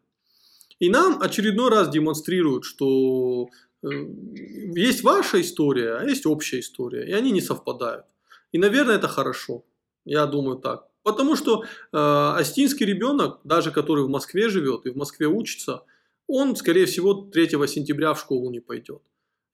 И 0.80 0.90
нам 0.90 1.20
очередной 1.22 1.70
раз 1.70 1.88
демонстрируют, 1.88 2.64
что 2.64 3.48
э, 3.82 3.88
есть 4.74 5.04
ваша 5.04 5.40
история, 5.40 5.98
а 5.98 6.04
есть 6.04 6.26
общая 6.26 6.60
история, 6.60 7.06
и 7.08 7.12
они 7.12 7.30
не 7.30 7.40
совпадают. 7.40 8.06
И, 8.52 8.58
наверное, 8.58 8.96
это 8.96 9.08
хорошо. 9.08 9.64
Я 10.04 10.26
думаю 10.26 10.56
так. 10.56 10.87
Потому 11.02 11.36
что 11.36 11.62
э, 11.62 11.66
астинский 11.92 12.86
ребенок, 12.86 13.40
даже 13.44 13.70
который 13.70 14.04
в 14.04 14.08
Москве 14.08 14.48
живет 14.48 14.86
и 14.86 14.90
в 14.90 14.96
Москве 14.96 15.26
учится, 15.26 15.84
он, 16.26 16.56
скорее 16.56 16.86
всего, 16.86 17.14
3 17.14 17.48
сентября 17.66 18.12
в 18.14 18.20
школу 18.20 18.50
не 18.50 18.60
пойдет. 18.60 19.02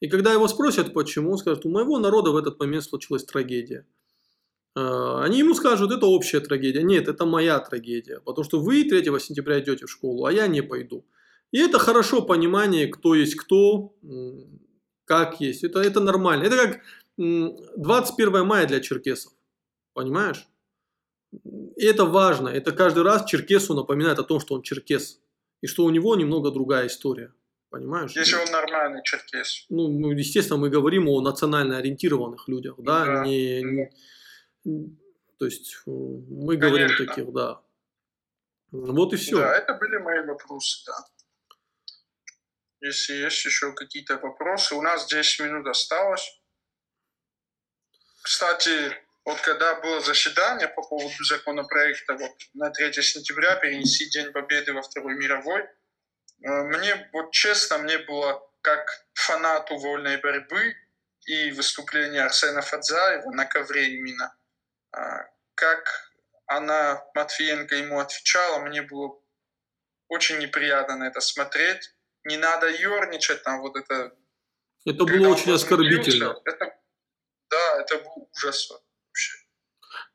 И 0.00 0.08
когда 0.08 0.32
его 0.32 0.48
спросят, 0.48 0.92
почему, 0.92 1.32
он 1.32 1.38
скажет, 1.38 1.64
у 1.64 1.70
моего 1.70 1.98
народа 1.98 2.30
в 2.32 2.36
этот 2.36 2.58
момент 2.58 2.84
случилась 2.84 3.24
трагедия. 3.24 3.86
Э, 4.76 5.20
Они 5.22 5.38
ему 5.38 5.54
скажут, 5.54 5.92
это 5.92 6.06
общая 6.06 6.40
трагедия. 6.40 6.82
Нет, 6.82 7.08
это 7.08 7.26
моя 7.26 7.58
трагедия. 7.60 8.20
Потому 8.20 8.44
что 8.44 8.60
вы 8.60 8.84
3 8.84 9.04
сентября 9.20 9.60
идете 9.60 9.86
в 9.86 9.90
школу, 9.90 10.24
а 10.26 10.32
я 10.32 10.46
не 10.48 10.62
пойду. 10.62 11.06
И 11.52 11.58
это 11.58 11.78
хорошо 11.78 12.22
понимание, 12.22 12.88
кто 12.88 13.14
есть 13.14 13.36
кто, 13.36 13.94
как 15.04 15.40
есть. 15.40 15.62
Это, 15.62 15.80
это 15.80 16.00
нормально. 16.00 16.44
Это 16.44 16.56
как 16.56 16.80
м, 17.18 17.56
21 17.76 18.44
мая 18.44 18.66
для 18.66 18.80
черкесов. 18.80 19.32
Понимаешь? 19.92 20.48
И 21.76 21.84
это 21.84 22.04
важно. 22.04 22.48
Это 22.48 22.72
каждый 22.72 23.02
раз 23.02 23.24
черкесу 23.24 23.74
напоминает 23.74 24.18
о 24.18 24.24
том, 24.24 24.40
что 24.40 24.54
он 24.54 24.62
черкес. 24.62 25.20
И 25.62 25.66
что 25.66 25.84
у 25.84 25.90
него 25.90 26.14
немного 26.16 26.50
другая 26.50 26.86
история. 26.86 27.32
Понимаешь? 27.70 28.12
если 28.14 28.36
он 28.36 28.48
нормальный 28.52 29.02
черкес. 29.02 29.66
ну, 29.68 29.88
мы, 29.88 30.14
естественно, 30.14 30.60
мы 30.60 30.70
говорим 30.70 31.08
о 31.08 31.20
национально 31.20 31.78
ориентированных 31.78 32.46
людях, 32.46 32.76
да, 32.78 33.04
Да. 33.04 33.24
не, 33.26 33.62
не- 33.62 33.90
то 35.38 35.44
есть 35.46 35.74
э, 35.84 35.90
мы 35.90 36.56
говорим 36.56 36.86
Конечно. 36.86 37.06
таких, 37.06 37.32
да. 37.32 37.60
Вот 38.70 39.12
и 39.12 39.16
все. 39.16 39.38
Да, 39.38 39.56
это 39.56 39.74
были 39.74 39.96
мои 39.96 40.24
вопросы, 40.24 40.84
да. 40.86 40.94
Если 42.80 43.14
есть 43.14 43.44
еще 43.44 43.72
какие-то 43.72 44.18
вопросы, 44.18 44.76
у 44.76 44.82
нас 44.82 45.06
10 45.08 45.40
минут 45.40 45.66
осталось. 45.66 46.40
Кстати, 48.22 48.92
вот 49.24 49.40
когда 49.40 49.80
было 49.80 50.00
заседание 50.00 50.68
по 50.68 50.82
поводу 50.82 51.24
законопроекта 51.24 52.14
вот, 52.14 52.32
на 52.52 52.70
3 52.70 52.92
сентября 53.02 53.56
перенести 53.56 54.08
День 54.10 54.32
Победы 54.32 54.72
во 54.72 54.82
Второй 54.82 55.14
мировой, 55.14 55.62
э, 55.62 55.68
мне, 56.42 57.08
вот 57.12 57.32
честно, 57.32 57.78
мне 57.78 57.98
было 57.98 58.46
как 58.60 58.86
фанату 59.14 59.76
вольной 59.76 60.18
борьбы 60.18 60.74
и 61.26 61.52
выступления 61.52 62.22
Арсена 62.22 62.60
Фадзаева 62.60 63.30
на 63.30 63.46
ковре 63.46 63.94
именно, 63.94 64.34
а, 64.92 65.24
как 65.54 66.10
она, 66.46 67.02
Матвиенко, 67.14 67.74
ему 67.76 68.00
отвечала, 68.00 68.60
мне 68.60 68.82
было 68.82 69.18
очень 70.08 70.38
неприятно 70.38 70.96
на 70.96 71.04
это 71.04 71.20
смотреть. 71.20 71.94
Не 72.24 72.36
надо 72.36 72.68
ерничать, 72.68 73.42
там 73.42 73.60
вот 73.60 73.76
это... 73.76 74.14
Это 74.84 75.04
было 75.04 75.28
очень 75.28 75.52
оскорбительно. 75.52 76.36
Это, 76.44 76.78
да, 77.50 77.80
это 77.80 77.98
был 77.98 78.28
ужас. 78.34 78.70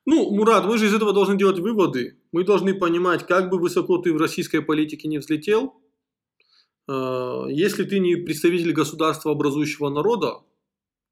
Ну, 0.06 0.32
Мурат, 0.32 0.66
мы 0.66 0.78
же 0.78 0.88
из 0.88 0.94
этого 0.94 1.14
должны 1.14 1.38
делать 1.38 1.60
выводы. 1.60 2.18
Мы 2.32 2.44
должны 2.44 2.74
понимать, 2.74 3.26
как 3.28 3.50
бы 3.50 3.60
высоко 3.60 3.98
ты 3.98 4.14
в 4.14 4.18
российской 4.18 4.62
политике 4.62 5.08
не 5.08 5.18
взлетел, 5.20 5.76
э, 6.88 7.46
если 7.50 7.84
ты 7.84 8.00
не 8.00 8.16
представитель 8.16 8.74
государства 8.74 9.32
образующего 9.32 9.90
народа, 9.90 10.42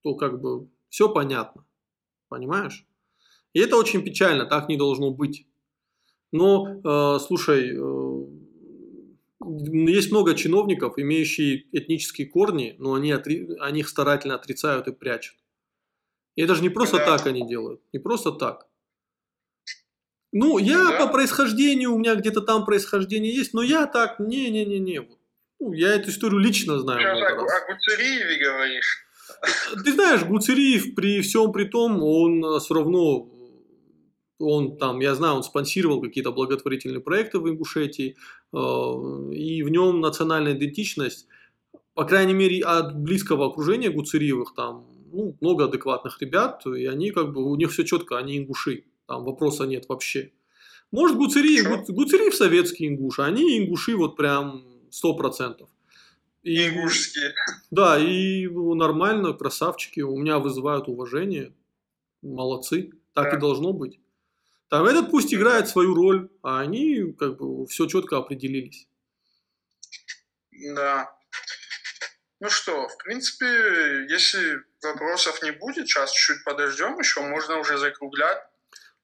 то 0.03 0.15
как 0.15 0.41
бы 0.41 0.69
все 0.89 1.09
понятно. 1.09 1.65
Понимаешь? 2.29 2.85
И 3.53 3.59
это 3.59 3.77
очень 3.77 4.03
печально, 4.03 4.45
так 4.45 4.69
не 4.69 4.77
должно 4.77 5.11
быть. 5.11 5.47
Но, 6.31 6.67
э, 6.83 7.19
слушай, 7.19 7.71
э, 7.73 8.25
есть 9.39 10.11
много 10.11 10.35
чиновников, 10.35 10.97
имеющие 10.97 11.65
этнические 11.71 12.27
корни, 12.27 12.75
но 12.79 12.95
они, 12.95 13.11
отри- 13.11 13.55
они 13.59 13.79
их 13.81 13.89
старательно 13.89 14.35
отрицают 14.35 14.87
и 14.87 14.91
прячут. 14.91 15.37
И 16.35 16.41
это 16.41 16.55
же 16.55 16.61
не 16.61 16.69
просто 16.69 16.97
Да. 16.97 17.05
так 17.17 17.27
они 17.27 17.47
делают, 17.47 17.81
не 17.93 17.99
просто 17.99 18.31
так. 18.31 18.66
Ну, 20.33 20.57
я 20.57 20.89
Да. 20.89 21.05
по 21.05 21.13
происхождению, 21.13 21.93
у 21.93 21.99
меня 21.99 22.15
где-то 22.15 22.41
там 22.41 22.65
происхождение 22.65 23.33
есть, 23.33 23.53
но 23.53 23.61
я 23.61 23.85
так, 23.85 24.19
не-не-не-не. 24.19 25.07
Ну, 25.59 25.73
я 25.73 25.95
эту 25.95 26.09
историю 26.09 26.39
лично 26.39 26.79
знаю 26.79 26.99
много 26.99 27.41
о, 27.41 27.45
о 27.45 27.73
Гуцериеве 27.73 28.43
говоришь. 28.43 29.07
Ты 29.83 29.93
знаешь, 29.93 30.23
Гуцериев 30.23 30.95
при 30.95 31.21
всем 31.21 31.51
при 31.51 31.65
том, 31.65 32.03
он 32.03 32.59
все 32.59 32.73
равно, 32.73 33.29
он 34.39 34.77
там, 34.77 34.99
я 34.99 35.15
знаю, 35.15 35.35
он 35.35 35.43
спонсировал 35.43 36.01
какие-то 36.01 36.31
благотворительные 36.31 37.01
проекты 37.01 37.39
в 37.39 37.49
Ингушетии, 37.49 38.15
э, 38.53 38.57
и 38.57 39.63
в 39.63 39.69
нем 39.69 39.99
национальная 39.99 40.53
идентичность, 40.53 41.27
по 41.93 42.05
крайней 42.05 42.33
мере, 42.33 42.63
от 42.63 42.95
близкого 42.95 43.47
окружения 43.47 43.89
Гуцериевых, 43.89 44.53
там 44.55 44.85
ну, 45.11 45.35
много 45.41 45.65
адекватных 45.65 46.21
ребят, 46.21 46.65
и 46.65 46.85
они 46.85 47.11
как 47.11 47.33
бы, 47.33 47.43
у 47.43 47.55
них 47.55 47.71
все 47.71 47.83
четко, 47.83 48.17
они 48.17 48.37
ингуши, 48.37 48.85
там 49.07 49.23
вопроса 49.23 49.63
нет 49.65 49.87
вообще. 49.89 50.31
Может, 50.91 51.17
Гуцериев, 51.17 51.85
Гуцериев 51.89 52.35
советский 52.35 52.87
ингуш, 52.87 53.19
а 53.19 53.25
они 53.25 53.57
ингуши 53.59 53.95
вот 53.95 54.15
прям 54.15 54.63
100%. 54.91 55.67
И- 56.43 56.67
Ингушские. 56.69 57.33
да, 57.71 57.97
и 57.99 58.47
ну, 58.47 58.73
нормально, 58.73 59.33
красавчики, 59.33 59.99
у 60.01 60.17
меня 60.17 60.39
вызывают 60.39 60.87
уважение, 60.87 61.53
молодцы, 62.21 62.91
так 63.13 63.31
Да. 63.31 63.37
и 63.37 63.39
должно 63.39 63.73
быть. 63.73 63.99
Там 64.69 64.85
этот 64.85 65.11
пусть 65.11 65.33
играет 65.33 65.67
свою 65.67 65.93
роль, 65.93 66.29
а 66.43 66.59
они 66.59 67.13
как 67.19 67.37
бы 67.37 67.65
все 67.67 67.85
четко 67.87 68.17
определились. 68.17 68.87
Да. 70.73 71.13
Ну 72.39 72.49
что, 72.49 72.87
в 72.87 72.97
принципе, 72.97 73.45
если 74.09 74.61
вопросов 74.83 75.41
не 75.41 75.51
будет, 75.51 75.87
сейчас 75.87 76.11
чуть-чуть 76.11 76.43
подождем 76.45 76.97
еще, 76.99 77.21
можно 77.21 77.57
уже 77.59 77.77
закруглять, 77.77 78.37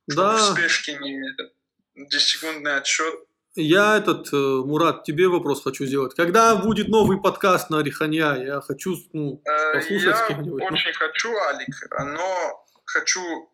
чтобы 0.10 0.30
в 0.30 0.38
Да, 0.38 0.54
спешке 0.54 0.98
не 0.98 1.32
этот, 1.32 1.54
10-секундный 1.98 2.78
отсчет. 2.78 3.14
я 3.56 3.98
этот, 3.98 4.34
э, 4.34 4.36
Мурат, 4.36 5.04
тебе 5.04 5.28
вопрос 5.28 5.64
хочу 5.64 5.86
сделать. 5.86 6.16
Когда 6.16 6.56
будет 6.56 6.88
новый 6.88 7.22
подкаст 7.22 7.70
на 7.70 7.82
Риханья? 7.84 8.36
Я 8.36 8.62
хочу, 8.62 8.96
ну, 9.14 9.42
Э, 9.46 9.74
послушать 9.74 10.16
Я 10.30 10.38
ну. 10.38 10.56
очень 10.56 10.94
хочу, 10.94 11.36
Алик, 11.38 11.70
но 12.00 12.66
хочу... 12.86 13.50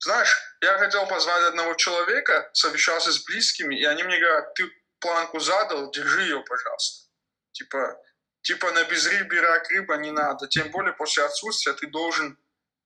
Знаешь, 0.00 0.36
я 0.60 0.76
хотел 0.78 1.06
позвать 1.06 1.44
одного 1.44 1.74
человека, 1.74 2.50
совещался 2.52 3.10
с 3.12 3.24
близкими, 3.24 3.74
и 3.80 3.84
они 3.84 4.02
мне 4.02 4.18
говорят, 4.18 4.52
ты 4.54 4.64
планку 5.00 5.38
задал, 5.40 5.90
держи 5.92 6.22
ее, 6.22 6.42
пожалуйста. 6.46 7.08
Типа, 7.52 7.96
типа 8.42 8.70
на 8.72 8.84
безрыбье 8.84 9.40
рак 9.40 9.70
рыба 9.70 9.96
не 9.96 10.10
надо. 10.10 10.46
Тем 10.48 10.70
более 10.72 10.92
после 10.92 11.24
отсутствия 11.24 11.72
ты 11.72 11.86
должен 11.86 12.36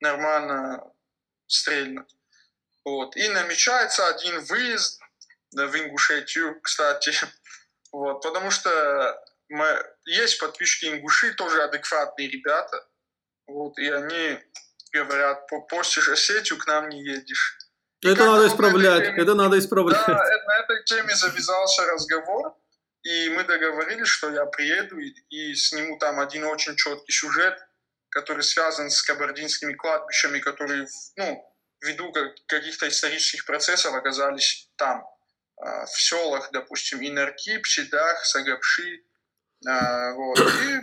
нормально 0.00 0.84
стрельнуть. 1.46 2.14
Вот. 2.88 3.16
И 3.16 3.28
намечается 3.28 4.08
один 4.08 4.40
выезд 4.44 5.00
в 5.52 5.76
Ингушетию, 5.76 6.60
кстати. 6.60 7.12
Вот. 7.90 8.22
Потому 8.22 8.50
что 8.50 8.70
мы, 9.48 9.82
есть 10.04 10.38
подписчики 10.38 10.90
ингуши, 10.90 11.32
тоже 11.32 11.62
адекватные 11.62 12.28
ребята. 12.28 12.86
Вот. 13.46 13.78
И 13.78 13.88
они 13.88 14.38
говорят, 14.92 15.46
постишь 15.70 16.10
Осетию, 16.10 16.58
к 16.58 16.66
нам 16.66 16.90
не 16.90 17.02
едешь. 17.02 17.56
И 18.02 18.08
это 18.08 18.26
надо 18.26 18.46
исправлять, 18.46 19.04
теме, 19.04 19.22
это 19.22 19.34
надо 19.34 19.58
исправлять. 19.58 20.06
Да, 20.06 20.22
на 20.46 20.58
этой 20.58 20.84
теме 20.84 21.14
завязался 21.14 21.86
разговор, 21.86 22.54
и 23.02 23.30
мы 23.30 23.44
договорились, 23.44 24.08
что 24.08 24.30
я 24.30 24.44
приеду 24.44 24.98
и, 24.98 25.14
и 25.30 25.54
сниму 25.54 25.98
там 25.98 26.20
один 26.20 26.44
очень 26.44 26.76
четкий 26.76 27.12
сюжет, 27.12 27.58
который 28.10 28.42
связан 28.42 28.90
с 28.90 29.02
кабардинскими 29.02 29.72
кладбищами, 29.72 30.40
которые, 30.40 30.86
ну, 31.16 31.42
ввиду 31.82 32.12
каких-то 32.46 32.88
исторических 32.88 33.46
процессов 33.46 33.94
оказались 33.94 34.68
там, 34.76 35.04
а, 35.56 35.86
в 35.86 36.00
селах, 36.00 36.50
допустим, 36.52 37.00
Инарки, 37.00 37.58
Пчедах, 37.58 38.24
Сагапши, 38.24 39.02
а, 39.66 40.12
вот. 40.14 40.38
И 40.38 40.80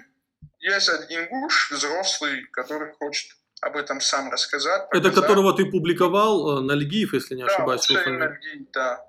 есть 0.60 0.90
ингуш 0.90 1.72
взрослый, 1.72 2.44
который 2.52 2.92
хочет 2.94 3.32
об 3.62 3.78
этом 3.78 4.02
сам 4.02 4.32
рассказать. 4.32 4.90
Показать. 4.90 5.12
Это 5.12 5.22
которого 5.22 5.56
ты 5.56 5.66
публиковал, 5.66 6.60
э, 6.60 6.62
Нальгиев, 6.62 7.14
если 7.14 7.36
не 7.36 7.46
да, 7.46 7.54
ошибаюсь. 7.54 7.88
Да, 7.88 8.06
Нальгиев, 8.06 8.72
да. 8.74 9.06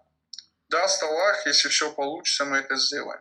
Даст 0.68 1.02
Аллах, 1.02 1.46
если 1.46 1.68
все 1.68 1.92
получится, 1.92 2.44
мы 2.44 2.58
это 2.58 2.76
сделаем. 2.76 3.20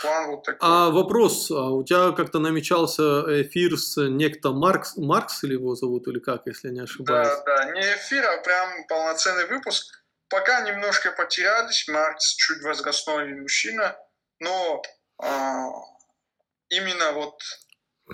План 0.00 0.30
вот 0.30 0.44
такой. 0.44 0.58
А 0.62 0.90
вопрос, 0.90 1.50
а 1.50 1.70
у 1.70 1.84
тебя 1.84 2.12
как-то 2.12 2.38
намечался 2.38 3.42
эфир 3.42 3.78
с 3.78 3.96
некто 4.08 4.50
Маркс, 4.50 4.96
Маркс 4.96 5.44
или 5.44 5.54
его 5.54 5.74
зовут, 5.74 6.06
или 6.08 6.18
как, 6.18 6.42
если 6.46 6.70
не 6.70 6.80
ошибаюсь? 6.80 7.28
Да, 7.28 7.42
да, 7.44 7.72
не 7.72 7.80
эфир, 7.80 8.24
а 8.24 8.42
прям 8.42 8.86
полноценный 8.88 9.46
выпуск. 9.46 9.86
Пока 10.28 10.62
немножко 10.62 11.12
потерялись, 11.12 11.86
Маркс 11.88 12.34
чуть 12.34 12.62
возрастной 12.62 13.34
мужчина, 13.34 13.96
но 14.40 14.82
а, 15.22 15.68
именно 16.68 17.12
вот 17.12 17.40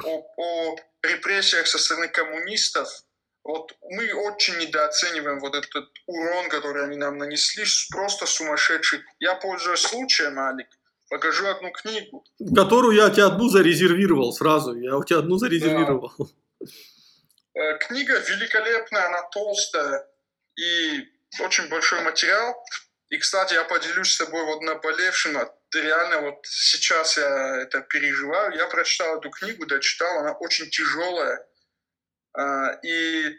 о, 0.04 0.24
о 0.36 0.76
репрессиях 1.02 1.66
со 1.66 1.78
стороны 1.78 2.08
коммунистов, 2.08 2.88
вот 3.44 3.74
мы 3.90 4.12
очень 4.14 4.56
недооцениваем 4.58 5.40
вот 5.40 5.54
этот 5.54 5.88
урон, 6.06 6.48
который 6.48 6.84
они 6.84 6.96
нам 6.96 7.18
нанесли, 7.18 7.64
просто 7.90 8.26
сумасшедший. 8.26 9.02
Я 9.18 9.34
пользуюсь 9.34 9.80
случаем, 9.80 10.38
Алик, 10.38 10.68
покажу 11.12 11.46
одну 11.46 11.70
книгу. 11.72 12.24
Которую 12.56 12.96
я 12.96 13.10
тебе 13.10 13.24
одну 13.24 13.48
зарезервировал 13.48 14.32
сразу. 14.32 14.74
Я 14.74 14.96
у 14.96 15.04
тебя 15.04 15.18
одну 15.18 15.36
зарезервировал. 15.36 16.10
Да. 16.18 16.66
Э, 17.54 17.76
книга 17.78 18.18
великолепная, 18.18 19.08
она 19.08 19.22
толстая 19.30 20.08
и 20.56 21.06
очень 21.38 21.68
большой 21.68 22.00
материал. 22.00 22.54
И, 23.10 23.18
кстати, 23.18 23.52
я 23.52 23.64
поделюсь 23.64 24.14
с 24.14 24.18
тобой 24.18 24.42
вот 24.46 24.62
наболевшим. 24.62 25.36
Реально 25.74 26.20
вот 26.22 26.46
сейчас 26.46 27.18
я 27.18 27.60
это 27.60 27.82
переживаю. 27.82 28.56
Я 28.56 28.66
прочитал 28.68 29.18
эту 29.18 29.28
книгу, 29.28 29.66
дочитал, 29.66 30.20
она 30.20 30.32
очень 30.32 30.70
тяжелая. 30.70 31.46
А, 32.32 32.70
и 32.82 33.26
а, 33.26 33.30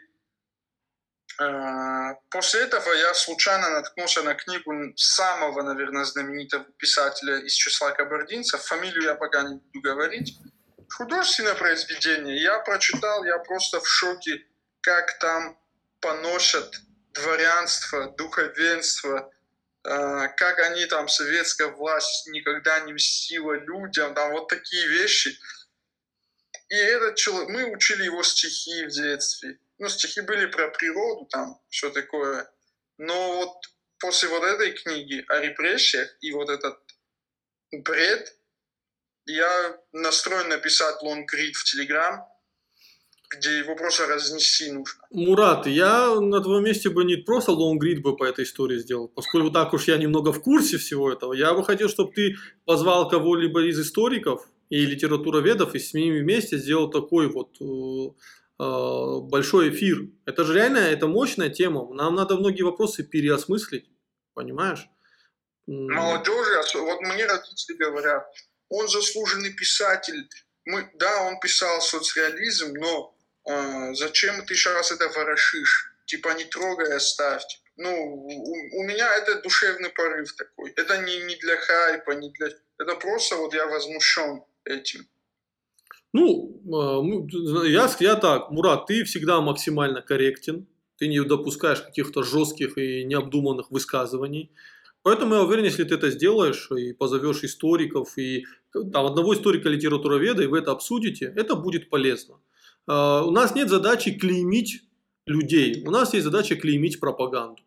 после 2.30 2.60
этого 2.60 2.92
я 2.92 3.12
случайно 3.14 3.70
наткнулся 3.70 4.22
на 4.22 4.34
книгу 4.34 4.92
самого, 4.96 5.62
наверное, 5.62 6.04
знаменитого 6.04 6.64
писателя 6.78 7.38
из 7.38 7.52
числа 7.52 7.90
кабардинцев. 7.90 8.62
Фамилию 8.62 9.02
я 9.02 9.14
пока 9.14 9.42
не 9.42 9.56
буду 9.56 9.80
говорить. 9.80 10.38
Художественное 10.90 11.54
произведение. 11.54 12.40
Я 12.40 12.60
прочитал, 12.60 13.24
я 13.24 13.38
просто 13.38 13.80
в 13.80 13.88
шоке, 13.88 14.46
как 14.80 15.18
там 15.18 15.58
поносят 16.00 16.72
дворянство, 17.14 18.10
духовенство, 18.16 19.32
а, 19.82 20.28
как 20.28 20.58
они 20.60 20.86
там, 20.86 21.08
советская 21.08 21.68
власть 21.68 22.28
никогда 22.28 22.80
не 22.80 22.92
мстила 22.92 23.54
людям, 23.54 24.14
там 24.14 24.30
вот 24.32 24.48
такие 24.48 24.86
вещи. 24.88 25.36
И 26.68 26.76
этот 26.76 27.16
человек, 27.16 27.48
мы 27.48 27.64
учили 27.72 28.04
его 28.04 28.22
стихи 28.22 28.84
в 28.84 28.90
детстве 28.90 29.58
ну, 29.84 29.90
стихи 29.90 30.22
были 30.22 30.46
про 30.46 30.68
природу, 30.68 31.26
там, 31.30 31.60
все 31.68 31.90
такое. 31.90 32.50
Но 32.96 33.36
вот 33.36 33.50
после 33.98 34.28
вот 34.30 34.42
этой 34.42 34.72
книги 34.72 35.24
о 35.28 35.40
репрессиях 35.40 36.08
и 36.22 36.32
вот 36.32 36.48
этот 36.48 36.78
бред, 37.70 38.34
я 39.26 39.78
настроен 39.92 40.48
написать 40.48 41.02
лонгрид 41.02 41.54
в 41.54 41.64
Телеграм, 41.64 42.24
где 43.30 43.58
его 43.58 43.76
просто 43.76 44.06
разнести 44.06 44.70
нужно. 44.72 45.02
Мурат, 45.10 45.66
я 45.66 46.18
на 46.18 46.40
твоем 46.40 46.64
месте 46.64 46.88
бы 46.88 47.04
не 47.04 47.16
просто 47.16 47.52
лонгрид 47.52 48.00
бы 48.00 48.16
по 48.16 48.24
этой 48.24 48.44
истории 48.44 48.78
сделал, 48.78 49.08
поскольку 49.08 49.50
так 49.50 49.74
уж 49.74 49.88
я 49.88 49.98
немного 49.98 50.32
в 50.32 50.40
курсе 50.42 50.78
всего 50.78 51.12
этого. 51.12 51.34
Я 51.34 51.52
бы 51.52 51.62
хотел, 51.62 51.90
чтобы 51.90 52.12
ты 52.12 52.36
позвал 52.64 53.08
кого-либо 53.08 53.66
из 53.66 53.78
историков 53.78 54.46
и 54.70 54.86
литературоведов 54.86 55.74
и 55.74 55.78
с 55.78 55.92
ними 55.92 56.20
вместе 56.20 56.56
сделал 56.56 56.90
такой 56.90 57.28
вот 57.28 57.56
э, 57.60 58.14
большой 59.20 59.70
эфир. 59.70 60.08
Это 60.26 60.44
же 60.44 60.54
реально, 60.54 60.78
это 60.78 61.06
мощная 61.06 61.50
тема. 61.50 61.92
Нам 61.94 62.14
надо 62.14 62.36
многие 62.36 62.62
вопросы 62.62 63.02
переосмыслить, 63.02 63.90
понимаешь? 64.34 64.88
Молодежи, 65.66 66.78
вот 66.78 67.00
мне 67.00 67.26
родители 67.26 67.76
говорят, 67.76 68.26
он 68.68 68.88
заслуженный 68.88 69.52
писатель. 69.52 70.28
Мы, 70.66 70.90
да, 70.94 71.22
он 71.22 71.40
писал 71.40 71.80
социализм, 71.80 72.74
но 72.74 73.16
э, 73.48 73.94
зачем 73.94 74.44
ты 74.46 74.54
сейчас 74.54 74.92
это 74.92 75.08
ворошишь? 75.08 75.92
Типа 76.06 76.34
не 76.34 76.44
трогай, 76.44 76.94
оставь. 76.94 77.44
Ну, 77.76 77.90
у, 77.90 78.80
у 78.80 78.84
меня 78.84 79.14
это 79.16 79.42
душевный 79.42 79.90
порыв 79.90 80.34
такой. 80.36 80.70
Это 80.76 80.98
не, 80.98 81.18
не 81.24 81.36
для 81.36 81.56
хайпа, 81.56 82.12
не 82.12 82.30
для... 82.30 82.48
Это 82.78 82.94
просто 82.96 83.36
вот 83.36 83.54
я 83.54 83.66
возмущен 83.66 84.44
этим. 84.64 85.08
Ну, 86.14 86.62
а, 86.72 87.02
я, 87.66 87.90
я 88.00 88.14
так, 88.14 88.50
Мурат, 88.52 88.86
ты 88.86 89.02
всегда 89.02 89.40
максимально 89.40 90.00
корректен, 90.00 90.66
ты 90.96 91.08
не 91.08 91.20
допускаешь 91.22 91.80
каких-то 91.80 92.22
жестких 92.22 92.78
и 92.78 93.04
необдуманных 93.04 93.72
высказываний. 93.72 94.52
Поэтому 95.02 95.34
я 95.34 95.42
уверен, 95.42 95.64
если 95.64 95.82
ты 95.82 95.96
это 95.96 96.10
сделаешь 96.10 96.70
и 96.70 96.92
позовешь 96.92 97.42
историков, 97.42 98.16
и 98.16 98.46
там, 98.72 99.06
одного 99.06 99.34
историка 99.34 99.68
литературоведа, 99.68 100.44
и 100.44 100.46
вы 100.46 100.58
это 100.58 100.70
обсудите, 100.70 101.32
это 101.36 101.56
будет 101.56 101.90
полезно. 101.90 102.36
А, 102.86 103.24
у 103.24 103.32
нас 103.32 103.56
нет 103.56 103.68
задачи 103.68 104.16
клеймить 104.16 104.82
людей, 105.26 105.82
у 105.84 105.90
нас 105.90 106.14
есть 106.14 106.24
задача 106.24 106.54
клеймить 106.54 107.00
пропаганду. 107.00 107.62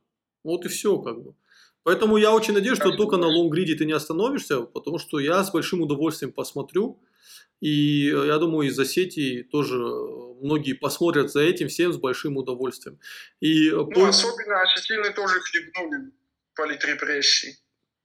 Вот 0.45 0.65
и 0.65 0.69
все 0.69 0.97
как 0.99 1.21
бы. 1.21 1.35
Поэтому 1.83 2.15
я 2.15 2.33
очень 2.33 2.53
надеюсь, 2.53 2.77
что 2.77 2.91
только 2.91 3.17
на 3.17 3.27
лонгриде 3.27 3.75
ты 3.75 3.85
не 3.85 3.93
остановишься, 3.93 4.61
потому 4.61 4.99
что 4.99 5.19
я 5.19 5.43
с 5.43 5.51
большим 5.51 5.81
удовольствием 5.81 6.31
посмотрю. 6.31 6.97
И 7.59 8.09
э, 8.09 8.27
я 8.27 8.37
думаю, 8.37 8.67
из 8.67 8.79
Осетии 8.79 9.41
тоже 9.41 9.75
э, 9.75 10.43
многие 10.43 10.73
посмотрят 10.73 11.31
за 11.31 11.41
этим 11.41 11.67
всем 11.69 11.91
с 11.91 11.97
большим 11.97 12.37
удовольствием. 12.37 12.99
И 13.39 13.69
э, 13.69 13.75
ну, 13.75 13.89
по... 13.89 14.09
особенно 14.09 14.61
осетины 14.61 15.11
тоже 15.13 15.39
хлебнули 15.39 16.11
политрепрессии. 16.55 17.57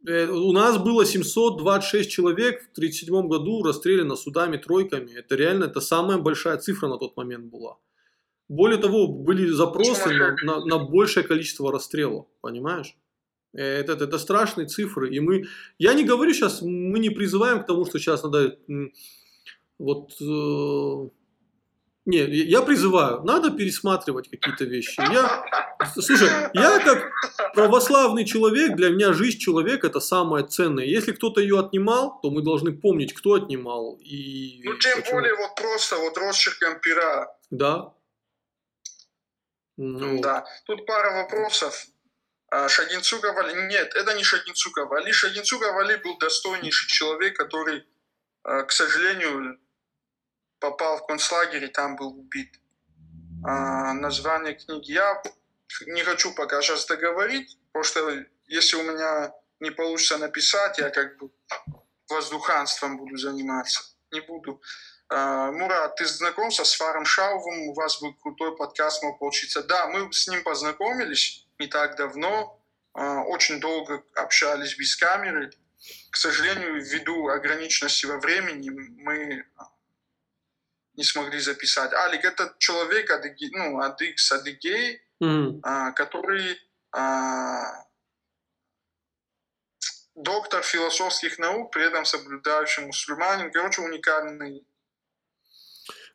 У 0.04 0.52
нас 0.52 0.78
было 0.78 1.06
726 1.06 2.10
человек 2.10 2.62
в 2.62 2.72
1937 2.72 3.28
году 3.28 3.62
расстреляно 3.62 4.16
судами 4.16 4.56
тройками. 4.56 5.12
Это 5.12 5.36
реально, 5.36 5.66
это 5.66 5.80
самая 5.80 6.18
большая 6.18 6.56
цифра 6.56 6.88
на 6.88 6.98
тот 6.98 7.16
момент 7.16 7.44
была. 7.44 7.76
Более 8.48 8.78
того, 8.78 9.06
были 9.06 9.46
запросы 9.46 10.10
на, 10.10 10.34
на, 10.42 10.64
на 10.64 10.78
большее 10.78 11.22
количество 11.22 11.70
расстрелов, 11.70 12.26
понимаешь? 12.40 12.96
Это, 13.52 13.92
это, 13.92 14.04
это 14.04 14.18
страшные 14.18 14.66
цифры. 14.66 15.14
И 15.14 15.20
мы, 15.20 15.44
я 15.78 15.94
не 15.94 16.04
говорю 16.04 16.32
сейчас, 16.34 16.62
мы 16.62 16.98
не 16.98 17.10
призываем 17.10 17.62
к 17.62 17.66
тому, 17.66 17.84
что 17.86 17.98
сейчас 17.98 18.24
надо 18.24 18.58
вот 19.82 20.12
э, 20.20 21.10
не, 22.04 22.18
я 22.18 22.62
призываю, 22.62 23.22
надо 23.22 23.50
пересматривать 23.50 24.28
какие-то 24.28 24.64
вещи. 24.64 25.00
Я, 25.00 25.46
слушай, 25.94 26.28
я 26.52 26.80
как 26.80 27.12
православный 27.54 28.24
человек, 28.24 28.74
для 28.74 28.90
меня 28.90 29.12
жизнь 29.12 29.38
человека 29.38 29.86
это 29.86 30.00
самое 30.00 30.44
ценное. 30.44 30.84
Если 30.84 31.12
кто-то 31.12 31.40
ее 31.40 31.60
отнимал, 31.60 32.20
то 32.20 32.30
мы 32.30 32.42
должны 32.42 32.72
помнить, 32.72 33.14
кто 33.14 33.34
отнимал 33.34 34.00
и. 34.02 34.62
Ну 34.64 34.74
тем 34.78 34.98
почему. 34.98 35.20
более 35.20 35.36
вот 35.36 35.54
просто 35.54 35.96
вот 35.96 36.18
росчерком 36.18 36.80
пера. 36.80 37.36
Да. 37.50 37.94
Ну. 39.76 40.20
Да. 40.20 40.44
Тут 40.66 40.84
пара 40.86 41.22
вопросов. 41.22 41.86
А, 42.50 42.68
Шагинцука 42.68 43.32
Вали... 43.32 43.54
Нет, 43.68 43.94
это 43.94 44.14
не 44.14 44.24
Шагинцука 44.24 44.86
Вали. 44.86 45.12
Шагинцука 45.12 45.72
Вали 45.72 45.96
был 45.96 46.18
достойнейший 46.18 46.88
человек, 46.88 47.36
который, 47.36 47.84
а, 48.42 48.64
к 48.64 48.72
сожалению, 48.72 49.58
попал 50.62 50.98
в 50.98 51.06
концлагерь 51.06 51.64
и 51.64 51.68
там 51.68 51.96
был 51.96 52.18
убит. 52.18 52.60
А, 53.44 53.92
название 53.92 54.54
книги 54.54 54.92
я 54.92 55.20
не 55.86 56.02
хочу 56.02 56.32
пока 56.34 56.62
сейчас 56.62 56.86
договорить, 56.86 57.58
потому 57.66 57.84
что 57.84 58.24
если 58.46 58.76
у 58.76 58.82
меня 58.84 59.34
не 59.60 59.70
получится 59.70 60.18
написать, 60.18 60.78
я 60.78 60.90
как 60.90 61.18
бы 61.18 61.30
воздуханством 62.08 62.96
буду 62.96 63.16
заниматься. 63.16 63.82
Не 64.12 64.20
буду. 64.20 64.62
А, 65.08 65.50
Мурат, 65.50 65.96
ты 65.96 66.06
знаком 66.06 66.52
со 66.52 66.64
Сваром 66.64 67.04
Шаувом? 67.04 67.68
У 67.68 67.74
вас 67.74 68.00
был 68.00 68.14
крутой 68.14 68.56
подкаст, 68.56 69.02
мог 69.02 69.18
получиться. 69.18 69.62
Да, 69.62 69.88
мы 69.88 70.12
с 70.12 70.28
ним 70.28 70.42
познакомились 70.44 71.46
не 71.58 71.66
так 71.66 71.96
давно. 71.96 72.60
А, 72.94 73.22
Очень 73.24 73.58
долго 73.60 74.04
общались 74.14 74.78
без 74.78 74.94
камеры. 74.94 75.50
К 76.10 76.16
сожалению, 76.16 76.80
ввиду 76.80 77.28
ограниченности 77.28 78.06
во 78.06 78.18
времени 78.18 78.70
мы 78.70 79.44
не 80.94 81.04
смогли 81.04 81.38
записать. 81.40 81.92
Алик, 81.92 82.24
это 82.24 82.54
человек, 82.58 83.10
адыги, 83.10 83.50
ну, 83.52 83.78
адык 83.80 84.18
с 84.18 84.32
Адыгей, 84.32 85.00
Мгм. 85.20 85.60
а, 85.62 85.92
который 85.92 86.56
а, 86.94 87.84
доктор 90.14 90.62
философских 90.62 91.38
наук, 91.38 91.72
при 91.72 91.86
этом 91.86 92.04
соблюдающий 92.04 92.84
мусульманин. 92.84 93.50
Короче, 93.50 93.80
уникальный. 93.82 94.66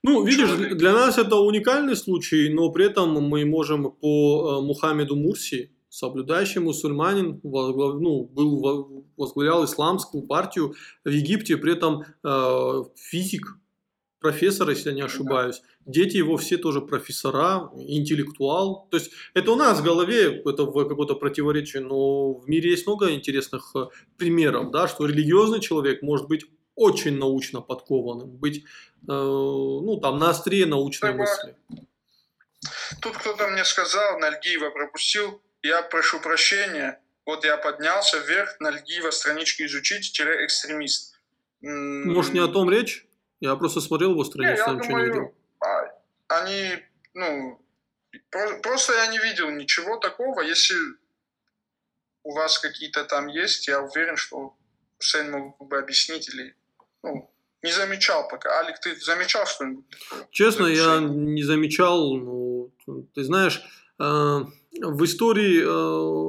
Ну, 0.03 0.23
видишь, 0.23 0.51
для 0.77 0.93
нас 0.93 1.17
это 1.17 1.37
уникальный 1.37 1.95
случай, 1.95 2.49
но 2.53 2.71
при 2.71 2.85
этом 2.85 3.13
мы 3.13 3.45
можем 3.45 3.91
по 3.91 4.59
э, 4.59 4.65
Мухаммеду 4.65 5.15
Мурси, 5.15 5.73
соблюдающий 5.89 6.61
мусульманин, 6.61 7.41
возглав- 7.43 7.99
ну, 7.99 8.25
был, 8.25 8.61
во- 8.61 9.03
возглавлял 9.17 9.65
исламскую 9.65 10.27
партию 10.27 10.75
в 11.03 11.09
Египте, 11.09 11.57
при 11.57 11.73
этом 11.73 12.03
э, 12.23 12.83
физик, 12.95 13.47
профессор, 14.27 14.69
если 14.69 14.89
я 14.89 14.95
не 14.95 15.01
ошибаюсь. 15.01 15.61
Дети 15.85 16.17
его 16.17 16.35
все 16.35 16.57
тоже 16.57 16.81
профессора, 16.81 17.69
интеллектуал. 17.77 18.87
То 18.91 18.97
есть 18.97 19.11
это 19.33 19.51
у 19.51 19.55
нас 19.55 19.79
в 19.79 19.83
голове 19.83 20.41
это 20.45 20.63
в 20.63 20.87
какое-то 20.87 21.15
противоречие, 21.15 21.81
но 21.81 22.33
в 22.33 22.49
мире 22.49 22.71
есть 22.71 22.85
много 22.87 23.13
интересных 23.13 23.71
э, 23.75 23.85
примеров, 24.17 24.71
да, 24.71 24.87
что 24.89 25.05
религиозный 25.05 25.61
человек 25.61 26.01
может 26.01 26.27
быть 26.27 26.45
очень 26.75 27.17
научно 27.17 27.61
подкованным, 27.61 28.29
быть 28.29 28.57
э, 28.57 28.63
ну, 29.07 29.97
там, 30.01 30.19
на 30.19 30.29
острие 30.29 30.65
научной 30.65 31.11
Согласен. 31.11 31.55
мысли. 31.69 31.87
Тут 33.01 33.17
кто-то 33.17 33.47
мне 33.47 33.63
сказал, 33.63 34.19
Нальгиева 34.19 34.71
пропустил. 34.71 35.41
Я 35.63 35.81
прошу 35.83 36.19
прощения. 36.19 36.99
Вот 37.25 37.45
я 37.45 37.55
поднялся 37.55 38.17
вверх, 38.17 38.59
Нальгиева 38.59 39.11
страничку 39.11 39.63
изучить, 39.63 40.11
тире 40.11 40.45
экстремист. 40.45 41.15
Может, 41.61 42.33
не 42.33 42.39
о 42.39 42.47
том 42.47 42.69
речь? 42.69 43.06
Я 43.39 43.55
просто 43.55 43.81
смотрел 43.81 44.11
его 44.11 44.23
страницу, 44.23 44.63
там 44.65 44.77
ничего 44.77 44.99
не 44.99 45.05
видел. 45.05 45.35
а, 45.59 46.37
они, 46.39 46.69
ну, 47.13 47.59
про- 48.31 48.59
просто 48.61 48.93
я 48.93 49.07
не 49.07 49.19
видел 49.19 49.49
ничего 49.51 49.97
такого. 49.97 50.41
Если 50.41 50.75
у 52.23 52.33
вас 52.33 52.59
какие-то 52.59 53.03
там 53.05 53.27
есть, 53.27 53.67
я 53.67 53.81
уверен, 53.81 54.17
что 54.17 54.55
Хусейн 54.97 55.31
мог 55.31 55.67
бы 55.67 55.77
объяснить 55.77 56.27
или, 56.33 56.55
ну, 57.03 57.29
не 57.63 57.71
замечал 57.71 58.27
пока. 58.27 58.59
Алик, 58.59 58.79
ты 58.79 58.95
замечал 58.99 59.45
что-нибудь? 59.45 59.85
Честно, 60.31 60.65
я 60.67 60.99
не 60.99 61.43
замечал, 61.43 62.15
ну, 62.17 62.71
ты 63.13 63.23
знаешь, 63.23 63.61
э, 63.99 64.03
в 64.03 65.03
истории, 65.03 65.63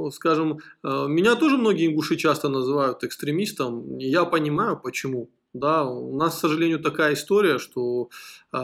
э, 0.09 0.11
скажем, 0.13 0.59
э, 0.85 1.07
меня 1.09 1.35
тоже 1.35 1.57
многие 1.57 1.87
ингуши 1.87 2.17
часто 2.17 2.49
называют 2.49 3.05
экстремистом. 3.05 3.99
Я 3.99 4.25
понимаю, 4.25 4.79
почему. 4.79 5.29
Да, 5.59 5.85
у 5.85 6.17
нас, 6.17 6.37
к 6.37 6.41
сожалению, 6.41 6.81
такая 6.81 7.15
история, 7.15 7.59
что, 7.59 8.09
э, 8.53 8.59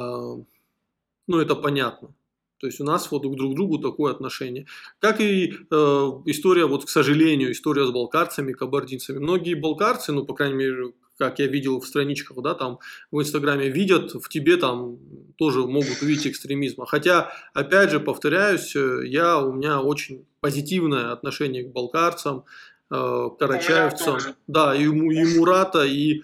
ну, 1.27 1.39
это 1.39 1.55
понятно. 1.55 2.15
То 2.65 2.69
есть 2.69 2.81
у 2.81 2.85
нас 2.85 3.11
вот 3.11 3.23
друг 3.23 3.53
к 3.53 3.55
другу 3.55 3.79
такое 3.79 4.13
отношение. 4.13 4.67
Как 4.99 5.21
и 5.21 5.53
э, 5.53 5.75
история, 6.27 6.65
вот, 6.65 6.87
к 6.87 6.89
сожалению, 6.89 7.53
история 7.53 7.87
с 7.87 7.91
балкарцами, 7.91 8.53
кабардинцами. 8.53 9.19
Многие 9.19 9.53
балкарцы, 9.55 10.13
ну, 10.13 10.25
по 10.25 10.35
крайней 10.35 10.55
мере, 10.55 10.93
как 11.19 11.39
я 11.41 11.47
видел 11.47 11.81
в 11.81 11.87
страничках, 11.87 12.43
да, 12.43 12.55
там 12.55 12.79
в 13.11 13.21
Инстаграме 13.21 13.69
видят, 13.69 14.15
в 14.15 14.29
тебе 14.29 14.57
там 14.57 14.99
тоже 15.37 15.61
могут 15.61 16.01
увидеть 16.03 16.29
экстремизма. 16.29 16.87
Хотя, 16.87 17.33
опять 17.53 17.91
же, 17.91 18.01
повторяюсь, 18.01 18.75
э, 18.75 19.03
я, 19.07 19.39
у 19.39 19.53
меня 19.53 19.81
очень 19.81 20.25
позитивное 20.41 21.13
отношение 21.13 21.65
к 21.65 21.73
балкарцам, 21.73 22.45
э, 22.91 22.95
к 22.95 23.37
карачаевцам, 23.39 24.19
да, 24.47 24.75
и, 24.75 24.85
и 24.85 24.89
Мурата, 25.39 25.85
и 25.85 26.23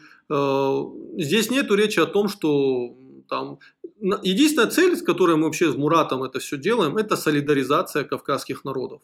здесь 1.19 1.51
нету 1.51 1.75
речи 1.75 2.01
о 2.01 2.07
том, 2.07 2.29
что 2.29 2.95
там 3.29 3.59
на- 4.01 4.21
единственная 4.23 4.69
цель, 4.71 4.97
с 4.97 5.03
которой 5.03 5.37
мы 5.37 5.45
вообще 5.45 5.71
с 5.73 5.77
Муратом 5.77 6.23
это 6.23 6.39
все 6.39 6.57
делаем, 6.57 6.97
это 6.97 7.17
солидаризация 7.17 8.05
кавказских 8.05 8.65
народов. 8.65 9.03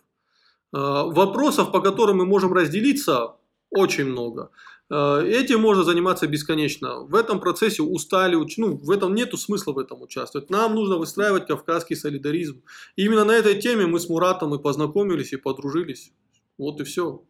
Э, 0.72 0.78
Вопросов, 0.78 1.72
по 1.72 1.80
которым 1.80 2.18
мы 2.18 2.26
можем 2.26 2.52
разделиться, 2.52 3.36
очень 3.70 4.04
много. 4.06 4.50
Э, 4.90 5.22
Этим 5.24 5.60
можно 5.60 5.84
заниматься 5.84 6.26
бесконечно. 6.26 7.00
В 7.00 7.14
этом 7.14 7.40
процессе 7.40 7.82
устали, 7.82 8.36
ну, 8.56 8.76
в 8.76 8.90
этом 8.90 9.14
нету 9.14 9.36
смысла 9.36 9.72
в 9.72 9.78
этом 9.78 10.02
участвовать. 10.02 10.50
Нам 10.50 10.74
нужно 10.74 10.96
выстраивать 10.96 11.46
кавказский 11.46 11.96
солидаризм. 11.96 12.62
И 12.96 13.04
именно 13.04 13.24
на 13.24 13.32
этой 13.32 13.60
теме 13.60 13.86
мы 13.86 13.98
с 13.98 14.08
Муратом 14.08 14.54
и 14.54 14.62
познакомились, 14.62 15.32
и 15.32 15.36
подружились. 15.36 16.12
Вот 16.58 16.80
и 16.80 16.84
все. 16.84 17.22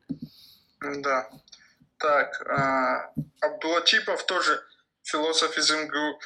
Да. 0.81 1.29
Так, 1.99 2.43
а, 2.49 3.11
Абдулатипов 3.41 4.25
тоже 4.27 4.61
философ 5.03 5.57
из 5.57 5.71
МГУ. 5.71 6.19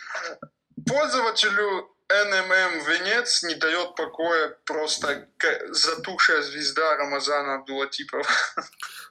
Пользователю 0.87 1.89
NMM 2.11 2.85
Венец 2.89 3.45
не 3.45 3.55
дает 3.55 3.95
покоя 3.95 4.57
просто 4.65 5.29
затухшая 5.71 6.43
звезда 6.43 6.97
Рамазана 6.97 7.57
Абдулатипова. 7.57 8.25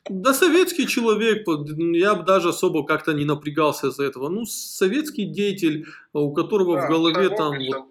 Да, 0.10 0.34
советский 0.34 0.88
человек, 0.88 1.46
я 1.94 2.16
бы 2.16 2.24
даже 2.24 2.50
особо 2.50 2.86
как-то 2.86 3.14
не 3.14 3.26
напрягался 3.26 3.88
из-за 3.88 4.06
этого. 4.06 4.30
Ну, 4.30 4.46
советский 4.46 5.26
деятель, 5.26 5.88
у 6.14 6.34
которого 6.34 6.78
Да, 6.78 6.88
в 6.88 6.90
голове 6.90 7.30
там 7.30 7.58
вот 7.58 7.88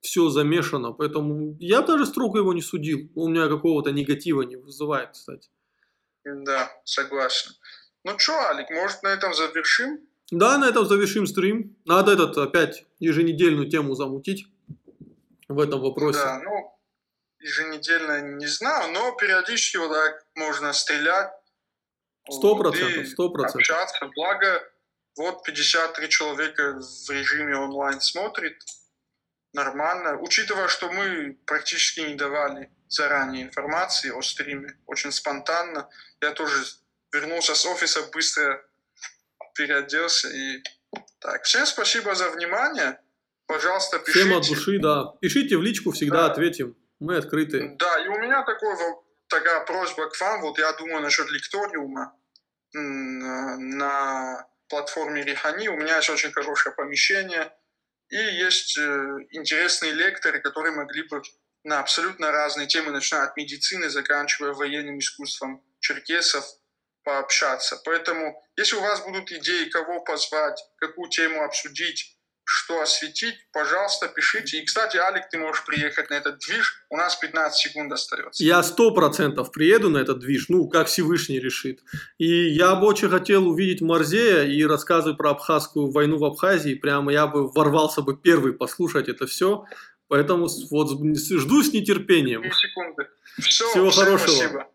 все 0.00 0.28
замешано. 0.28 0.92
Поэтому 0.92 1.56
я 1.60 1.80
даже 1.80 2.04
строго 2.06 2.40
его 2.40 2.52
не 2.52 2.62
судил. 2.62 3.08
У 3.14 3.28
меня 3.28 3.48
какого-то 3.48 3.92
негатива 3.92 4.42
не 4.42 4.56
вызывает, 4.56 5.12
кстати. 5.12 5.48
Да, 6.24 6.70
согласен. 6.84 7.52
Ну 8.04 8.18
что, 8.18 8.38
Алик, 8.48 8.70
может 8.70 9.02
на 9.02 9.08
этом 9.08 9.32
завершим? 9.34 10.00
Да, 10.30 10.58
на 10.58 10.68
этом 10.68 10.86
завершим 10.86 11.26
стрим. 11.26 11.76
Надо 11.84 12.12
этот 12.12 12.36
опять 12.38 12.84
еженедельную 12.98 13.68
тему 13.68 13.94
замутить 13.94 14.46
в 15.48 15.60
этом 15.60 15.80
вопросе. 15.80 16.18
Да, 16.18 16.40
ну, 16.40 16.78
еженедельно 17.38 18.20
не 18.36 18.46
знаю, 18.46 18.92
но 18.92 19.12
периодически 19.12 19.76
вот 19.76 19.92
так 19.92 20.24
можно 20.34 20.72
стрелять. 20.72 21.30
Сто 22.28 22.56
процентов, 22.56 23.08
сто 23.08 23.30
процентов. 23.30 23.60
общаться. 23.60 24.10
Благо, 24.14 24.62
вот 25.16 25.42
53 25.44 26.08
человека 26.08 26.80
в 26.80 27.10
режиме 27.10 27.56
онлайн 27.56 28.00
смотрит. 28.00 28.62
Нормально. 29.52 30.18
Учитывая, 30.18 30.68
что 30.68 30.90
мы 30.90 31.36
практически 31.44 32.00
не 32.00 32.14
давали 32.14 32.70
заранее 32.88 33.42
информации 33.42 34.10
о 34.10 34.22
стриме, 34.22 34.78
очень 34.86 35.12
спонтанно. 35.12 35.90
Я 36.20 36.30
тоже 36.30 36.64
вернулся 37.12 37.54
с 37.54 37.64
офиса, 37.66 38.02
быстро 38.12 38.64
переоделся 39.54 40.28
и 40.28 40.62
так. 41.20 41.44
Всем 41.44 41.66
спасибо 41.66 42.14
за 42.14 42.30
внимание. 42.30 43.00
Пожалуйста, 43.46 43.98
пишите. 43.98 44.20
Всем 44.20 44.36
от 44.36 44.46
души, 44.48 44.78
да. 44.78 45.12
Пишите 45.20 45.56
в 45.56 45.62
личку, 45.62 45.90
всегда 45.92 46.26
Да. 46.26 46.32
ответим. 46.32 46.76
Мы 47.00 47.16
открыты. 47.16 47.74
Да, 47.78 47.98
и 48.04 48.08
у 48.08 48.18
меня 48.18 48.44
такой, 48.44 48.76
такая 49.28 49.64
просьба 49.64 50.08
к 50.08 50.20
вам. 50.20 50.40
Вот 50.42 50.58
я 50.58 50.72
думаю 50.72 51.00
насчет 51.02 51.28
лекториума 51.30 52.16
на 52.72 54.46
платформе 54.68 55.22
Рихани. 55.22 55.68
У 55.68 55.76
меня 55.76 55.96
есть 55.96 56.08
очень 56.10 56.32
хорошее 56.32 56.74
помещение. 56.74 57.52
И 58.08 58.16
есть 58.16 58.78
э, 58.78 58.82
интересные 59.30 59.92
лекторы, 59.92 60.40
которые 60.40 60.72
могли 60.74 61.02
бы 61.08 61.22
на 61.64 61.80
абсолютно 61.80 62.30
разные 62.30 62.66
темы, 62.66 62.90
начиная 62.90 63.24
от 63.24 63.36
медицины, 63.36 63.88
заканчивая 63.88 64.52
военным 64.52 64.98
искусством 64.98 65.62
черкесов, 65.80 66.44
пообщаться. 67.04 67.80
Поэтому, 67.84 68.40
если 68.56 68.76
у 68.76 68.80
вас 68.80 69.04
будут 69.04 69.30
идеи, 69.30 69.68
кого 69.68 70.00
позвать, 70.00 70.62
какую 70.78 71.08
тему 71.10 71.42
обсудить, 71.44 72.16
что 72.44 72.80
осветить, 72.82 73.34
пожалуйста, 73.52 74.08
пишите. 74.08 74.58
И, 74.58 74.64
кстати, 74.64 74.96
Алик, 74.96 75.28
ты 75.30 75.38
можешь 75.38 75.64
приехать 75.64 76.10
на 76.10 76.14
этот 76.14 76.38
движ. 76.40 76.84
У 76.90 76.96
нас 76.96 77.16
15 77.16 77.56
секунд 77.56 77.92
остается. 77.92 78.42
Я 78.42 78.62
сто 78.62 78.90
процентов 78.90 79.52
приеду 79.52 79.90
на 79.90 79.98
этот 79.98 80.18
движ, 80.18 80.48
ну, 80.48 80.68
как 80.68 80.88
Всевышний 80.88 81.38
решит. 81.38 81.80
И 82.18 82.26
я 82.26 82.74
бы 82.74 82.86
очень 82.86 83.08
хотел 83.08 83.48
увидеть 83.48 83.80
Марзея 83.80 84.44
и 84.44 84.64
рассказы 84.64 85.14
про 85.14 85.30
абхазскую 85.30 85.90
войну 85.90 86.18
в 86.18 86.24
Абхазии. 86.24 86.74
Прямо 86.74 87.12
я 87.12 87.26
бы 87.26 87.48
ворвался 87.48 88.02
бы 88.02 88.16
первый 88.16 88.52
послушать 88.52 89.08
это 89.08 89.26
все. 89.26 89.64
Поэтому 90.08 90.48
вот 90.70 90.90
жду 90.90 91.62
с 91.62 91.72
нетерпением. 91.72 92.52
Секунды. 92.52 93.08
Все, 93.38 93.66
Всего 93.70 93.90
всем 93.90 94.04
хорошего. 94.04 94.28
спасибо. 94.28 94.68